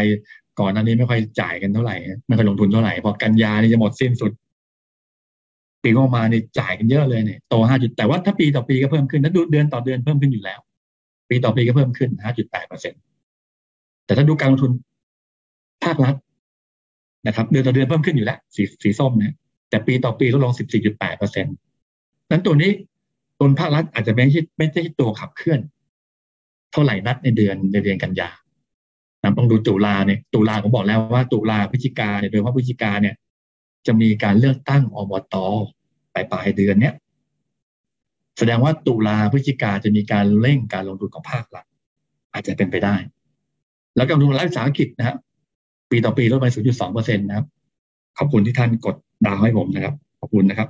[0.60, 1.96] ก่อนหน้านี้ไม่ค่อยจ่ายกันเท่าไหร่
[2.28, 4.32] ไม่ค่อยลงทุนเท่าไหร่พอกันยานี่จะหมดสิ้นสุด
[5.84, 10.60] ปีงบมานี่จ่ายกันเยอะเลยเนี่ยโตห้าจุดแต่ว่าถ้าปีต่อปีก็เพิ่มขึ้นถ้าดูเดือนต่อเดือนเพิ่มขึ้นอยู่แล้ว
[11.30, 12.98] ปีต่อปีก็เพิ่มขึ้นห้าจุดแปดเปอร์เซ็นต
[14.06, 14.72] แต่ถ้าดูการลงทุน
[15.84, 16.16] ภาครัฐ
[17.28, 19.36] นะครับ เดือนต่อเดือนเพิ่มขึ้นอยู่แล้วสีสีส้มนะ
[19.70, 20.54] แต่ปีต่อปีลดลง
[20.86, 21.56] 14.8เปอร์เซ็นต์
[22.32, 22.72] นั้นตัวนี้
[23.40, 25.60] ตัวภาครัฐอาจจะไม่ใช่ไม่ใช่ตัวขับเคลื่อน
[26.72, 28.30] เท่าไหร่นัดในเดือนในเดือนกันยา
[29.38, 33.16] ต้องดูตุลาเนี่ยตุลาผมบอกแล้วว่าตุลาพฤศจิกาเนี่ยโดยเฉพาะพฤศจิกาเนี่ย
[33.86, 35.36] จะมีการเลือกตั้งอบต
[36.14, 36.96] ปลายปลายเดือนเนี้ย
[38.38, 41.66] แสดงว่าตุลาพฤศจิกาจะมีการเร่งการลงทุนของภาครัฐ
[42.34, 42.96] อาจจะเป็นไปได้
[43.96, 45.18] แล้วการลงทุนรัฐวิสาหกิจนะครับ
[45.92, 47.48] ปีต่อปีลดไป 0.2เปอร์เซ็นต์นะครับ
[48.18, 50.70] ขอบคุณที่ท่านกดดาวให้ผมนะครับ ขอบคุณนะครับ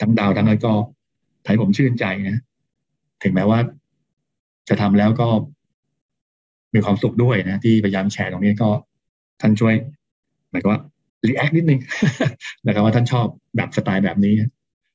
[0.00, 0.72] ทั้งดาวทั้งอะไรก็
[1.44, 2.42] ทำให้ผมชื่นใจนะ
[3.22, 3.58] ถึงแม้ว่า
[4.68, 5.28] จะทำแล้วก็
[6.74, 8.68] มีความสุขด้วยนะ ที่พยายามแชร์ตรงนี้ก็
[9.40, 9.74] ท่านช่วย
[10.50, 10.80] หมายความว่า
[11.26, 11.80] รีแอคนิดนึง
[12.66, 14.34] นะครับว่าท่านชอบแบบสไตล์แบบนี้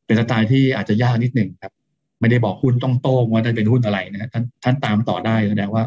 [0.05, 1.73] เป็นสไตล์ที่อาจจะยากนิดหนึ่งครับ
[2.19, 5.83] ไม่ได้บอกหุ้นต้องโต้งว่าได้เป็นหุ้นอะไรนะท่านท่านตามต่อได้แสดงว่า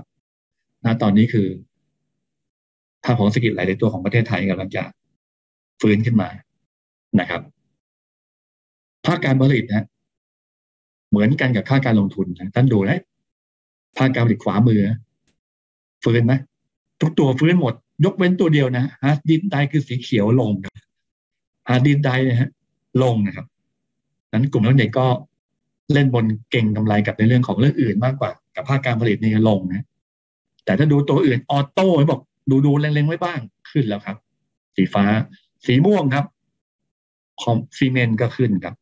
[0.84, 1.48] ณตอนนี้คือ
[3.04, 4.82] ภาพของเศรษฐกิจหลายตัวของประเทศไทยกำลังจะ
[5.80, 6.28] ฟื้นขึ้นมา
[7.20, 7.40] นะครับ
[9.06, 9.86] ภาคการผลิตนะ
[11.10, 12.98] เหมือนกันกับค่าการลงทุนนะท่านดูนะ
[13.98, 14.80] ภาคการผลิตขวามือ
[16.04, 16.34] ฟื้นไหม
[17.00, 17.74] ทุกตัวฟื้นหมด
[18.04, 20.50] ยกเว้นตัวเดียวนะฮะดินไดคือสีเขียวลง
[21.68, 22.50] hard disk drive นะฮะ
[23.02, 23.46] ลงนะครับ
[24.32, 25.06] นั้นกลุ่มอิเล็กก็
[25.92, 29.84] เล่นบนเก็งกำไรกับในเรื่องของเรื่องอื่นมากกว่า กับภาคการผลิตนี่ลงนะ
[30.64, 32.20] แต่ถ้าดูตัวอื่นออโต้บอก
[32.50, 33.40] ดูดูเล็งๆไว้บ้าง
[33.70, 34.16] ขึ้นแล้วครับ
[34.76, 35.04] สีฟ้า
[35.66, 36.24] สีม่วงครับ
[37.42, 38.74] คอมซีเมนก็ขึ้นครับ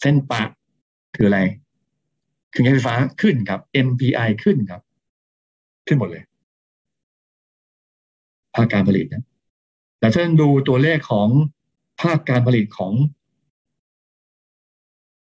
[0.00, 0.42] เส้นปะ
[1.14, 1.40] คืออะไร
[2.52, 4.82] คืองไฟฟ้าขึ้นครับ MPI ขึ้นครับ
[5.86, 6.24] ขึ้นหมดเลย
[8.54, 9.24] ภาคการผลิตนะ
[9.98, 11.28] แต่ถ้าดูตัวเลขของ
[12.00, 12.92] ภาคการผลิตของ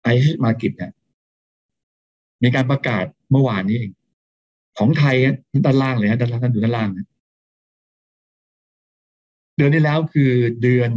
[0.03, 0.93] ไอซ์มากิตเนี่ย
[2.43, 3.93] มีการประกาศเมื่อวานนี้เอง
[4.79, 5.17] ของไทย
[5.65, 7.07] ด้านล่างเลยนะด้านล่างท่านดูด้านล่างนะ
[9.57, 10.91] เดือนที่แล้วคือเดือน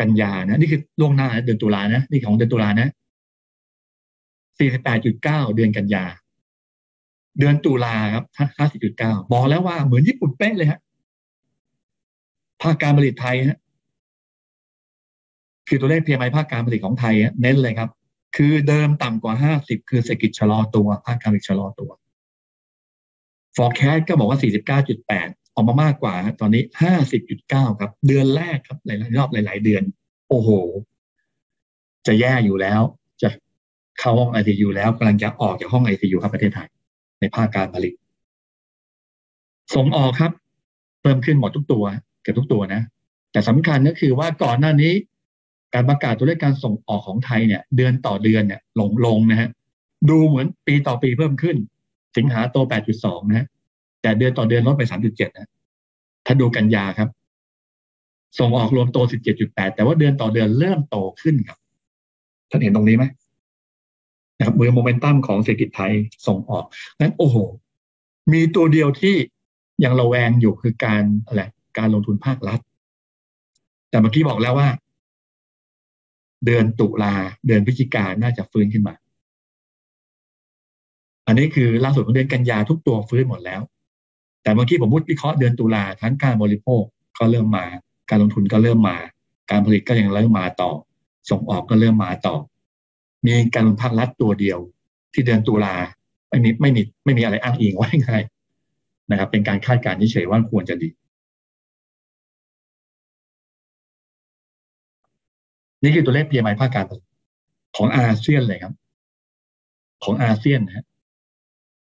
[0.00, 2.88] กันยานะนี่คือล่วงหน้าเดือนตุลานะนี่ของเดือนตุลานะ
[4.56, 6.04] 48.9 เดือนกันยา
[7.38, 8.24] เดือนตุลาครับ
[8.80, 10.80] 50.9 บอกแล้วว่าเหมือนญี่ปุ่นเป๊ะเลยฮะ
[12.64, 13.58] ภาคการผลิตไทยฮะ
[15.68, 17.90] คือตัวเลข PMI ภาคการผลิตของไทยเน้นเลยครับ
[18.36, 21.90] คือเดิมต่ำกว่า 50 คือเศรษฐกิจชะลอตัว ภาคการผลิตชะลอตัว
[23.56, 24.38] forecast ก็บอกว่า
[24.82, 26.62] 49.8 ออกมามากกว่า ตอนนี้
[27.20, 29.82] 50.9 ครับ เดือนแรกครับหลายรอบหลาย ๆ เดือน
[30.28, 30.50] โอ้โห
[32.06, 32.80] จะแย่อยู่แล้ว
[33.22, 33.28] จะ
[34.00, 36.68] เข้าห้องไอซียูแล้วกำลังจะออกจากห้องไอซียูครับประเทศไทย
[37.20, 37.94] ในภาคการผลิต
[39.74, 40.32] ส่งออกครับ
[41.00, 41.84] เพิ่มขึ้นหมดทุกตัว
[42.24, 42.82] เกือบทุกตัวนะ
[43.32, 44.92] แต่สำคัญก็คือว่าก่อนหน้านี้
[45.74, 49.48] การประกาศตัวเลขการส่งออกของไทยเนี่ย เดือนต่อเดือนเนี่ยลงลงนะฮะ
[50.10, 51.56] ดูเหมือนปีต่อปีเพิ่มขึ้น
[52.16, 52.56] สิงหาโต
[52.94, 53.46] 8.2 นะฮะ
[54.02, 55.50] แต่เดือนต่อเดือนลดไป 3.7 นะ
[56.26, 57.08] ถ้าดูกันยาครับ
[58.38, 58.98] ส่งออกรวมโต
[59.36, 61.58] 17.8 แต่ว่าเดือนต่อเดือนเริ่มโตขึ้นครับ
[62.50, 63.04] ท่านเห็นตรงนี้ไหม
[64.38, 65.92] นะครับมือโมเมนตัมของเศรษฐกิจไทย
[66.26, 66.64] ส่งออก
[67.00, 67.36] นั้นโอ้โห
[68.32, 69.16] มีตัวเดียวที่
[69.84, 71.42] ยังระแวงอยู่คือการอะไร
[71.78, 72.60] การลงทุนภาครัฐ
[73.90, 74.68] แต่เมื่อกี้บอกแล้วว่า
[76.46, 77.14] เดือนตุลา
[77.46, 78.94] เดือนพฤศจิกาน่าจะฟื้นขึ้นมา
[81.26, 83.60] อันนี้คือล่าสุดของเดือนกันยาทุกตัวฟื้นหมดแล้ว
[84.42, 86.82] แต่เมื่อกี้ผมพูดวิเคราะห์เดือนตุลาทั้งการบริโภค
[87.18, 87.66] ก็เริ่มมา
[88.10, 88.96] การลงทุนก็เริ่มมา
[89.50, 90.72] การผลิตก็ยังเริ่มมาต่อ
[91.30, 92.36] ส่งออกก็เริ่มมาต่อ
[93.26, 94.58] มีการลงภาครัฐตัวเดียว
[95.12, 95.74] ที่เดือนตุลา
[96.28, 98.22] ไม่มีไม่มีไม่มีอะไรอ้างอิงไว้ง่าย
[99.10, 100.88] นะครับเป็นการคาดการณ์เฉยๆว่าควรจะดี
[105.84, 107.04] นี่คือตัวเลข PMI ภาคการผลิต
[107.76, 108.74] ของอาเซียนเลยครับ
[110.04, 110.84] ของอาเซียนนะฮะ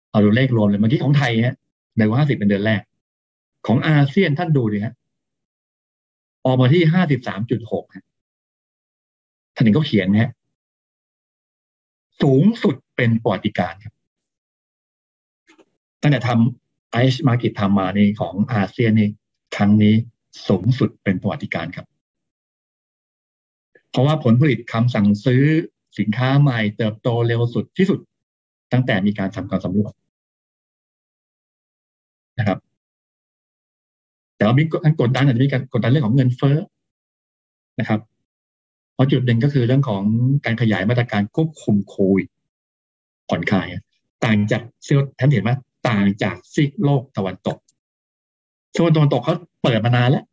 [0.10, 1.56] เอาดูเลขรวมเลยเมื่อกี้ของไทยฮะ
[1.96, 2.82] เดือนห้าสิบเป็นเดือนแรก
[3.68, 4.94] ของอาเซียนท่านดูดิฮะ
[6.46, 7.86] ออกมาที่ห้าสิบสามจุดหก
[9.56, 10.32] ท่านเห็นเขาเขียนนะฮะ
[12.22, 13.94] สูงสุดเป็นประวัติการณ์ครับ
[16.02, 19.10] ตั้งแต่ทำ IHS Markit ทำมาในของอาเซียนนี่
[19.56, 19.94] ครั้งนี้
[20.48, 21.88] สูงสุดเป็นประวัติการณ์ครับ
[23.96, 25.44] เพราะว่าผลผลิตคำสั่งซื้อ
[26.00, 28.00] สินค้าใหม่เติบโตเร็วสุดที่สุด
[28.72, 29.94] ตั้งแต่มีการทำการสำรวจ
[32.40, 32.58] นะครับ
[34.36, 36.58] แต่ว่ามีการกดดันอาจจะมีการกดดันเรื่องของเงินเฟ้อ
[37.80, 38.00] นะครับ
[38.94, 40.04] เพราะจุดหนึ่งก็คือเรื่องของ
[40.46, 42.28] การขยายมาตรการควบคุมโควิด
[43.30, 43.68] ผ่อนคลาย
[44.26, 45.52] ต่างจากเซลท่านเห็นไหม
[45.90, 47.58] ต่างจากซีกโลกตะวันตก
[48.74, 50.26] โซนตะวันตกเขาเปิดมานานแล้ว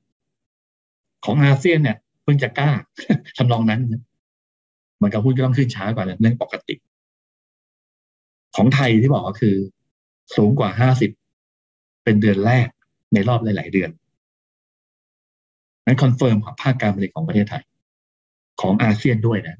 [1.24, 2.70] ของอาเซียนเนี่ย เพิ่งจะกล้า
[3.36, 3.80] ทำนองนั้น
[4.96, 6.74] เหมือนกับหุ้นก็ต้องขึ้นช้ากว่าเรื่องปกติ
[8.56, 9.56] ของไทยที่บอกก็คือ
[10.36, 11.10] สูงกว่าห้าสิบ
[12.04, 12.68] เป็นเดือนแรก
[13.14, 13.90] ในรอบหลาย ๆ เดือน
[15.86, 17.62] นั้น confirm ภาคการผลิตของประเทศไทย
[18.60, 19.56] ของอาเซียนด้วยนะ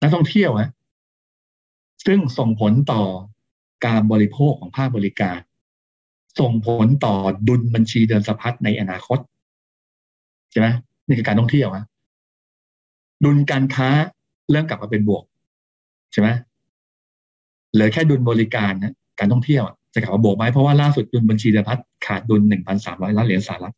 [0.00, 0.70] นักท่องเที่ยวนะ
[2.06, 3.02] ซึ่งส่งผลต่อ
[3.86, 5.38] การบริโภคของภาคบริการ
[6.40, 7.14] ส่งผลต่อ
[7.48, 9.18] ดุลบัญชีเดินสะพัดในอนาคต
[10.50, 10.66] ใช่ไหม
[11.06, 11.84] นี่คือการท่องเที่ยวอะ
[13.24, 13.88] ดุลการค้า
[14.50, 15.24] เริ่มกลับมาเป็นบวก
[16.12, 16.28] ใช่ไหม
[17.72, 19.62] เหลือแค่ดุลบริการนะการท่องเที่ยว
[19.94, 23.74] จะกลับมาบวกไหมเพราะว่าล่าสุดดุลบัญชีเดพัดขาดดุลหนึ่งพันสามร้อยล้านเหรียญสหรัฐ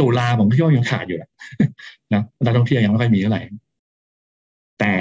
[0.00, 1.28] ตุลาผมคิดว่ายังขาดอยู่นะ
[2.44, 3.42] นักท่องเที่ยวยังไม่ค่อยมีเท่าไหร่
[4.80, 4.94] แต่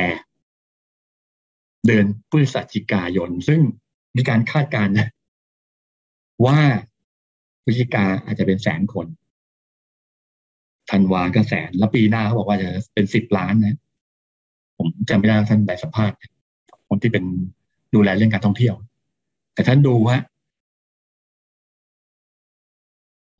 [1.85, 3.59] เดือนพฤศจิกายน ซึ่ง
[4.17, 5.09] มีการคาดการณ์นะ
[6.45, 6.59] ว่า
[7.63, 9.07] พฤศจิกาอาจจะเป็นแสนคน
[10.91, 13.77] ธันวาก็แสน แล้วปีหน้าเขาบอกว่าจะเป็นสิบล้านนะ
[14.77, 16.17] ผมจำไม่ได้ท่านได้สัมภาษณ์
[16.87, 17.23] คนที่เป็น
[17.95, 18.75] ดูแลเรื่องการท่องเที่ยว
[19.53, 20.17] แต่ท่านดูว่า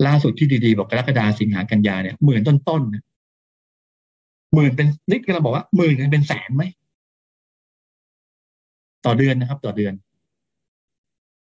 [0.05, 3.03] ล่าสุดที่ดีๆ บอกกรกฎาสิงหากันยาเนี่ยหมื่นต้นๆนะ
[4.53, 6.63] หมื่นเป็นนิดก็เราบอกว่าหมื่นเป็นแสนไหม
[9.05, 9.93] ต่อเดือนนะครับ ต่อเดือน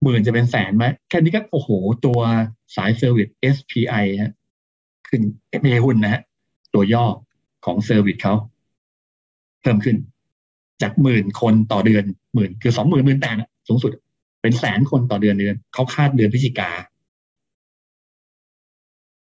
[0.03, 1.69] หมื่นจะเป็นแสนไหมแค่นี้ก็โอ้โห
[2.05, 2.19] ตัว
[2.75, 4.33] สาย service SPI ฮะ
[5.09, 5.21] ขึ้น
[5.61, 6.21] ไม่ใช่หุ้นนะฮะ
[6.73, 7.05] ตัวย่อ
[7.65, 8.33] ของเซอร์วิสเขา
[9.61, 9.97] เพิ่มขึ้น
[10.81, 12.03] จากหมื่นคนต่อเดือน
[12.33, 13.35] หมื่นคือสองหมื่นหมื่นแปด
[13.67, 13.91] สูงสุด
[14.41, 16.69] เป็นแสนคนต่อเดือนเดือนเขาคาดเดือนพฤศจิกา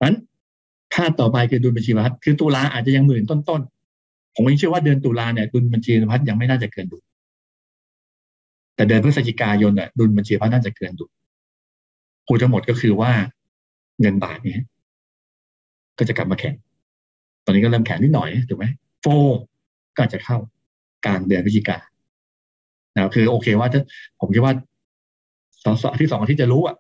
[0.04, 0.16] นั้น
[0.96, 7.04] คาดต่อไปคือดุลบัญชีวัตคือตุลาอาจจะยังหมื่นต้นๆผมยังเชื่อว่าเดือนตุลาเนี่ยดุลบัญชีวัตยังไม่น่าจะเกินดุล
[8.76, 11.12] แต่เดือนพฤศจิกายนอะดุลบัญชีวัตน่าจะเกินดุล
[12.28, 13.12] คูทั้งหมดก็คือว่า
[14.02, 14.62] เงินบาทเนี่ย
[15.98, 16.56] ก็จะกลับมาแข็ง
[17.46, 18.66] ตอนนี้ก็เริ่มแข็งนิดหน่อยถูกไหม
[19.02, 19.06] โฟ
[19.96, 20.38] ก็อาจจะเข้า
[21.06, 21.78] กลางเดือนพฤศจิกา
[22.96, 23.82] นะคือโอเคว่าถ้า
[24.20, 24.54] ผมคิดว่า
[25.64, 26.76] สองสที่สองที่จะรู้อะ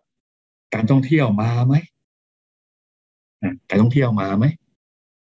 [0.73, 1.75] การท่องเที่ยวมาไหม
[3.69, 4.45] การท่องเที่ยวมาไหม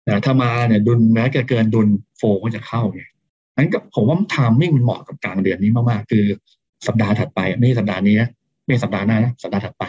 [0.04, 3.02] แต่ถ้ามาเนี่ยดุลแม้จะเกินดุลโฟก็จะเข้าไง
[3.56, 6.24] นั้นก็ผมว่าทามมิ่งมันเหมาะกับกลางเดือนนี้มากๆ คือ
[6.86, 8.28] สัปดาห์ถัดไปไม่ใช่สัปดาห์นี้นะ
[8.64, 9.84] ไม่สัปดาห์หน้านะสัปดาห์ถัดไป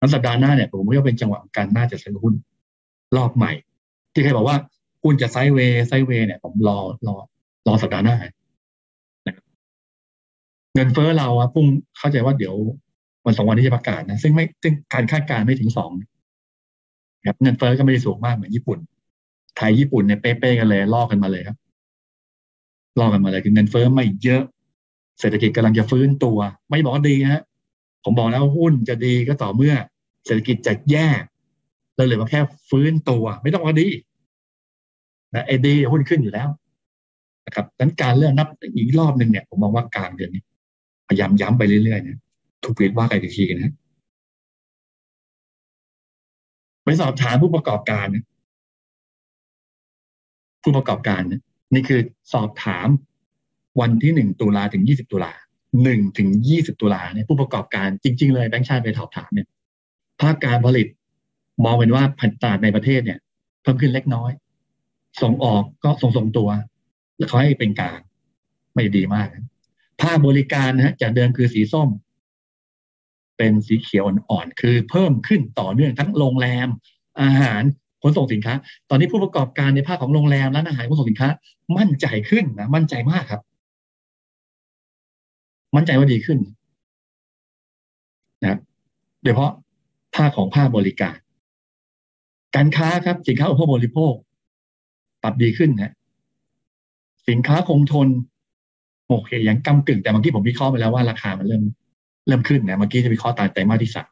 [0.00, 2.34] นั้นสัปดาห์หน้าเนี่ยผมว่าเป็นจังหวะการน่าจะซื้อหุ้น
[3.16, 3.52] รอบใหม่
[4.12, 4.56] ที่ใครบอกว่า
[5.02, 7.14] หุ้นจะไซเวย์ไซเวย์เนี่ยผมรอรอ
[7.66, 8.16] รอสัปดาห์หน้า
[10.74, 11.66] เงินเฟ้อเราอะพุ่ง
[11.98, 12.54] เข้าใจว่าเดี๋ยว
[13.24, 15.90] วันสองวันที่จะประกาศนะ ซึ่งไม่ซึ่งการคาดการณ์ไม่ถึงสอง
[17.26, 18.78] ครับเงินเฟ้อก็ไม่ได้สูงมากเหมือนญี่ปุ่น
[19.56, 21.56] ไทยญี่ปุ่นเนี่ยเป๊ะๆกันเลยลอกกันมาเลยครับ
[22.98, 24.42] ลอกกันมาเลยคือเงินเฟ้อไม่เยอะ
[25.20, 26.38] เศรษฐกิจกำลังจะฟื้นตัว
[26.70, 27.42] ไม่บอกว่าดีฮะ
[28.04, 29.74] ผมบอกแล้วหุ้นจะดีก็ต่อเมื่อ
[30.26, 31.08] เศรษฐกิจจะแย่
[31.98, 33.88] เราเลยมาแค่ฟื้นตัว ไม่ต้องว่าดี
[35.34, 36.48] นะเอดีหุ้นขึ้นอยู่แล้ว
[37.46, 40.42] นะครับดังนั้นการเลื่อนนับอีกรอบหนึ่งเนี่ย ผมมองว่ากลางเดือนนี้
[41.08, 42.18] พยายามย้ำไปเรื่อยๆเนี่ย
[42.64, 43.72] ทุกวีว่ากันอีกทีนะ
[46.84, 48.06] ไปสอบถามผู้ประกอบการ
[50.62, 51.20] ผู้ประกอบการ
[51.74, 52.00] นี่คือ
[52.32, 52.88] สอบถาม
[53.80, 55.32] วันที่หนึ่งตุลาถึงยี่สิบตุลา
[55.84, 59.48] หนึ่งถึงยี่สิบตุลาเนี่ยผู้ประกอบการจริง ๆ เลยแบงค์ชาติไปสอบถามเนี่ย
[60.20, 60.86] ภาคการผลิต
[61.64, 63.18] มองเป็นว่าผลิตาในประเทศเนี่ย
[63.62, 64.30] เพิ่มขึ้นเล็กน้อย
[65.22, 66.48] ส่งออกก็ส่งส่งตัว
[67.16, 68.00] แล้วเขาให้เป็นกลาง
[68.74, 69.28] ไม่ดีมาก
[70.02, 71.88] ภาคบริการนะฮะจากเดิมคือสีส้ม
[73.36, 76.68] เป็นสีเขียวอ่อนๆคือเพิ่มขึ้นต่อเนื่องทั้งโรงแรม
[77.22, 77.62] อาหาร
[78.02, 78.54] ขนส่งสินค้า
[78.90, 81.28] ตอนนี้ผู้ประกอบการในภาคของโรงแรมร้านอาหารขนส่งสินค้า
[81.78, 83.42] มั่นใจขึ้นนะมั่นใจมากครับ
[85.76, 86.38] มั่นใจว่าดีขึ้น
[88.42, 88.58] นะ
[89.22, 89.52] โดยเฉพาะ
[90.16, 91.16] ภาคของภาคบริการ
[92.56, 94.14] การค้าครับสินค้าอุปโภคบริโภค
[95.22, 95.92] ปรับดีขึ้นนะ
[97.28, 98.08] สินค้าคงทน
[99.08, 101.62] โอเคยังกำกึ่งแต่เมื่อกี้ผมวิเคราะห์ไปแล้วว่าราคามันเริ่ม
[102.26, 104.08] เริ่มขึ้นนะเมื่อกี้จะมีข้อตายแต่มาที่สาม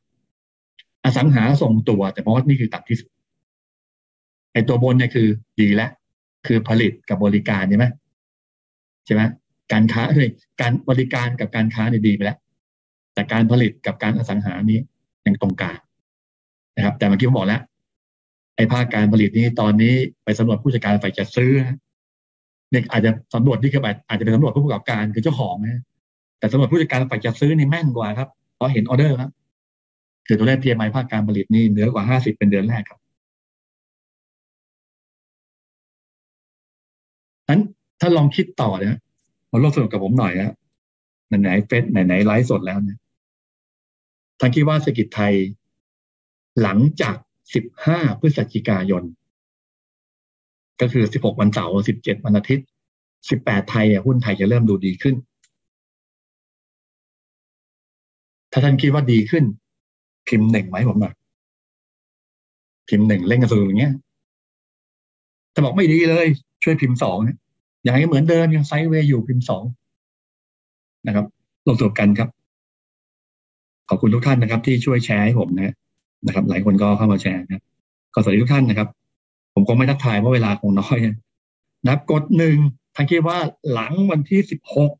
[1.04, 3.08] อสังหาส่งตัว แต่เพราะว่านี่คือต่ำที่สุด
[4.52, 5.26] ไอตัวบนเนี่ยคือ
[5.60, 5.90] ดีแล้ว
[6.46, 7.86] คือผลิตกับบริการใช่ไหม
[9.06, 9.22] ใช่ไหม
[9.72, 10.28] การค้าเฮ้ย
[10.60, 12.38] การบริการกับการค้าเนี่ยดีไปแล้ว
[13.14, 14.80] แต่การผลิตกับการอสังหานี้
[15.26, 15.78] ยังตรงกลาง
[16.76, 17.60] นะครับ แต่เมื่อกี้ผมบอกแล้ว
[18.56, 19.94] ไอ้ภาคการผลิตนี้ตอนนี้
[20.24, 21.50] ไปสำรวจผู้จัดการฝ่ายจัดซื้อ
[22.70, 25.82] เนี่ยอาจจะสำรวจที่กระบอาจจะเป็นสำรวจผู้ประกอบการคือเจ้าของนะ
[26.38, 29.30] แต่สำรับผู้จัดการฝ่ายจัดซื้อนี่แม่นกว่าครับเพราะเห็นออเดอร์ครับ
[30.26, 33.00] คือตัวเลข PMI ภาคการผลิตนี่เหนือกว่าห้าสิบเป็นเดือนแรกครับ
[37.48, 37.60] นั้น
[38.00, 38.96] ถ้าลองคิดต่อเนี่ย
[39.50, 40.54] มาร่วมสนุกกับผมหน่อยนะ
[41.42, 42.98] ไหนเฟสไหนไหนไลฟ์สดแล้วเนี่ย
[44.40, 45.32] ท่างคิดว่าเศรษฐกิจไทย
[46.62, 47.16] หลังจาก
[47.54, 49.02] สิบห้าพฤศจิกายน
[50.80, 52.66] ก็คือสิบหกวันเสาร์สิบเจ็ดวันอาทิตย์
[53.30, 55.14] สิบแปดไทยหุ้นไทยจะเริ่มดูดีขึ้น
[58.52, 59.44] ถ้าท่านคิดว่าดีขึ้น
[60.28, 61.14] พิมพ์หนึ่งไหมผมหน่อย
[62.88, 63.94] พิมพ์หนึ่งเล่นกันสุดอย่างเงี้ย
[65.54, 66.26] ถ้าบอกไม่ดีเลย
[66.64, 67.18] ช่วยพิมพ์สอง
[67.84, 69.64] อยากให้เหมือนเดิมยังไซด์เวย์อยู่พิมพ์สอง
[71.06, 71.26] นะครับ
[71.66, 72.28] ลงตัวกันครับ
[73.88, 75.74] ขอบคุณทุกท่านนะครับ ที่ช่วยแชร์ให้ผมนะ
[76.26, 77.62] นะครับ หลายคนก็เข้ามาแชร์นะ
[78.14, 78.88] ก็สวัสดีทุกท่านนะครับ
[79.54, 80.98] ผมคงไม่ทักทายเพราะเวลาคงน้อย
[81.88, 82.56] นับกดหนึ่ง
[82.94, 83.38] ท่านคิดว่า
[83.72, 84.92] หลังวันที่สิบหก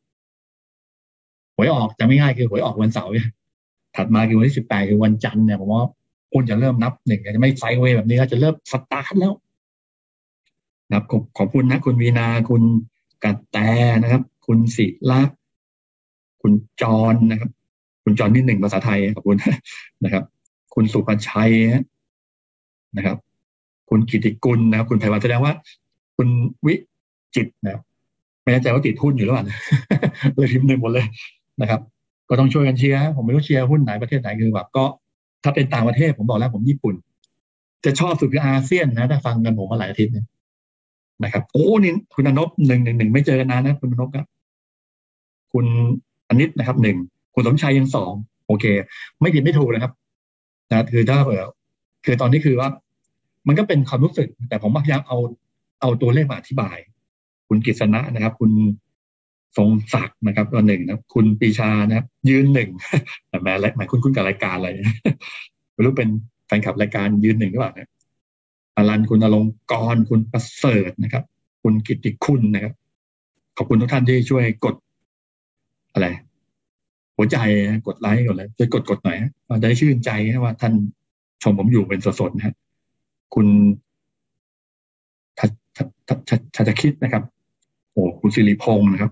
[1.55, 3.33] หวยออกจะไม่ง่ายคือหวยออกวันเสาร์นะ
[3.95, 5.83] ถัดมาคือวันที่สิบแปดคือวันจันทร์เนี่ยผมว่า
[6.33, 9.33] คุณจะเริ่มนับหนึ่งจะไม่ไซเวย์แบบนี้ก็จะเริ่มสตาร์ทแล้ว
[10.89, 11.05] นะครับ
[11.37, 12.63] ขอบคุณนะ คุณวีนาคุณ
[13.23, 13.57] กัตแต
[14.01, 15.37] นะครับ คุณศิลักษ์
[16.41, 17.49] คุณจรนะครับ
[18.03, 19.37] คุณจรนี่หนึ่งภาษาไทยขอบคุณ
[20.03, 20.23] นะครับ
[20.79, 21.51] คุณสุภชัย
[22.97, 23.17] นะครับ
[23.89, 25.53] คุณกิติกุลนะครับ คุณไพวันแสดงว่า
[26.15, 26.27] คุณ
[26.65, 26.73] วิ
[27.35, 27.81] จิตนะครับ
[28.43, 29.45] ไม่แน่ใจว่าติดหุ้นอยู่หรือเปล่า
[30.35, 31.05] เลยพิมพ์หนึ่งหมดเลย
[31.61, 31.81] นะครับ
[32.29, 34.83] ก็ต้องช่วยกันเชียร์ผมไม่รู้เชียร์หุ้นไหนประเทศไหนคือแบบก็
[35.43, 36.95] ถ้าเป็นต่างประเทศผมบอกแล้วผมญี่ปุ่น
[37.85, 40.25] จะชอบสุดคืออาเซียนนะถ้าฟังกันผมมาหลายอาทิตย์เนี่ย
[41.23, 44.25] นะครับโอ้นี่คุณอนบหนึ่งหนึ่งหนึ่งไม่เจอกันนานนะคุณอนบครับ
[45.53, 45.65] คุณ
[46.29, 46.97] อนิตนะครับหนึ่ง
[47.33, 48.13] คุณสมชัยยังสอง
[48.47, 48.65] โอเค
[49.21, 49.93] ไม่ผิดไม่ถูกนะครับ
[50.69, 51.43] นะคือถ้าเผื่อ
[52.05, 52.69] คือตอนนี้คือว่า
[53.47, 55.17] มันก็เป็นความรู้สึก แต่ผมพยายามเอา
[55.81, 56.77] เอาตัวเลขมาอธิบาย
[57.47, 58.51] คุณกิษณะนะครับ คุณ
[59.57, 62.69] ทรงศักดิ์นะครับตัวหนึ่งนะคุณปีชานะครับ ยืนหนึ่ง
[63.29, 64.69] แต่แม้หมายคุณคุณกับรายการอะไร
[65.73, 66.09] ไม่รู้เป็น
[66.45, 67.89] แฟนคลับรายการยืนหนึ่งหรือเปล่านะ
[68.77, 71.23] อลันคุณอลงกรคุณประเสริฐนะครับ
[71.63, 72.73] คุณกิติคุณนะครับ
[73.57, 74.75] ขอบคุณทุกท่านที่ช่วยกด
[75.93, 76.07] อะไร
[77.17, 77.37] หัวใจ
[77.87, 79.17] กดไลค์กดเลยช่วยกดกดหน่อย
[79.49, 80.09] มันจะได้ชื่นใจ
[80.43, 80.73] ว่าท่าน
[81.43, 82.55] ชมผมอยู่เป็นสดๆนะฮะ
[83.33, 83.47] คุณ
[85.37, 87.23] ถ้าถ้าถ้าถ้าจะคิดนะครับ
[87.91, 89.11] โอ้คุณสิริพงศ์นะครับ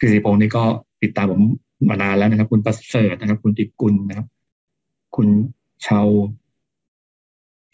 [0.00, 0.62] สิริพงศ์นี่ก็
[1.02, 1.42] ติดตามผม
[1.88, 4.26] มานานแล้วนะครับ คุณประเสริฐนะครับ คุณติกุลนะครับ
[5.16, 5.28] คุณ
[5.86, 6.06] ชาว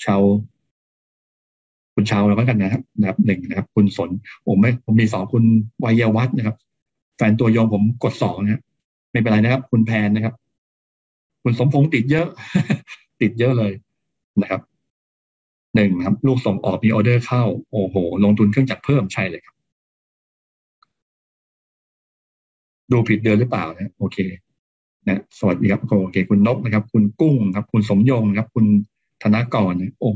[0.05, 0.23] ชาว
[1.95, 4.11] คุณชาวแล้วกันนะครับนะครับหนึ่งนะครับ คุณสน
[4.47, 5.45] ผมไม่ผมมีสองคุณ
[5.85, 6.57] วัยวัฒนะครับ
[7.17, 8.63] แฟนตัวยงผมกดสองนะ
[9.11, 10.35] ไม่เป็นไรนะครับ คุณแพนนะครับ
[11.43, 12.27] คุณสมพงษ์ติดเยอะ
[13.21, 13.73] ติดเยอะเลย
[14.43, 14.61] นะครับ
[15.75, 19.57] หนึ่งครับ ลูกส่งออกมีออเดอร์เข้า โอ้โห ลงทุนเครื่องจักรเพิ่มใช่เลยครับ
[22.93, 24.19] ดูผิดเดือนหรือเปล่านะโอเค
[25.07, 28.67] นะสวัสดีครับโอเค คุณนกนะครับ คุณกุ้งครับ คุณสมยงครับ คุณ
[29.23, 30.11] ธนากรโอ้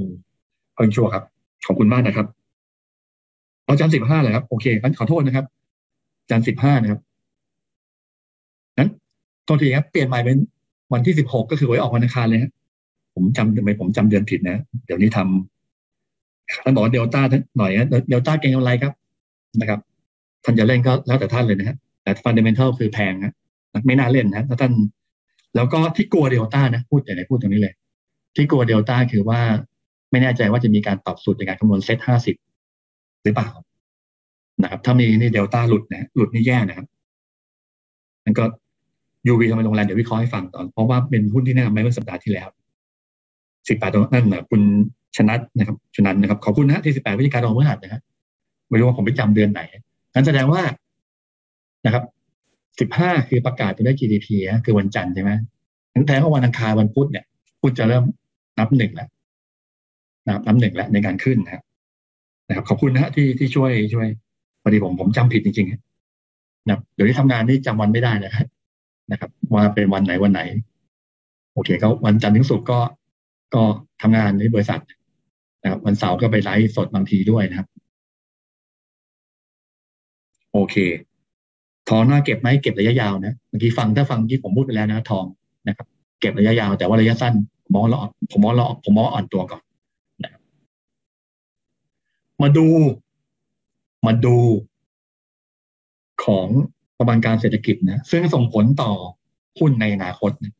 [0.74, 1.24] เพิ่งชั่วครับ
[1.66, 2.26] ขอบคุณมากนะครับ
[3.64, 5.46] เอาจันสิบห้าเลยครับ โอเคงั้นขอโทษนะครับ
[6.30, 7.00] จันสิบห้านะครับ
[9.48, 10.38] ตอนทีครับเปลี่ยนใหม่เป็น
[10.92, 12.52] วันที่สิบหกก็คือไว้ออกวันอังคารเลยครับ
[13.14, 17.20] ผมจำทำไมผมจำเดือนผิดนะ เดี๋ยวนี้ทำท่านบอกเดลต้า
[17.58, 18.92] หน่อยนะเดลต้าเก่งอะไรครับ
[19.60, 19.80] นะครับ
[20.44, 23.32] ท่านจะเล่นก็แล้วแต่ท่านเลยนะฮะแต่ fundamental คือแพงนะ
[23.86, 24.72] ไม่น่าเล่นนะถ้าท่าน
[25.54, 27.74] แล้วก็ที่กลัวเดลต้านะ พูดแต่ไหนพูดตรงนี้เลย
[28.36, 29.40] ที่กลัวเดลต้าคือว่า
[30.10, 32.36] ไม่แน่ใจว่าจะมีการปรับสูตรในการคำนวณเซตห้าสิบ
[33.24, 33.48] หรือเปล่า
[34.62, 36.86] นะครับ ถ้ามีนี่เดลต้าหลุดนะหลุดนี่แย่นะครับ
[38.24, 38.44] นั่นก็
[39.26, 42.48] ยูวีทำไมโรงแรมเดี๋ยววิเคราะห์ให้ฟังตอนเพราะว่าเป็นหุ้นที่แนะนำไว้เมื่อสัปดาห์ที่แล้ว
[43.68, 44.60] สิบแปดตรงนั่นนะคุณ
[45.16, 48.00] ชนะนะครับชนะนะครับขอบคุณนะที่สิบแปดวิธีการรองเมื่อหัดนะฮะ
[48.68, 49.60] ไม่รู้ว่าผมไปจำเดือนไหน
[50.14, 50.62] นั้นแสดงว่า
[51.84, 52.04] นะครับ
[52.80, 54.26] สิบห้าคือประกาศตัวเลข GDP
[54.64, 55.30] คือวันจันทร์ใช่ไหม
[55.94, 57.24] ทั้งแท้ว่าวันอังคารวันพุธเนี่ย
[57.60, 58.04] พุธจะเริ่ม
[58.58, 59.08] นับหนึ่งแล้ว
[60.28, 61.62] นับนับหนึ่งแล้วในการขึ้นนะครับ
[62.48, 64.06] นะครับ ขอบคุณนะฮะที่ที่ช่วยช่วย
[64.62, 68.46] พอดีผมผมจำผิดจริงๆนะเดี๋ยวที่ทำงานนี่จำวันไม่ได้นะครับ
[69.12, 70.40] นะครับ ว่าเป็นวันไหนวันไหน
[71.54, 72.80] โอเคก็วันจันทร์ถึงศุกร์ก็
[73.54, 73.62] ก็
[74.02, 74.80] ทำงานในบริษัท
[75.62, 77.68] นะครับ วันเสาร์ก็ไปไลฟ์สดบางทีด้วยนะครับ
[80.52, 80.76] โอเค
[81.88, 85.24] ทองน่าเก็บไหมเก็บระยะยาวนะเมื่อกี้ฟังถ้าฟังที่ผมพูดไปแล้วนะทอง
[85.68, 85.86] นะครับ
[86.20, 87.34] เก็บระยะยาวแต่ว่าระยะสั้น
[87.74, 87.98] มองเรา
[88.30, 89.62] ผมมองเราผมมองอ่อนตัวก่อน
[90.22, 90.30] นะ
[92.42, 92.66] มาดู
[94.06, 94.36] มาดู
[96.24, 96.48] ของ
[97.02, 98.92] ประมาณการเศรษฐกิจนะซึ่งส่งผลต่อ
[99.58, 100.54] หุ้นในอนาคตนะ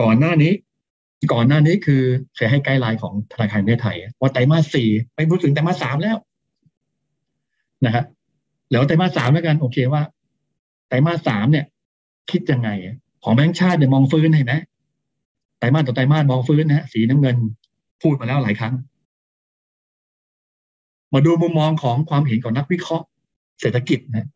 [0.00, 0.52] ก่อนหน้านี้
[1.32, 2.02] ก่อนหน้านี้คือ
[2.36, 6.16] เคยให้ไกด์ไลน์ของธนาคารประเทศไทย ว่าไตรมาสสี่ไปพูดถึงไตรมาสสามแล้ว
[7.84, 8.04] นะฮะ
[8.70, 10.02] แล้วไตรมาสสามแล้วกัน โอเคว่า
[10.88, 11.66] ไตรมาสสามเนี่ย
[12.30, 12.68] คิดยังไง
[13.24, 14.54] ของแบงค์ชาติเนี่ยมองฟื้นเห็นไหม
[15.58, 17.36] ไตรมาสต่อไตรมาสมองฟื้นนะสีน้ำเงิน
[18.02, 18.74] พูดมาแล้วหลายครั้ง
[21.12, 23.06] มาดูมุมมองของความเห็นของนักวิเคราะห์
[23.60, 24.28] เศรษฐกิจนะ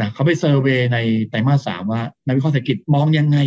[0.00, 3.38] นะเขาไปเซอร์เวยในไตรมาสสามว่านักวิเคราะห์เศรษฐกิจมองยังไง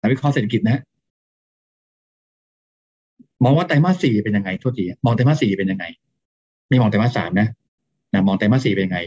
[0.00, 0.78] นักวิเคราะห์เศรษฐกิจนะ
[3.44, 5.84] มองว่าไตรมาสสี่เป็นยังไงทุกทีมองไตรมาสสี่เป็นยังไง
[6.68, 7.48] ไม่มองไตรมาสสามนะ
[8.12, 9.00] นะมองไตรมาสสี่เป็นยังไง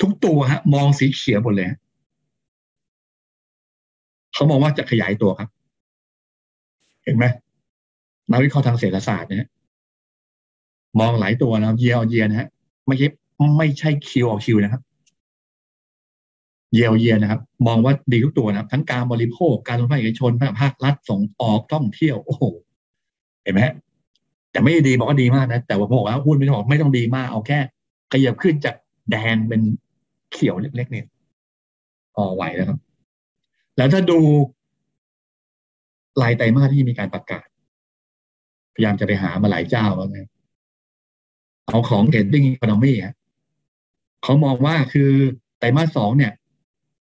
[0.00, 1.68] ทุกตัวฮะ มองสีเขียวหมดเลย
[4.34, 5.48] เขามองว่าจะขยายตัวครับ
[7.04, 7.24] เห็นไหม
[8.30, 9.48] นักวิเคราะห์ทางเศรษฐศาสตร์เนี่ย
[11.00, 12.48] มองหลายตัวนะเยียร์เยียนะฮะ
[12.86, 13.06] ไม่ใช่
[13.56, 14.82] ไม่ใช่คิวออคิวนะครับ
[16.74, 20.30] เยียวเยียนะครับ มองว่าดีทุกตัวนะครับ ทั้งการบริโภคการลงทุนเอกชน
[20.60, 22.42] ภาครัฐส่งออกท่องเที่ยวโอ้โห
[23.42, 23.60] เห็นไหม
[24.50, 27.58] แต่ไม่ดีบอกว่าดีมากนะ แต่ว่าบอกว่าหุ้นไม่ต้องบอกไม่ต้องดีมากเอาแค่
[28.12, 28.74] ขยับขึ้นจาก
[29.10, 29.60] แดงเป็น
[30.32, 31.06] เขียวเล็กๆเนี่ย
[32.14, 32.78] พอไหวแล้วครับ
[33.76, 34.18] แล้วถ้าดู
[36.22, 37.46] รายไตรมาสที่มีการประกาศ
[38.74, 40.30] พยายามจะไปหามาหลายเจ้าแล้วนะ
[41.68, 43.14] เอาของเกตติ้งอีโคโนมี่ฮะ
[44.24, 45.10] เขามองว่าคือ
[45.58, 46.32] ไตรมาสสองเนี่ย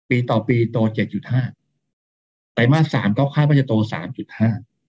[0.09, 0.78] ปีต่อปีโต
[1.76, 3.74] 7.5ไตรมาสสามก็คาดว่าจะโต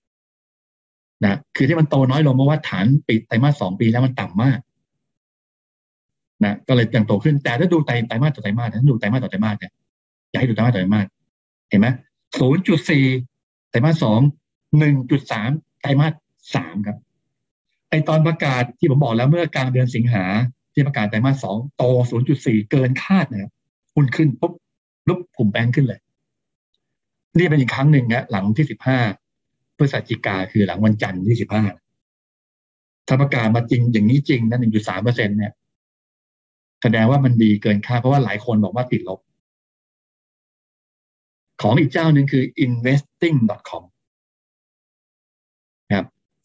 [0.05, 4.59] 3.5นะคือที่มันโตน้อยลงเพราะว่าฐานปีไตรมาสสองปีแล้วมันต่ำมาก
[6.45, 9.73] นะก็เลยยังโตขึ้นแต่ถ้าดูไตรไตรมาสต่อไตรมาสถ้าดูไตรมาสต่อไตรมาสเนี่ย
[10.31, 11.07] อยากให้ดูไตรมาสต่อไตรมาส
[11.69, 11.89] เห็นไหม
[12.79, 14.21] 0.4ไตรมาสสอง
[15.01, 16.13] 1.3ไตรมาส
[16.55, 16.97] สามครับ
[17.91, 20.25] ไอตอนประกาศที่ผมบอกแล้วเมื่อกลางเดือนสิงหา
[20.75, 21.83] ที่ประกาศไตรมาสสองโต
[22.27, 23.51] 0.4 เกินคาดนะครับ
[23.95, 24.53] หุ้นขึ้นปุ๊บ
[25.09, 26.01] ลุกกลุ่มแบงค์ขึ้นเลย
[27.37, 28.67] นี่เป็นอีกครั้งหนึ่งนะหลังที่
[29.21, 31.39] 15พฤศจิกาคือหลังวันจันทร์ที่
[32.23, 35.53] 15ถ้าประกาศมาจริงอย่างนี้จริงนะ1.3เปอร์เซ็นเนี่ย
[36.83, 39.21] แสดงว่ามันดีเกินคาดเพราะว่าหลายคนบอกว่าติดลบ
[41.63, 43.83] ของอีกเจ้าหนึ่งคือ investing.com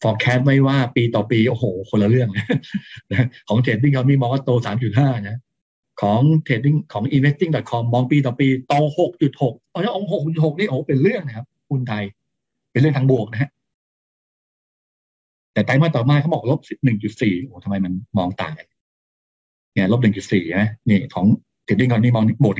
[0.02, 2.28] forecast ไว้ว่าปีต่อปี โอ้โห คนละเรื่อง
[3.10, 4.50] นะของ trading เขามีมองว่าโต
[4.90, 5.38] 3.5 นะ
[6.02, 8.74] ของ trading ของ investing.com มองปีต่อปีโต
[9.18, 12.04] 6.6เอาแล้ว 6.6 นี่โอ้เป็นเรื่องนะครับหุ้นไทย
[12.72, 13.50] เป็นเรื่องทางบวกนะฮะ
[15.52, 16.60] แต่ไตรมาสต่อมาเขาบอกลบ
[17.00, 18.66] 1.4 โอ้ทำไมมันมองต่างกัน
[19.74, 21.26] เนี่ยลบ 1.4 นะนี่ของ
[21.64, 22.54] trading เขานี่มองบวก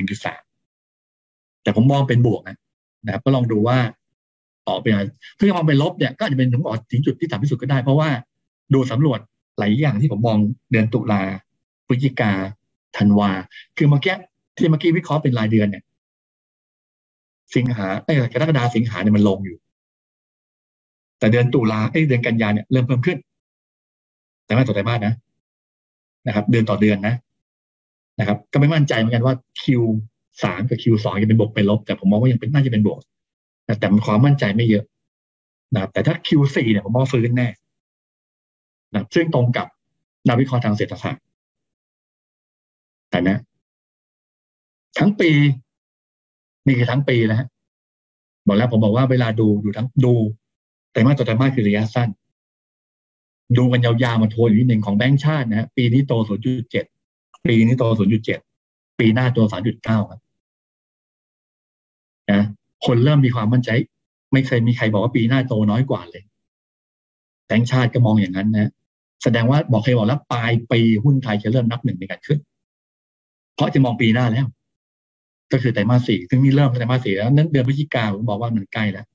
[0.79, 2.57] 1.3 แต่ผมมองเป็นบวกนะ
[3.05, 3.77] นะครับก็ลองดูว่า
[4.67, 4.93] ออกเป็น
[5.37, 8.09] ถ้ามองเป็นลบเนี่ยก็อาจจะเป็นถึงออกถึงจุดที่ต่ำที่สุดก็ได้ เพราะว่า
[8.73, 9.19] ดูสำรวจ
[9.59, 10.37] หลายอย่างที่ผมมอง
[10.71, 11.21] เดือนตุลา
[11.87, 12.31] พฤศจิกา
[12.97, 13.31] ธันวา
[13.77, 14.15] คือเมื่อกี้
[14.57, 15.83] ที่เมื่อกี้วิเคราะห์เป็นรายเดือนเนี่ย
[17.55, 19.57] สิงหาเอ้กรกฎาสิงหาเนี่ยมันลงอยู่
[21.19, 23.17] แต่เดือนตุลาเอ้เดือนกันยาเนี่ยเริ่มเพิ่มขึ้น
[24.45, 25.13] แต่ไม่ต่อแต่บ้านนะ
[26.27, 27.15] นะครับ เดือนต่อเดือนนะ
[28.19, 29.65] นะครับ ก็ไม่มั่นใจเหมือนกันว่า Q
[30.43, 32.99] สามกับ Q สองจะเป็นบวกเป็นลบ แต่ผมมองว่ายังเป็นน่าจะเป็นบวก
[33.79, 34.85] แต่ความมั่นใจไม่เยอะ
[35.73, 37.47] นะครับแต่ถ้า Q4 เนี่ยผมมองฟื้นแน่
[38.93, 39.67] นะซึ่งตรงกับ
[40.27, 41.23] นักวิเคราะห์ทางเศรษฐศาสตร์
[43.09, 43.37] แต่นะ
[44.97, 45.31] ทั้งปี
[46.65, 47.47] นี่คือทั้งปีแล้วฮะ
[48.47, 50.13] บอกแล้วผมบอกว่าเวลาดูดูทั้งดู
[50.91, 52.09] แต่มาต่อแต่มาคือระยะสั้น
[53.57, 56.13] ดูกันยาวๆมาโทนอยู่นิดหนึ่งของแบงก์ชาตินะฮะปีนี้โต
[56.79, 57.83] 0.7 ปีนี้โต
[58.41, 60.19] 0.7 ปีหน้าโต 3.9 ครับ
[62.31, 62.43] นะ
[62.85, 63.69] คนเริ่มมีความมั่นใจ
[64.33, 66.23] ไม่เคยมีใครบอกว่าปีหน้าโตน้อยกว่าเลย
[67.45, 68.71] แบงค์ชาติก็มองอย่างนั้นนะ
[69.23, 72.39] แสดงว่าบอกเคยบอกแล้วปลายปีหุ้นไทยจะเริ่มนับหนึ่งในการขึ้น
[73.55, 74.45] เพราะจะมองปีหน้าแล้ว
[75.51, 79.05] ก็คือไตรมาสสี่ซึ่งนี่เริ่มไตรมาสสี่แล้วนั้นเดือนพฤศจิกาผมบอกว่ามันใกล้แล้ว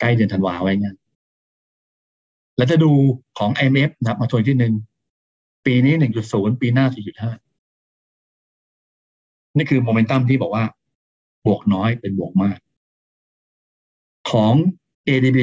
[0.00, 0.96] ใกล้เดือนธันวาไว้เงี้ย
[2.56, 2.90] แล้วจะดู
[3.38, 4.74] ของ IMF นะมาทวนที่หนึ่ง
[5.66, 7.32] ปีนี้หนึ่งจุดศูนย์ปีหน้าสี่จุดห้า
[9.56, 10.64] นี่คือโมเมนตัมที่บอกว่า
[11.48, 12.58] บวกน้อยเป็นบวกมาก
[14.30, 14.54] ของ
[15.08, 15.38] ADB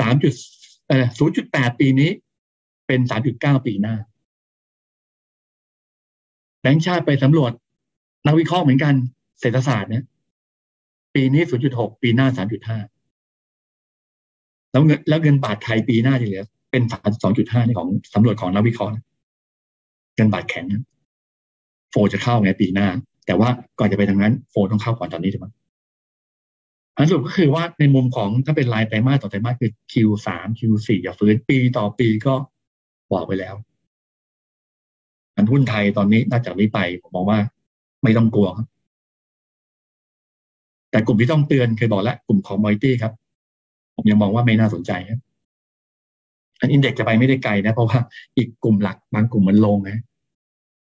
[0.00, 0.32] สามจุด
[0.88, 2.10] เอ่อศูนย์จุดแปดปีนี้
[2.86, 3.96] เป็นสามจุดเก้าปีหน้า
[6.60, 7.52] แบงค์ชาติไปสำรวจ
[8.26, 8.94] นักวิเคราะห์เหมือนกัน
[9.40, 10.04] เศรษฐศาสตร์เนี่ย
[11.14, 12.78] ปีนี้ศูนย์จุดหกปีหน้าสามจุดห้า
[14.70, 18.92] แล้วเงินแล้วเงินบาทไทยปีหน้าที่เหลือเป็นสามสองจุดห้านี่ของสำรวจของนักวิเคราะห์
[20.16, 20.66] เงินบาทแข็ง
[21.90, 22.88] โฟจะเข้าไงปีหน้า
[23.26, 23.48] แต่ว่า
[23.78, 25.46] ก่อนจะไปทางนั้นโฟนต้องเข้าก่อนตอนนี้ใช่ไหม
[26.96, 32.34] อันสุดก็คือว่าในมุมของถ้าเป็นรายไตรมาสต่อไตรมาสคือ Q3 Q4 อย่าฟื้นปีต่อปีก็
[33.12, 33.54] บอกไปแล้ว
[35.36, 37.38] อันหุ้นไทยตอนนี้น่าจากนี้ไปผมมองว่า
[38.02, 38.66] ไม่ต้องกลัวครับ
[40.90, 43.12] แต่กลุ่มที่ต้องเตือนเคยบอกแล้ว กลุ่มของมอยตี้ครับ
[43.96, 45.20] ผมยังมองว่าไม่น่าสนใจครับ
[46.60, 47.98] อันอินเด็กจะไปไม่ได้ไกลนะ เพราะว่า
[48.36, 49.98] อีกกลุ่มหลักบางกลุ่มมันลงนะ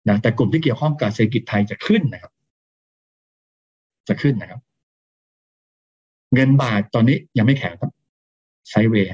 [0.09, 2.30] นะแต่กลุ่มที่เกี่ยวข้องกับเศรษฐกิจไทยจะขึ้นนะครับ
[4.09, 4.61] จะขึ้นนะครับ
[6.35, 7.91] เงินบาทตอนนี้ยังไม่แข็งครับ
[8.71, 9.13] ไซเวย์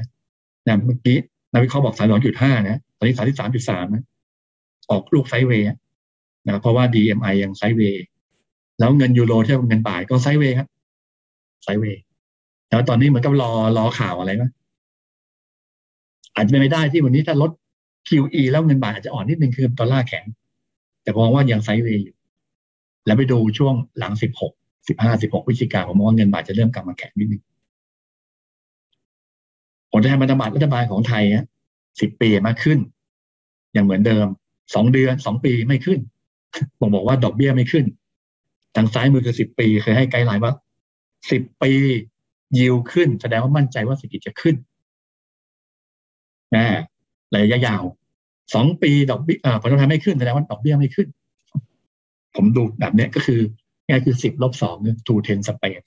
[0.66, 1.18] นะเมื่อกี้
[1.52, 4.04] นักวิเคราะห์บอกสามสองจุดห้านะตอนนี้สามที่สามจุดสามนะ
[4.90, 5.66] ออกลูกไซเวย์
[6.46, 8.02] นะเพราะว่า DMI ยัง sideway
[8.78, 10.68] แล้วเงินยูโรเทียบกับเงินบาทก็ไซเวย์ครับ
[11.64, 12.00] ไซเวย์
[12.68, 14.44] แล้วตอนนี้เหมือนกับรอรอข่าวอะไรไหม
[16.34, 17.50] อาจจะเป็นไปได้ที่วันนี้ถ้าลด
[18.08, 20.24] QE แล้วเงินบาทอาจจะอ่อนนิดนึงคือดอลลาร์แข็ง
[21.02, 22.16] แต่มองว่ายัง sideway อยู่
[23.06, 24.52] แล้วไปดูช่วงหลังสิบหก
[24.88, 27.42] สิบห้าสิบหกพฤศจิกาผมมองว่าเงินบาทจะเริ่มกลับมาแข็งนิดนึง
[29.90, 31.46] ผลทางพันธบัตรรัฐบาลของไทยฮะ
[32.00, 32.78] สิบปีมากขึ้น
[33.72, 34.26] อย่างเหมือนเดิม
[34.74, 35.98] สองเดือนสองปีไม่ขึ้น
[36.80, 37.84] ผมบอกว่าดอกเบี้ยไม่ขึ้น
[38.76, 40.52] ทางซ้ายมือคือสิบปีเคยให้ guideline ว่า
[41.30, 41.72] สิบปี
[42.58, 44.54] yield ขึ้น แสดงว่ามั่นใจว่าเศรษฐกิจจะขึ้น
[46.54, 46.64] นะ
[47.34, 47.82] ระยะยาว
[48.54, 51.08] สองปีดอกเบี้ยผลตอบแทนไม่ขึ้นแสดงว่าดอกเบี้ยไม่ขึ้น
[52.36, 53.40] ผมดูแบบนี้ก็คือ
[53.88, 55.80] ง่ายคือสิบลบสองคือ two ten spread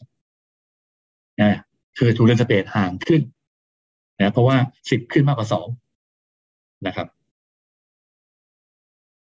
[1.41, 1.57] นะ
[1.97, 3.21] คือ two ten spread ห่างขึ้น
[4.19, 4.57] นะเพราะว่า
[4.89, 5.67] สิบขึ้นมากกว่าสอง
[6.87, 7.07] นะครับ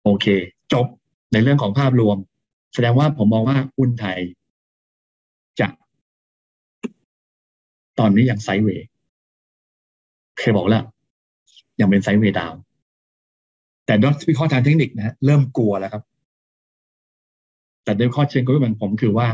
[0.05, 0.27] โอเค
[0.73, 0.87] จบ
[1.33, 2.17] ในเรื่องของภาพรวม
[2.75, 4.19] แสดงว่าผมมองว่าหุ้นไทย
[5.61, 5.69] จะ
[7.99, 8.87] ตอนนี้ยัง sideway
[10.39, 10.85] เคยบอกแล้ว
[11.81, 12.53] ยังเป็น sideway down
[13.87, 16.03] แต่ด้วยวิเคราะห์ทางเทคนิคนะเริ่มกลัวแล้วครับ
[17.85, 19.27] แต่ด้วยข้อเชิญกลยุทธ์ผมคือว่า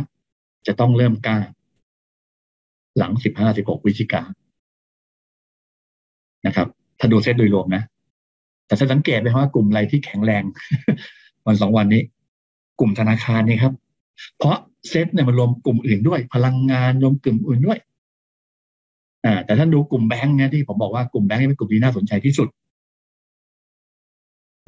[0.66, 1.38] จะต้องเริ่มกล้า
[2.99, 4.22] หลังสิบห้าสิบหกวิชิกา
[6.46, 6.68] นะครับ
[6.99, 7.82] ถ้าดูเซตโดยรวมนะ
[8.66, 10.42] แต่ถ้าสังเกตไหมว่ากลุ่มอะไรที่แข็งแรง
[11.46, 12.03] วันสองวันนี้
[12.80, 13.72] กลุ่มธนาคารนี่ครับ
[14.38, 14.57] เพราะ
[14.88, 17.78] เซตเนี่ยมันรวมกลุ่มอื่นด้วย พลังงานรวมกลุ่มอื่นด้วย
[19.24, 22.49] อ่าแต่ท่านดูกลุ่มแบงค์เนี่ยที่ผมบอกว่ากลุ่มแบงค์เป็นกลุ่มที่น่าสนใจที่สุด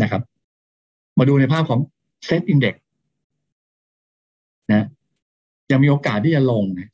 [0.03, 0.23] นะครับ
[1.19, 1.81] มาดูในภาพของ
[2.27, 2.81] เซตอินเด็กซ
[4.73, 4.83] นะ
[5.71, 6.91] ยังมีโอกาสที่จะลงนะ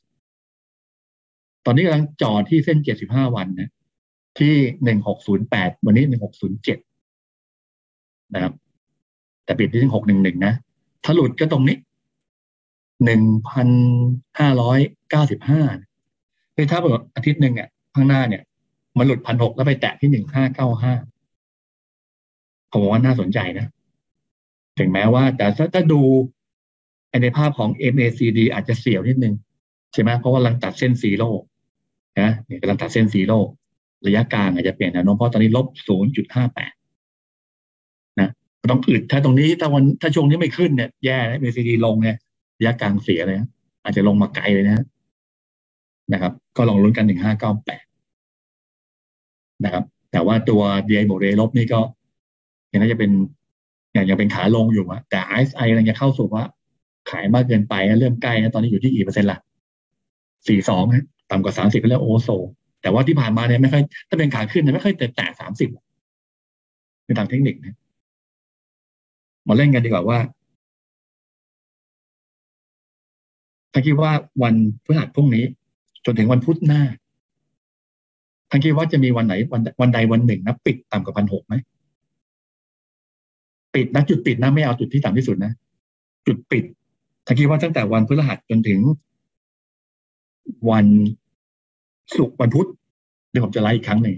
[1.65, 3.69] ตอนนี้กำลังจอที่เส้นเจ็ดสิบห้าวันนะ
[4.39, 4.53] ที่
[4.83, 6.77] หนึ่งหกศูนย์แปดวันนี้หนึ่งหกศูนย์เจ็ด
[8.33, 8.53] นะครับ
[9.45, 10.53] แต่ปิดที่หนึ่งหกหนึ่งหนึ่งนะ
[11.03, 11.77] ถ้าหลุดก็ตรงนี้
[13.05, 13.69] หนึ่งพัน
[14.39, 15.61] ห้าร้อยเก้าสิบห้า
[16.55, 18.43] คือถ้าเปิดอาทิตย์หนึ่งอะข้างหน้าเนี่ย
[18.97, 20.93] มันหลุดพันหกแล้วไปแตะที่หนึ่งห้าเก้าห้า
[22.71, 23.67] ผมว่าน่าสนใจนะ
[24.79, 26.01] ถึงแม้ว่าแต่ถ้าดู
[27.23, 29.33] ในภาพของ MACD อาจจะเสียวนิดนึง
[29.93, 31.29] ใช่ไหมเพราะว่ากำลังตัดเส้น zero
[32.19, 33.37] นะนี่กำลังตัดเส้น zero
[34.07, 35.67] ระยะกลางอาจจะเปลี่ยนแนวโน้มเพราะตอนนี้ลบ
[36.53, 38.29] 0.58 นะ
[38.71, 42.17] ต้องอึดถ้าตรงนี้ถ้าวันถ้าช่วงนี้ไม่ขึ้นเนี่ยแย่นะ MACD ลงเนี่ย
[42.59, 43.47] ระยะกลางเสียเลยนะ
[43.83, 44.85] อาจจะลงมาไกลเลยนะ
[46.13, 51.79] นะครับ ก็ลองลุ้นกัน 1598 นะครับ แต่ว่าตัว DI บวก DI ลบนี่ก็
[52.71, 53.11] ยังน่าจะเป็น
[53.93, 56.43] อย่างยังเป็นขาลงอยู่อะแต่ RSI กำลังจะเข้าสู่ว่า
[57.09, 59.39] ขายมากเกินไปเริ่มใกล้นะตอนนี้อยู่ที่กี่เปอร์เซ็นต์ละ
[60.47, 60.83] สี่สอง
[61.31, 62.29] ต่ำกว่าสามสิบก็เรียกโอโซ
[62.81, 65.69] แต่ว่าที่ผ่านมาเนี่ยไม่ค่อยถ้าเป็นขาขึ้นเนี่ยไม่ค่อยแตะแตะสามสิบ
[67.05, 67.75] ในทางเทคนิคนะ
[69.47, 70.19] มาเล่นกันดีกว่าว่า
[73.71, 74.11] ท่านคิดว่า
[74.43, 75.43] วันพฤหัสพรุ่งนี้
[76.05, 76.81] จนถึงวันพุธหน้า
[78.49, 81.55] ท่านคิดว่าจะมีวันไหนวันวันใดวันหนึ่งนะปิดต่ำกว่าพันหกไหม
[83.75, 85.51] ปิดนะจุดปิดนะไม่เอาจุดที่ต่ำที่สุดนะ
[86.27, 86.63] จุดปิด
[87.27, 88.79] ถ้าคิดว่าตั้งแต่วันพฤหัสจนถึง
[90.71, 90.85] วัน
[92.17, 92.67] ศุกร์วันพุธ
[93.29, 94.17] เดี๋ยวผมจะไล่อีกครั้งหนึ่ง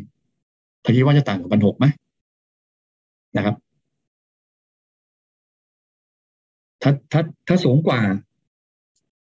[0.83, 1.85] ถ้าคิดว่าจะต่างกับวันหกไหม
[3.37, 3.55] นะครับ
[6.81, 7.99] ถ้าถ้าถ้าสูงกว่า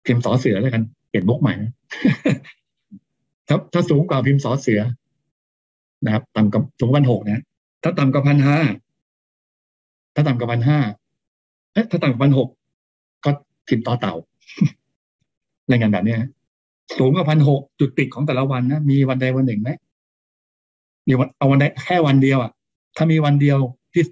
[0.06, 1.54] พิมพ์สอเสือแล้วกันเปลี่ยนบกใหม่
[3.48, 4.82] ถ้าถ้าสูงกว่าพิมพ์สอเสือ
[6.06, 7.44] นะครับต่ำกับสูงวันหกนะ
[7.84, 8.60] ถ้าต่ำกับพันห้า
[10.16, 10.80] ถ้าต่ำกับพันห้า
[11.74, 12.50] เอ๊ะถ้าต่ำกับพันหก
[13.68, 14.16] พิมพ์ต่อเต่า
[15.70, 16.16] รายงานแบบนี้
[16.98, 19.70] สูงกว่าพันหกจุดปิดของแต่ละวันนะมีวันใดวันหนึ่งไหม
[21.08, 22.52] มีวันเอาวันใดแค่วันเดียวอะ
[22.98, 23.58] ถ้ามีวันเดียว
[23.94, 24.04] ที่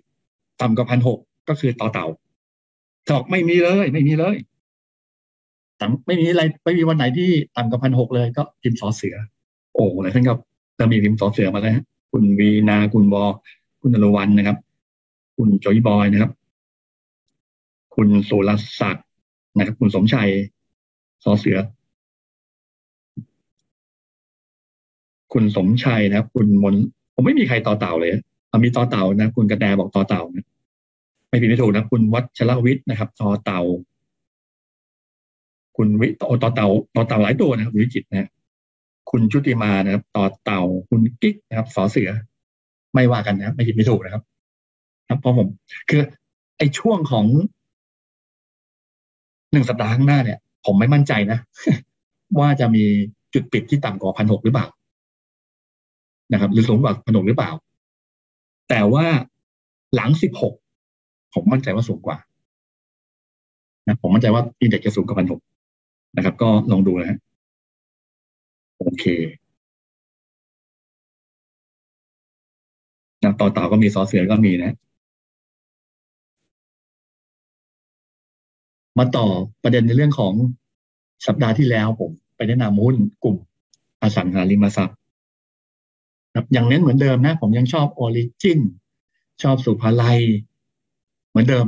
[0.62, 2.08] ต่ำกว่าพันหกก็คือต่อเต่า
[3.10, 4.36] ถอกไม่มีเลย ไม่มีเลย
[5.82, 9.16] ต่ำไม่มีอะไรไม่มีวันไหนที่ต่ำกว่าพันหกเลย ก็พิมพ์สอเสือ
[9.74, 10.34] โอ้หลายท่านก็
[10.80, 11.74] จะมีพิมพ์สอเสือมาแล้ว
[12.12, 13.24] คุณวีนาคุณบอ
[13.82, 14.58] คุณอรุวันนะครับ
[15.38, 16.32] คุณจอยบอยนะครับ
[17.95, 18.49] คุณสุร
[18.80, 19.08] ศักดิ์
[19.58, 20.30] นะครับ คุณสมชัย
[21.24, 21.58] สอเสือ
[25.34, 26.76] คุณสมชัยนะครับ คุณมน
[27.14, 28.12] ผมไม่มีใครต่อเต่าเลย
[28.64, 30.45] มีต่อเต่านะคุณกระแตบอกต่อเต่านะ
[31.30, 33.62] ไม่ผิดไม่ถูกนะคุณวัชรวิทย์นะครับต่อเต่า
[35.78, 38.30] คุณวิต่อต่อเต่าต่อเต่าหลายตัวนะครับวิจิตนะ
[39.12, 42.10] คุณชุติมานะครับ ต่อเต่า คุณกิ๊กนะครับสอเสือ
[42.93, 44.24] ไม่ว่ากันนะครับไม่ผิดไม่ถูกนะครับ
[45.10, 45.47] ครับเพราะผม
[45.89, 46.02] คือ
[46.58, 47.26] ไอ้ช่วงของ
[49.52, 51.39] หนึ่งสัปดาห์ข้างหน้าเนี่ย ผมไม่มั่นใจนะ
[52.39, 52.84] ว่าจะมี
[53.34, 54.68] จุดปิดที่ต่ำกว่าพันหกหรือเปล่า
[56.32, 57.52] นะครับ หรือสูงกว่าพันหกหรือเปล่า
[58.70, 59.06] แต่ว่า
[59.95, 60.54] หลังสิบหก
[61.34, 62.18] ผมมั่นใจว่าสูงกว่า
[63.88, 65.41] นะผมมั่นใจว่าอินเด็กซ์จะสูงกว่าพันหก
[66.16, 67.20] นะครับ ก็ลองดูนะฮะ
[68.80, 69.06] โอเค
[73.24, 74.72] นะต่อเต่าก็มีซอเสือก็มีนะ
[78.97, 79.27] มาต่อ
[79.63, 80.33] ประเด็นในเรื่องของ
[81.27, 83.35] สัปดาห์ที่แล้วผม ไปแนะนำหุ้นกลุ่ม
[84.01, 84.97] อสังหาริมทรัพย์
[86.35, 88.59] ครับยังเน้นเหมือนเดิมนะ ผมยังชอบออริจิน
[89.43, 90.19] ชอบศุภาลัย
[91.29, 91.65] เหมือนเดิม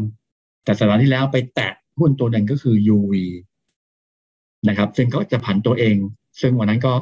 [0.64, 3.14] แต่สัปดาห์ที่แล้วไปแตะหุ้นตัวหนึ่งก็คือ UV
[4.68, 5.96] นะครับ ซึ่งก็จะผันตัวเอง
[6.42, 6.94] ซึ่งวันนั้นก็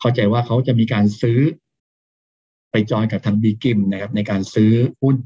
[0.00, 1.38] เข้าใจว่าเขาจะมีการซื้อ
[2.70, 4.72] ไป join กับทางบีกริมนะครับ ในการซื้อ
[5.02, 5.16] หุ้น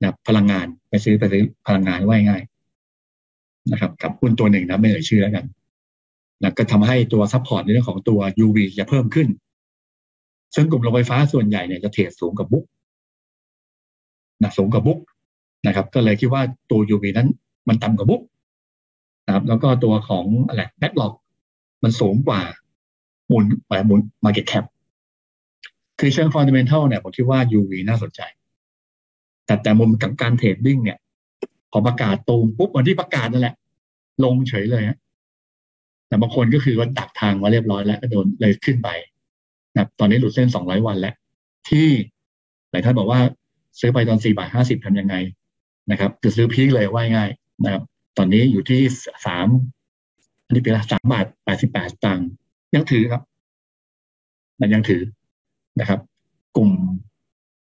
[0.00, 2.42] นะพลังงานไปซื้อไปซื้อพลังงานว่าง่าย
[3.70, 5.44] นะครับ กับหุ้นตัวหนึ่งนะไม่เอ่ยชื่อแล้วกัน
[6.42, 9.28] นะก็ทำให้ตัว support ในเรื่องของตัว UV จะเพิ่มขึ้น
[10.54, 12.64] ซึ่งกลุ่มโรงไฟฟ้าส่วนใหญ่เนี่ยจะ trade สูงกับ book
[14.42, 14.98] นะสูงกับ book
[15.66, 17.28] นะครับ ก็เลยคิดว่าตัว UV นั้น
[17.68, 18.22] มันต่ำกว่า book
[19.26, 21.12] นะครับ แล้วก็ตัวของอะไร backlog
[21.82, 22.40] มันสูงกว่า
[23.30, 24.64] มูลกว่ามูล market cap
[26.00, 28.20] คือเชิง fundamental เนี่ยผมคิดว่า UV น่าสนใจ
[29.44, 30.98] แต่แต่มุมกับการ trading เนี่ย
[31.72, 33.54] พอประกาศตูมปุ๊บวันที่ประกาศนั่นแหละ
[34.24, 34.98] ลงเฉยเลยฮะ
[36.08, 38.88] แต่บางคนก็คือว่าดักทางมาเรียบร้อยแล้วก็โดนเลยขึ้นไป
[39.74, 41.14] นะตอนนี้หลุดเส้นสองร้อยวันแล้ว
[41.68, 41.86] ที่
[42.70, 43.20] หลายท่านบอกว่า
[43.80, 45.14] ซื้อไปตอนสี่บาทห้าสิบทำยังไง
[45.90, 47.30] นะครับคือซื้อ peak เลยว่าง่าย
[47.64, 47.82] นะครับ
[48.18, 48.80] ตอนนี้อยู่ที่
[49.26, 49.48] สาม
[50.46, 52.28] อันนี้เป็นสามบาทแปดสิบแปดตังค์
[52.74, 53.22] ยังถือครับ
[54.60, 55.02] มันยังถือ
[55.80, 56.00] นะครับ
[56.56, 56.70] กลุ่ม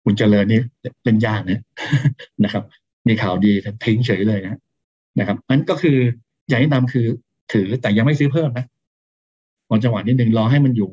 [0.04, 0.60] คุณเจริญนี่
[1.04, 1.62] เล่นยากนะ
[2.44, 2.64] นะครับ
[3.08, 3.52] มีข่าวดี
[3.86, 4.60] ทิ้งเฉยเลยนะ
[5.20, 5.98] นะครับนั้นก็คือ
[6.48, 7.06] อย่างที่นำคือ
[7.54, 8.66] ถือแต่ยังไม่ซื้อเพิ่มนะ
[9.70, 10.92] ตอจังหวะนิดหนึ่งรอให้มันอยู่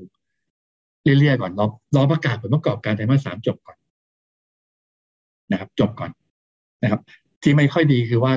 [1.18, 3.76] เรื่อยๆก่อนรอรอประกาศผลประกอบการไตรมาสสามจบก่อน
[5.52, 6.10] นะครับ จบก่อน
[6.82, 7.00] นะครับ
[7.42, 8.32] ที่ไม่ค่อยดีคือว่า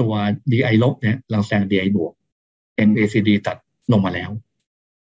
[0.00, 0.12] ตัว
[0.52, 2.12] DI ลบเนี่ยเราแซง DI บวก
[2.88, 3.56] MACD ตัด
[3.92, 4.30] ลงมาแล้ว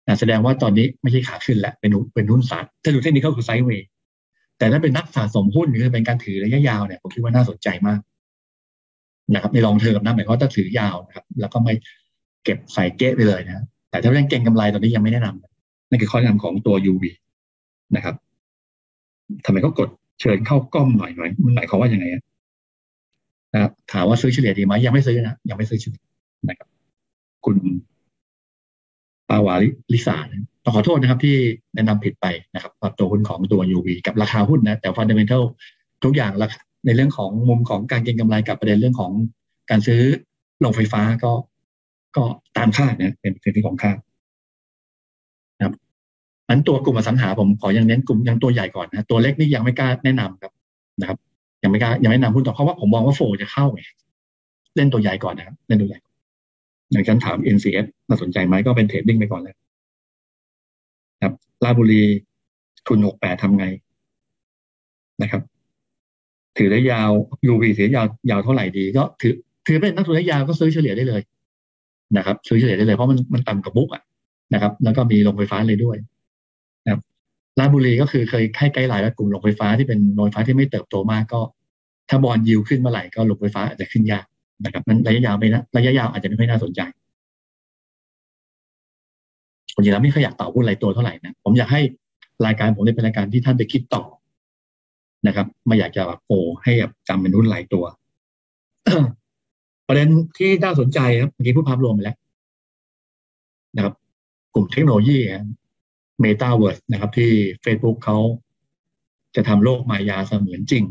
[0.07, 3.87] นะแสดงว่าตอนนี้ไม่ใช่ขาขึ้นแล้วเป็นเป็นหุ้นสารถ้าดูเทคนิคก็คือไซด์เวย์
[4.57, 7.99] แต่ถ้าเป็นนักสะสมหุ้นหรือเป็นการถือระยะยาวเนี่ยผมคิดว่าน่าสนใจมาก
[9.33, 11.73] นะครับในลองเทอมนะหมายความว่าถ้าถือยาวนะครับ แล้วก็ไม่
[12.43, 17.03] เก็บใส่เก๊ะไปเลยนะแต่ถ้าเรื่องเก่งกำไรตอนนี้ยังไม่แนะนำนั่นคือข้อแนะนำของตัว UV
[17.95, 18.15] นะครับ
[19.45, 19.89] ทำไมเขากด
[20.21, 22.05] เชิญเข้ากล้องหน่อยหน่อยมันหมายความว่าอยังไง
[23.53, 26.03] นะครับถามว่าซื้อเฉลี่ยดีไหมยังไม่ซื้อนะยังไม่ซื้อเฉลี่ย
[26.49, 26.67] นะครับ
[27.45, 27.57] คุณ
[29.29, 29.55] ปาวา
[29.93, 30.17] ลิสา
[30.63, 31.35] ต้องขอโทษนะครับ ที่
[31.75, 35.43] แนะนำผิดไปนะครับกับตัวหุ้นของตัว UV กับราคาหุ้นนะ แต่ฟันเดเมนทัล
[36.03, 36.31] ทุกอย่าง
[36.85, 39.11] ในเรื่องของมุมของการเก็งกำไรกับประเด็นเรื่องของ
[39.69, 40.01] การซื้อ
[40.59, 41.31] โรงไฟฟ้าก็
[42.15, 42.23] ก็
[42.57, 43.97] ตามคาดนะเป็นเป็นที่ของคาด
[45.57, 45.73] นะครับ
[46.49, 50.51] อันตัวกลุ่มอสังหาผมขอยังเน้นกลุ่มยังตัวใหญ่ก่อนนะตัวเล็กนี่ยังไม่กล้าแนะนำครับ
[50.99, 51.17] นะครับ
[51.63, 53.81] ยังไม่กล้ายังไม่แนะนำหุ้นต่อเพราะว่าผมมองว่าโฟจะเข้าไง
[54.75, 55.99] เล่นตัวใหญ่ก่อนนะครับเล่นตัวใหญ่
[56.91, 59.55] อย่างฉันถาม NCS น่าสนใจไหมก็เป็นเทรดดิ้งไปก่อนเลย
[61.23, 61.33] ครับ
[61.63, 62.01] ลาบุรี
[62.87, 63.65] ทุนหกแปดทำไง
[65.21, 65.41] นะครับ
[66.57, 67.11] ถือได้ยาว
[67.51, 69.33] UV ถือยาวยาวเท่าไหร่ดี ก็ถือ
[69.67, 71.21] ถือเป็นนักทุนระยะยาวก็ซื้อเฉลี่ยได้เลย
[72.17, 74.03] นะครับ ซื้อเฉลี่ยได้เลยเพราะมันมันต่ำกับบุ๊กอะ
[74.53, 75.97] นะครับ แล้วก็มีโรงไฟฟ้าเลยด้วย
[76.85, 77.01] นะครับ
[77.59, 81.41] ลาบุรีก็คือเคยให้ไกด์ไลน์ว่ากลุ่มโรงไฟฟ้าที่เป็นโรงไฟฟ้าที่ไม่เติบโตมากก็
[82.09, 84.25] ถ้าบอลยิวขึ้นเมื่อไหร่ก็โรงไฟฟ้าอาจจะขึ้นยาก
[84.63, 86.81] นะครับมันระยะยาวไปนะระยะยาวอาจจะไม่ค่อยน่าสนใจ
[89.73, 91.81] ผมจริงแล้วไม่ค่อยอยากต่อหุ้นรายตัวเท่าไหร่นะผมอยากให้
[92.45, 94.03] รายการผมเป็นรายการที่ท่านไปคิดต่อ
[95.27, 97.85] นะครับไม่อยากจะแบบโอ้ให้แบบจำเป็นหุ้นรายตัว
[99.87, 102.17] ประเด็นที่น่าสนใจครับเมื่อกี้พูดภาพรวมไปแล้ว
[103.75, 103.93] นะครับ
[104.53, 105.17] กลุ่มเทคโนโลยี
[106.21, 107.31] เมตาเวิร์สนะครับ ที่
[107.63, 108.17] Facebook เขา
[109.35, 110.83] จะทำโลกมายาเสมือนจริง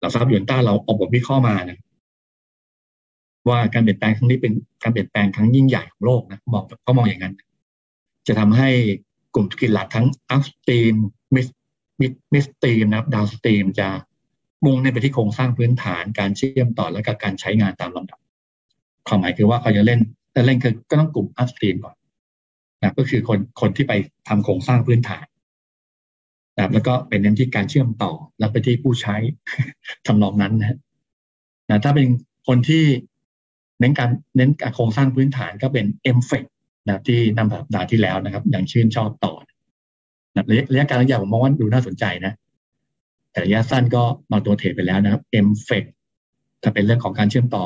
[0.00, 1.78] หลักทรัพย์หยวนต้าเราออกบทวิเคราะห์มานะ
[3.48, 4.52] ว่าการเปลี่ยนแปลงครั้งนี้เป็น
[4.82, 7.34] การเปลี่ยนแปลงครั้งยิ่งใหญ่ของโลกนะมองเขามองอย่างนั้น
[8.26, 8.68] จะทำให้
[9.34, 10.94] กลุ่มธุรกิจหลักทั้ง upstream
[11.34, 11.46] mid
[12.32, 13.88] midstream นะครับ downstream จะ
[14.64, 18.18] มุ่งในไปที่โครงสร้างพื้นฐานการเชื่อมต่อและกับการใช้งานตามลำดับ
[19.08, 20.00] ความหมายคือว่าเขาจะเล่น
[20.32, 21.96] แต่เล่นคือก็ต้องกลุ่ม upstream ก่อน
[22.82, 23.92] นะก็คือคนคนที่ไป
[24.28, 25.24] ทำโครงสร้างพื้นฐาน
[26.56, 29.16] นะแล้วก็เป็นเน้นที่การเชื่อมต่อแล้วไปที่ผู้ใช้
[30.06, 30.78] ทำนองนั้นนะ
[31.68, 32.06] นะถ้าเป็น
[32.48, 32.84] คนที่
[33.80, 36.44] เน้นการเน้นการโครงสร้างพื้นฐานก็เป็น MFEC
[36.86, 39.51] นะที่นำสัปดาห์ที่แล้วนะครับ อย่างชื่นชอบต่อน
[40.50, 42.32] ระยะการระยะผมมองว่าดูน่าสนใจนะ
[43.30, 45.84] แต่ระยะสั้นก็บางตัว trade ไปแล้วนะครับ MFEC
[46.62, 47.64] ถ้าเป็นเรื่องของการเชื่อมต่อ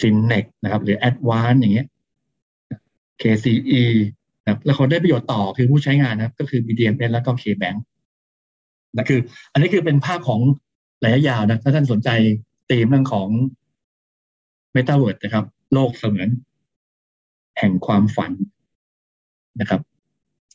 [0.00, 1.86] ซินเน็คนะครับ หรือ ADVANC อย่างเงี้ย
[3.20, 3.82] KCE
[4.44, 7.78] นะแล้วเขาได้ประโยชน์ต่อคือผู้ใช้งานนะก็คือ BDMS แล้วก็ KBank
[8.96, 9.20] นะคือ
[9.52, 10.40] อันนี้คือเป็นภาพของ
[11.04, 12.08] ระยะยาวนะ ถ้าท่านสนใจ
[12.70, 13.28] ตีมเรื่องของ
[14.72, 16.28] เมตาเวิร์ดนะครับ โลกเสมือน
[17.58, 18.32] แห่งความฝัน
[19.60, 19.80] นะครับ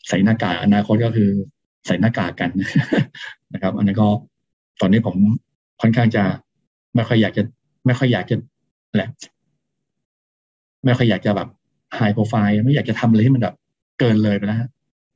[0.08, 1.30] ใส่หน้ากากอนาคตก็คือ
[1.86, 2.50] ใส่หน้ากากกัน
[3.54, 4.08] นะครับ อันนี้ก็
[4.82, 5.16] ตอนนี้ผม
[5.82, 6.24] ค่อนข้างจะ
[6.96, 7.44] ไม่ค่อยอยากจะ
[7.86, 8.36] ไม่ค่อยอยากจะ
[8.96, 9.10] แหละ
[10.86, 11.50] ไม่ค่อยอยากจะแบบ
[11.96, 13.56] ไฮโปรไฟล์ไม่อยากจะทำอะไรที่มันแบบ
[14.00, 14.60] เกินเลยไปแล้ว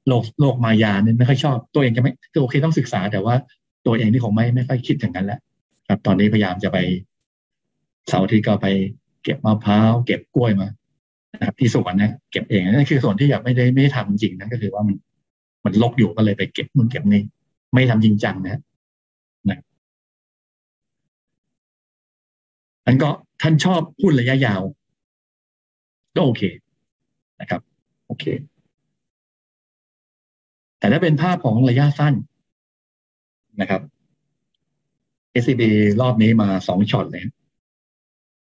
[0.08, 3.36] โลกโลกมายาเนี่ยไม่ค่อยชอบ ตัวเองจะไม่คือโอเคต้องศึกษา แต่ว่า
[3.86, 5.40] ตัวเองที่ผมไม่ไม่ค่อยคิดถึงนั้นแหละ
[5.88, 6.78] ครับ ตอนนี้พยายามจะไป
[8.08, 8.68] เสาร์ที่ก็ไป
[9.24, 10.68] เก็บมะพร้าวเก็บกล้วยมา
[11.40, 14.96] นะครับที่สวนนะเก็บเองนั่นคือส่วนที่อยากไม่ได้ไม่ได้ทำจริงนะก็คือว่ามัน
[15.66, 17.22] มันลกอยู่ก็เลยไปเก็บนู่นเก็บนี่
[17.74, 18.60] ไม่ทำจริงจังนะ
[19.50, 19.60] นะ
[22.86, 23.10] อันก็
[23.42, 24.62] ท่านชอบหุ้นระยะยาว
[26.16, 26.42] ก็โอเค
[27.42, 27.62] นะครับ
[28.08, 28.26] โอเค
[30.80, 32.14] แต่ถ้าเป็นภาพของระยะสั้น
[33.62, 33.82] นะครับ
[35.42, 35.64] SCB
[36.02, 37.24] รอบนี้มาสองช็อตเลย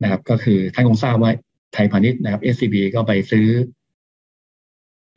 [0.01, 1.31] นะครับ ก็คือท่านคงทราบว่า
[1.73, 3.47] ไทยพาณิชย์นะครับ SCB ก็ไปซื้อ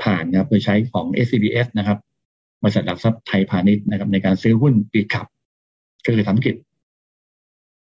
[0.03, 1.99] ผ่านนะครับโดยใช้ของ SCBS นะครับ
[2.63, 5.27] บริษัทหลักทรัพย์ไทยพาณิชย์นะครับ ในการซื้อหุ้น Bitkub
[6.05, 6.55] ก็คือทำธุรกิจ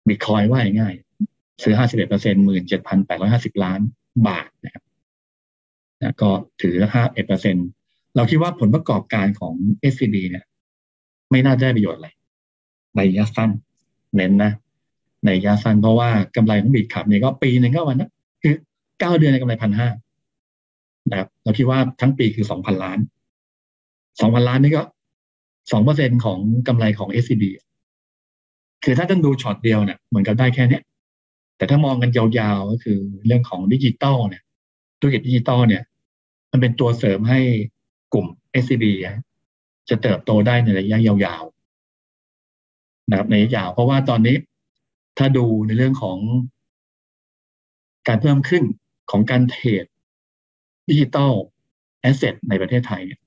[0.08, 0.94] บิตคอยว่าง่าย
[1.62, 3.80] ซื้อ51เอ็ดเปอร์เซ็นต์หมื่นเจ็ดพันแปดร้อยห้าสิบล้าน
[4.28, 4.82] บาทนะครับ
[6.00, 6.30] นะก็
[6.62, 7.56] ถือห้าเอ็ดเปอร์เซ็นต์
[8.16, 9.54] เราคิดว่าผลประกอบการของ
[9.92, 10.44] SCB เนี่ย
[11.30, 12.08] ไม่น่าได้ประโยชน์อะไร
[12.96, 13.50] ในระยะสั้น
[14.16, 14.52] เน้นนะ
[15.24, 18.10] ในระยะสั้นเพราะว่ากำไรของบีดขับเนี่ยก็ปีหนึ่งก็วันนะ
[19.00, 19.88] เก้าเดือนในกำไรพันห้า
[21.10, 22.98] นะครับเราคิดว่าทั้งปีคือสองพันล้าน
[24.20, 24.82] สองพันล้านนี่ก็
[25.72, 27.44] สองเปอร์เซ็นของกำไรของ SCB
[28.84, 30.82] คือถ้าท่านดูช็อตเดียวเนี่ยเหมือนกับได้แค่เนี้ย
[31.56, 34.42] แต่ถ้ามองกันยาวๆ ก็คือเรื่องของดิจิตอลเนี่ย
[35.00, 35.82] ธุรกิจดิจิตอลเนี่ย
[36.50, 37.40] มันเป็นตัวเสริมให้
[38.12, 38.26] กลุ่ม
[38.62, 38.84] SCB
[39.88, 44.36] จะเติบโตได้ในระยะยาวๆนะครับในระยะยาว เพราะว่าตอนนี้
[45.18, 46.18] ถ้าดูในเรื่องของ
[48.08, 48.64] การเพิ่มขึ้น
[49.10, 49.84] ของการ trade
[50.88, 51.32] ดิจิตอล
[52.00, 53.20] asset ในประเทศไทยเนี่ย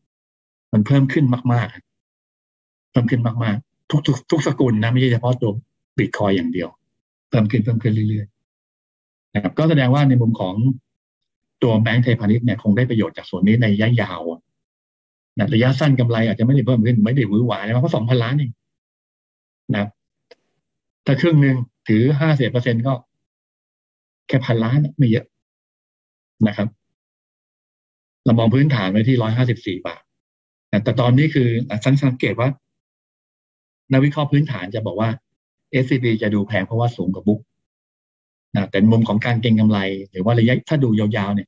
[0.74, 5.52] มันเพิ่มขึ้นมากๆเพิ่มขึ้นมากๆ ทุกทุกทุกสกุลนะไม่ใช่เฉพาะตัว
[5.98, 6.70] บิตคอยอย่างเดียว
[7.30, 10.56] เพิ่มขึ้นเพิ่มขึ้นเรื่อยๆนะครับก็แสดงว่าในมุมของ
[11.64, 14.22] ตัวแบงก์ไทยพาณิชย์เนี่ยคงได้ประโยชน์จากส่วนนี้ในระยะยาว
[15.38, 18.52] นะระยะสั้นกำไรอาจจะไม่ได้เพิ่มขึ้นไม่ได้วือหวานะเพราะสองพันล้านเอง
[19.72, 19.90] นะครับ
[21.06, 21.56] ถ้าครึ่งหนึ่ง
[21.88, 22.94] ถือห้าสิบเปอร์เซ็นก็
[24.28, 25.26] แค่พันล้านไม่เยอะ
[26.48, 26.68] นะครับ
[28.26, 30.02] เรามองพื้นฐานไว้ที่ร้อยห้าสิบสี่บาท
[30.84, 31.48] แต่ตอนนี้คือ
[31.86, 32.50] สังเกตว่า
[33.92, 35.10] นักวิเคราะห์พื้นฐานจะบอกว่า
[35.84, 37.40] SCB จะดูแพงเพราะว่าสูงกว่าบุ๊ก
[38.56, 39.80] นะแต่มุมของการเก็งกำไร
[40.12, 41.48] หรือว่าระยะถ้าดูยาวๆเนี่ย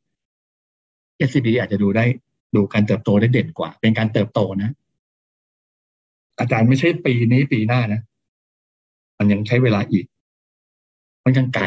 [1.28, 2.06] SCB อาจจะดูได้
[2.56, 4.72] ดูการเติบโตได้เด่นกว่า เป็นการเติบโตนะ
[6.40, 8.02] อาจารย์ไม่ใช่ปีนี้ปีหน้านะ
[9.18, 10.06] มันยังใช้เวลาอีก
[11.26, 11.66] มันยังไกล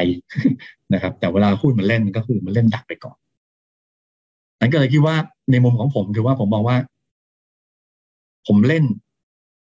[0.94, 3.16] นะครับ แต่เวลาหุ้นมันเล่นก็คือมันเล่นดักไปก่อน
[4.60, 5.16] นั้นก็เลยคิดว่า
[5.50, 6.76] ในมุมของผมคือว่าผมมองว่า
[8.46, 8.84] ผมเล่น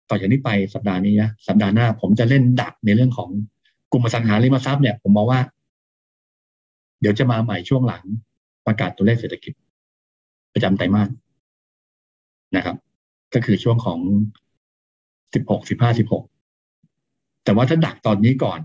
[0.08, 3.28] ต่อจากนี้ไปสัปดาห์นี้นะสัปดาห์หน้า ผมจะเล่นดักในเรื่องของ
[3.92, 5.40] กลุ่มอสังหาริมทรัพย์เนี่ยผมมองว่า
[7.00, 8.02] เดี๋ยวจะมาใหม่ช่วงหลัง
[8.66, 9.52] ประกาศตัวเลขเศรษฐกิจ
[10.54, 11.08] ประจำไตรมาส
[12.56, 12.76] นะครับ
[13.34, 13.98] ก็คือช่วงของ
[15.34, 16.24] สิบหกสิบห้าสิบหก
[17.44, 18.60] แต่ว่าถ้าดักตอนนี้ก่อน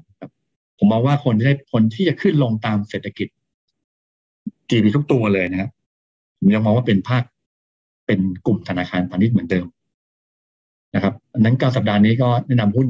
[0.79, 3.27] ผมมองว่าคนที่ได้คนที่จะขึ้นลงตามเศรษฐกิจ
[4.69, 5.71] จีบีทุกตัวเลยนะครับ
[6.37, 7.23] ผมยังมองว่าเป็นภาค
[8.07, 9.65] เป็นกลุ่มธนาคารพาณิชย์เหมือนเดิม
[10.95, 12.87] นะครับอันนั้นก็สัปดาห์นี้ก็แนะนำหุ้น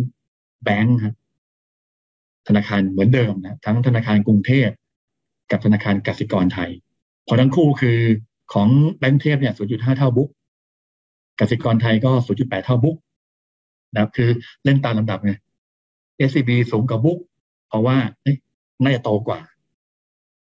[0.63, 1.15] แบงค์ครับ
[2.47, 4.69] ธนาคารเหมือนเดิมนะทั้งธนาคารกรุงเทพ
[5.51, 6.69] กับธนาคารกสิกรไทย
[7.27, 7.97] พอทั้งคู่คือ
[8.53, 10.29] ของแบงค์เทพเนี่ย 0.5 เท่าบุ๊ก
[11.39, 12.97] กสิกรไทยก็ 0.8 เท่าบุ๊ก
[13.93, 14.29] นะครับคือ
[14.63, 15.33] เล่นตามลำดับไง
[16.29, 17.19] SCB สูงกว่าบุ๊ก
[17.69, 17.97] เพราะว่า
[18.83, 19.39] น่าจะโตกว่า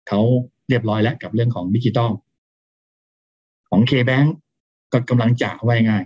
[0.07, 0.21] เขา
[0.69, 2.11] เรียบร้อยแล้วกับเรื่องของดิจิตอล
[3.69, 4.27] ของ K-Bank
[4.91, 6.03] ก็กำลังจะไว้ง่าย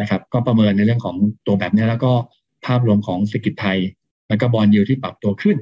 [0.00, 1.16] นะครับ ก็ประเมินในเรื่องของ
[1.46, 2.12] ตัวแบบนี้แล้วก็
[2.66, 3.78] ภาพรวมของเศรษฐกิจไทย
[4.28, 5.56] แล้วก็บอลยูที่ปรับตัวขึ้น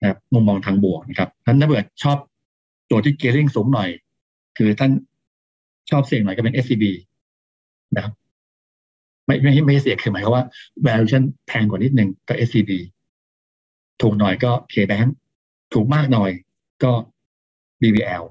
[0.00, 2.18] นะครับมุมมองทางบวกนะครับท่านถ้าเกิดชอบ
[2.90, 3.88] ตัวที่เกลิ่งสูงหน่อย
[4.58, 4.90] คือท่าน
[5.90, 6.84] ชอบเสี่ยงหน่อยก็เป็น SCB
[7.94, 8.12] นะครับ
[9.26, 10.44] ไม่ไม่ไม่เสี่ยงคือหมายความว่า
[10.86, 12.70] valuation แพงกว่านิดนึงก็ SCB
[14.02, 15.08] ถูกหน่อยก็ K-Bank
[15.74, 16.30] ถูกมากหน่อย
[16.82, 16.92] ก็
[17.80, 18.24] BBL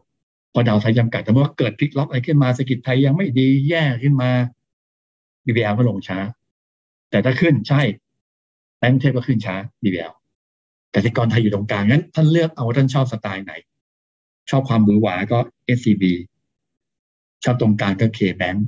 [0.54, 4.32] พอดาวไซจำกัดแต่ว่าเกิดพลิกล็อกอะไรขึ้นมาเศรษฐกิจไทยยังไม่ดีแย่ขึ้นมา
[5.46, 6.20] BBL ก็ลงช้า
[7.10, 7.82] แต่ถ้าขึ้นใช่
[8.78, 10.14] แบงก์เทพก็ขึ้นช้า BBL
[10.94, 13.54] กสิกรไทยอยู่ตรงกลางงั้นท่านเลือกเอาท่านชอบสไตล์ไหน
[14.50, 15.40] ชอบความบือหวาก็
[15.78, 16.04] SCB
[17.44, 18.60] ชอบตรงกลางก็ K-Bank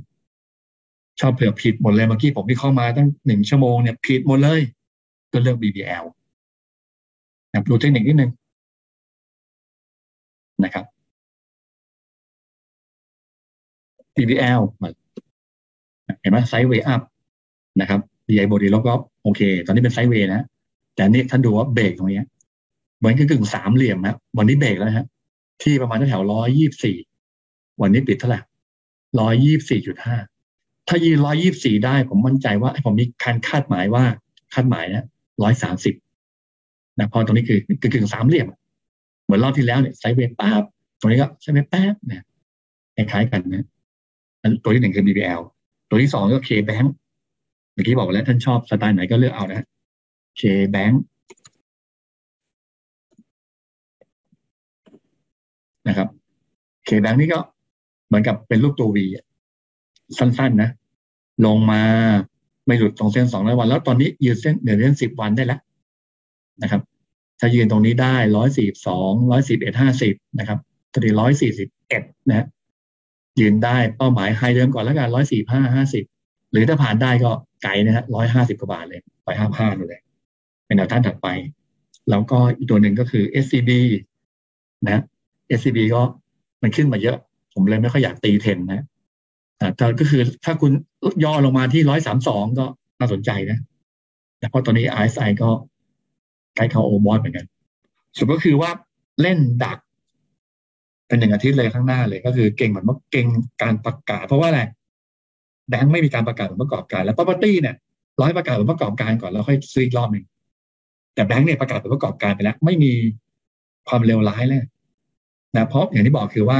[1.19, 4.61] ชอบเผื่อผิดหมดเลยเมื่อกี้ผมที่เข้ามาตั้งหนึ่งชั่วโมงเนี่ยผิดหมดเลย
[5.31, 6.03] ก็เลือก BBL
[7.51, 8.31] นะดูเทคนิคนิดนึง
[10.63, 10.85] นะครับ
[14.15, 14.61] TBL
[16.19, 17.01] เห็นไหมไซด์เวย์อัพ
[17.81, 20.41] นะครับ DI บดีแล้วก็โอเค ตอนนี้เป็นไซด์เวย์นะ
[20.95, 22.21] แต่นี่ท่านดูว่าเบรกตรงนี้
[22.97, 25.05] เหมือนกึ่งสามเหลี่ยมนะวันนี้เบรกแล้วฮะ
[25.61, 26.97] ที่ประมาณแถวร้อยยี่สี่
[27.81, 28.39] วันนี้ปิดเท่าไหร่
[29.19, 30.17] ร้อยยี่สี่จุดห้า
[30.87, 34.03] ถ้ายืนร้อยยี่สี่ได้ผมมั่นใจว่าผมมีการคาดหมายว่า
[34.53, 35.05] คาดหมายนะ
[35.43, 35.93] ร้อยสามสิบ
[36.99, 38.47] นะพอตรงนี้คือกึ่งสามเหลี่ยม
[39.23, 40.63] เหมือนรอบที่แล้วเนี่ยไซเวย์ป๊บ
[40.99, 42.23] ตรงนี้ก็ไซเวย์แป๊บเนี่ย
[42.95, 43.65] คล้ายๆกันนะ
[44.63, 45.41] ตัวที่หนึ่งคือ BBL
[45.89, 46.87] ตัวที่สองก็ K-Bank
[47.73, 49.65] เมื่อกี้บอกแล้วท่านชอบสไตล์ไหนก็เลือกเอานะ
[50.39, 50.95] K-Bank
[55.87, 56.07] นะครับ
[56.87, 57.39] K-Bank นี่ก็
[58.07, 58.97] เหมือนกับเป็นรูปตัว V
[60.17, 60.69] สั้น ๆ นะ
[61.45, 61.81] ลงมา
[62.65, 65.59] ไม่หลุดตรงเส้นสองร้อยวัน แล้วตอนนี้ยืนเส้นเหนือเส้นสิบวันได้แล้ว
[66.63, 66.81] นะครับ
[67.39, 70.59] ถ้ายืนตรงนี้ได้ร้อยสี่สองร้อยสิบเอ็ดห้าสิบนะครับ
[70.93, 72.45] ตอนนี้ร้อยสี่สิบเอ็ดนะ
[73.39, 76.03] ยืนได้เป้าหมายไฮเดิมก่อนแล้วกันร้อยสี่ห้าห้าสิบ
[76.51, 77.31] หรือถ้าผ่านได้ก็
[77.63, 80.01] ไกลนะฮะร้อยห้าสิบกว่าบาทเลยไปห้าห้าเลย
[80.65, 81.27] เป็นแนวต้านถัดไป
[82.09, 83.71] แล้วก็อีกตัวหนึ่งก็คือ SCB
[84.85, 85.03] นะ
[85.57, 86.01] SCB ก็
[86.61, 87.17] มันขึ้นมาเยอะ
[87.53, 88.85] ผมเลยไม่ค่อยอยากตีเทนนะ
[89.77, 90.71] แต่ก็คือถ้าคุณ
[91.23, 92.65] ย่อลงมาที่ร้อยสามสองก็
[92.99, 93.57] น่าสนใจนะ
[94.39, 95.49] แต่เพราะตอนนี้ RSI ก็
[96.55, 97.45] ใกล้เข้าโอมอดเหมือนกัน
[98.17, 98.69] สุดก็คือว่า
[99.21, 99.79] เล่นดัก
[101.07, 103.27] เป็นหนึ่งอาทิตย์เลยข้างหน้าเลยก็คือเก่งเหมือนว่าเก่ง
[103.61, 104.61] การประกาศ เพราะว่าอะไร
[105.69, 107.75] แบงค์ไม่มีการประกาศผลประกอบการแล้ว property เนี่ย
[108.21, 110.25] ร้อยประกาศผลประกอบการก่อนแล้วค่อยซื้ออีกรอบหนึ่ง
[111.13, 112.91] แต่แบงค์เนี่ยประกาศผลประกอบการไปแล้ว ไม่มี
[113.87, 114.63] ความเลวร้ายเลย
[115.55, 116.59] นะเพราะอย่างที่บอกคือว่า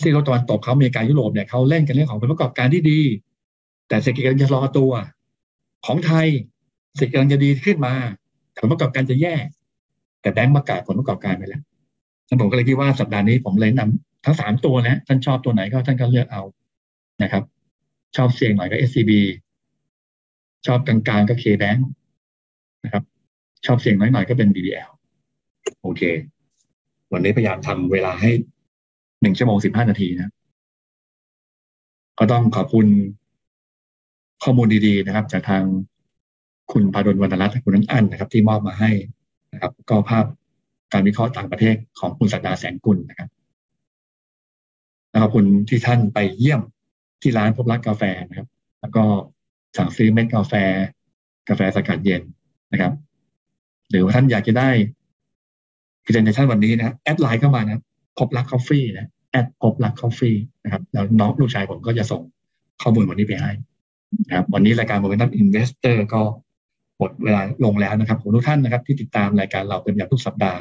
[0.00, 3.00] ซีโรตะวันตกเขาอเมริกายุโรปเนี่ยเขาเล่นกันเรื่องของผลประกอบการที่ดี
[3.88, 4.92] แต่เศรษฐกิจกำลังจะรอตัว
[5.86, 6.26] ของไทย
[6.96, 7.94] เศรษฐกิจกำลังจะดีขึ้นมา
[8.60, 9.34] ผลประกอบการจะแย่
[10.22, 11.62] แต่แบงก์ประกาศผลประกอบการไปแล้ว
[12.28, 16.42] ท่านผมก็เลยคิดว่าสัปดาห์นี้ผมเลยนำทั้งสามตัวนะท่านชอบตัวไหนก็ท่านก็เลือกเอา
[17.22, 17.42] นะครับ
[18.16, 19.12] ชอบเสี่ยงหน่อยก็ SCB
[20.66, 21.80] ชอบกลางๆก็ KBank
[22.84, 23.04] นะครับ
[23.66, 24.90] ชอบเสี่ยงน้อยหน่อยก็เป็น BBL
[25.82, 26.02] โอเค
[27.12, 28.30] วันนี้พยายามทำเวลาให้
[29.22, 30.32] หนึ่งชั่วโมงสิบห้านาทีนะ
[32.18, 32.86] ก็ต้องขอบคุณ
[34.44, 35.62] ข้อมูลดีๆนะครับ จากทาง
[36.72, 38.90] คุณพาดลวรรณรัตน์คุณนันอันนะครับ ที่มอบมาให้
[39.52, 40.24] นะครับ ก็ภาพ
[40.92, 43.28] การวิเคราะห์ต่างประเทศของคุณสัตดาแสงกุลนะครับ
[45.10, 46.60] แล้วขอบคุณที่ท่านไปเยี่ยม
[47.22, 48.48] ที่ร้านพบรักกาแฟนะครับ
[48.80, 49.04] แล้วก็
[49.76, 50.52] สั่งซื้อเม็ดกาแฟ
[51.48, 52.22] กาแฟสกัดเย็น
[52.72, 52.92] นะครับ
[53.90, 54.68] หรือว่าท่านอยากจะได้
[56.04, 57.82] พิจารณานวันนี้นะ add ไลน์เข้ามานะ
[58.18, 62.22] พบรัก Coffee นะ add พบรัก Coffee นะครับแล้วน้องลูกชายผมก็จะส่ง
[62.82, 63.50] ข้อมูลวันนี้ไปให้
[64.26, 66.22] นะครับ วันนี้รายการ Momentum Investor ก็
[67.00, 70.60] หมดเวลาลงแล้วนะครับผมทุกท่านนะครับ ที่ติดตามรายการเราเป็นอย่างทุกสัปดาห์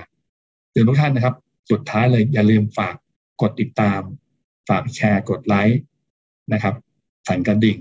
[0.72, 1.36] หรือทุกท่านนะครับ
[1.72, 2.96] สุดท้ายเลยอย่าลืมฝาก
[3.42, 4.02] กดติดตาม
[4.70, 5.82] ฝากแชร์กดไลค์
[6.54, 6.76] นะครับ
[7.28, 7.78] สั่นกระดิ่ง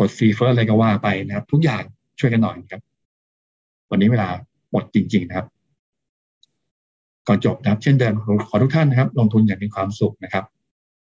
[0.00, 1.82] กดซีเฟิร์อะไรก็ว่าไปนะครับ ทุกอย่าง
[2.18, 2.82] ช่วยกันหน่อยครับ
[3.90, 4.28] วันนี้เวลา
[4.70, 5.46] หมดจริง ๆ นะครับ
[7.28, 8.14] ก่อนจบนะครับ เช่นเดิม
[8.48, 10.44] ขอทุกท่านนะครับ ลงทุนอย่างมีความสุขนะครับ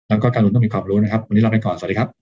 [0.08, 2.21] แล้วก็การลงทุนต้องมีความรู้นะครับ วันนี้เราไปก่อนสวัสดีครับ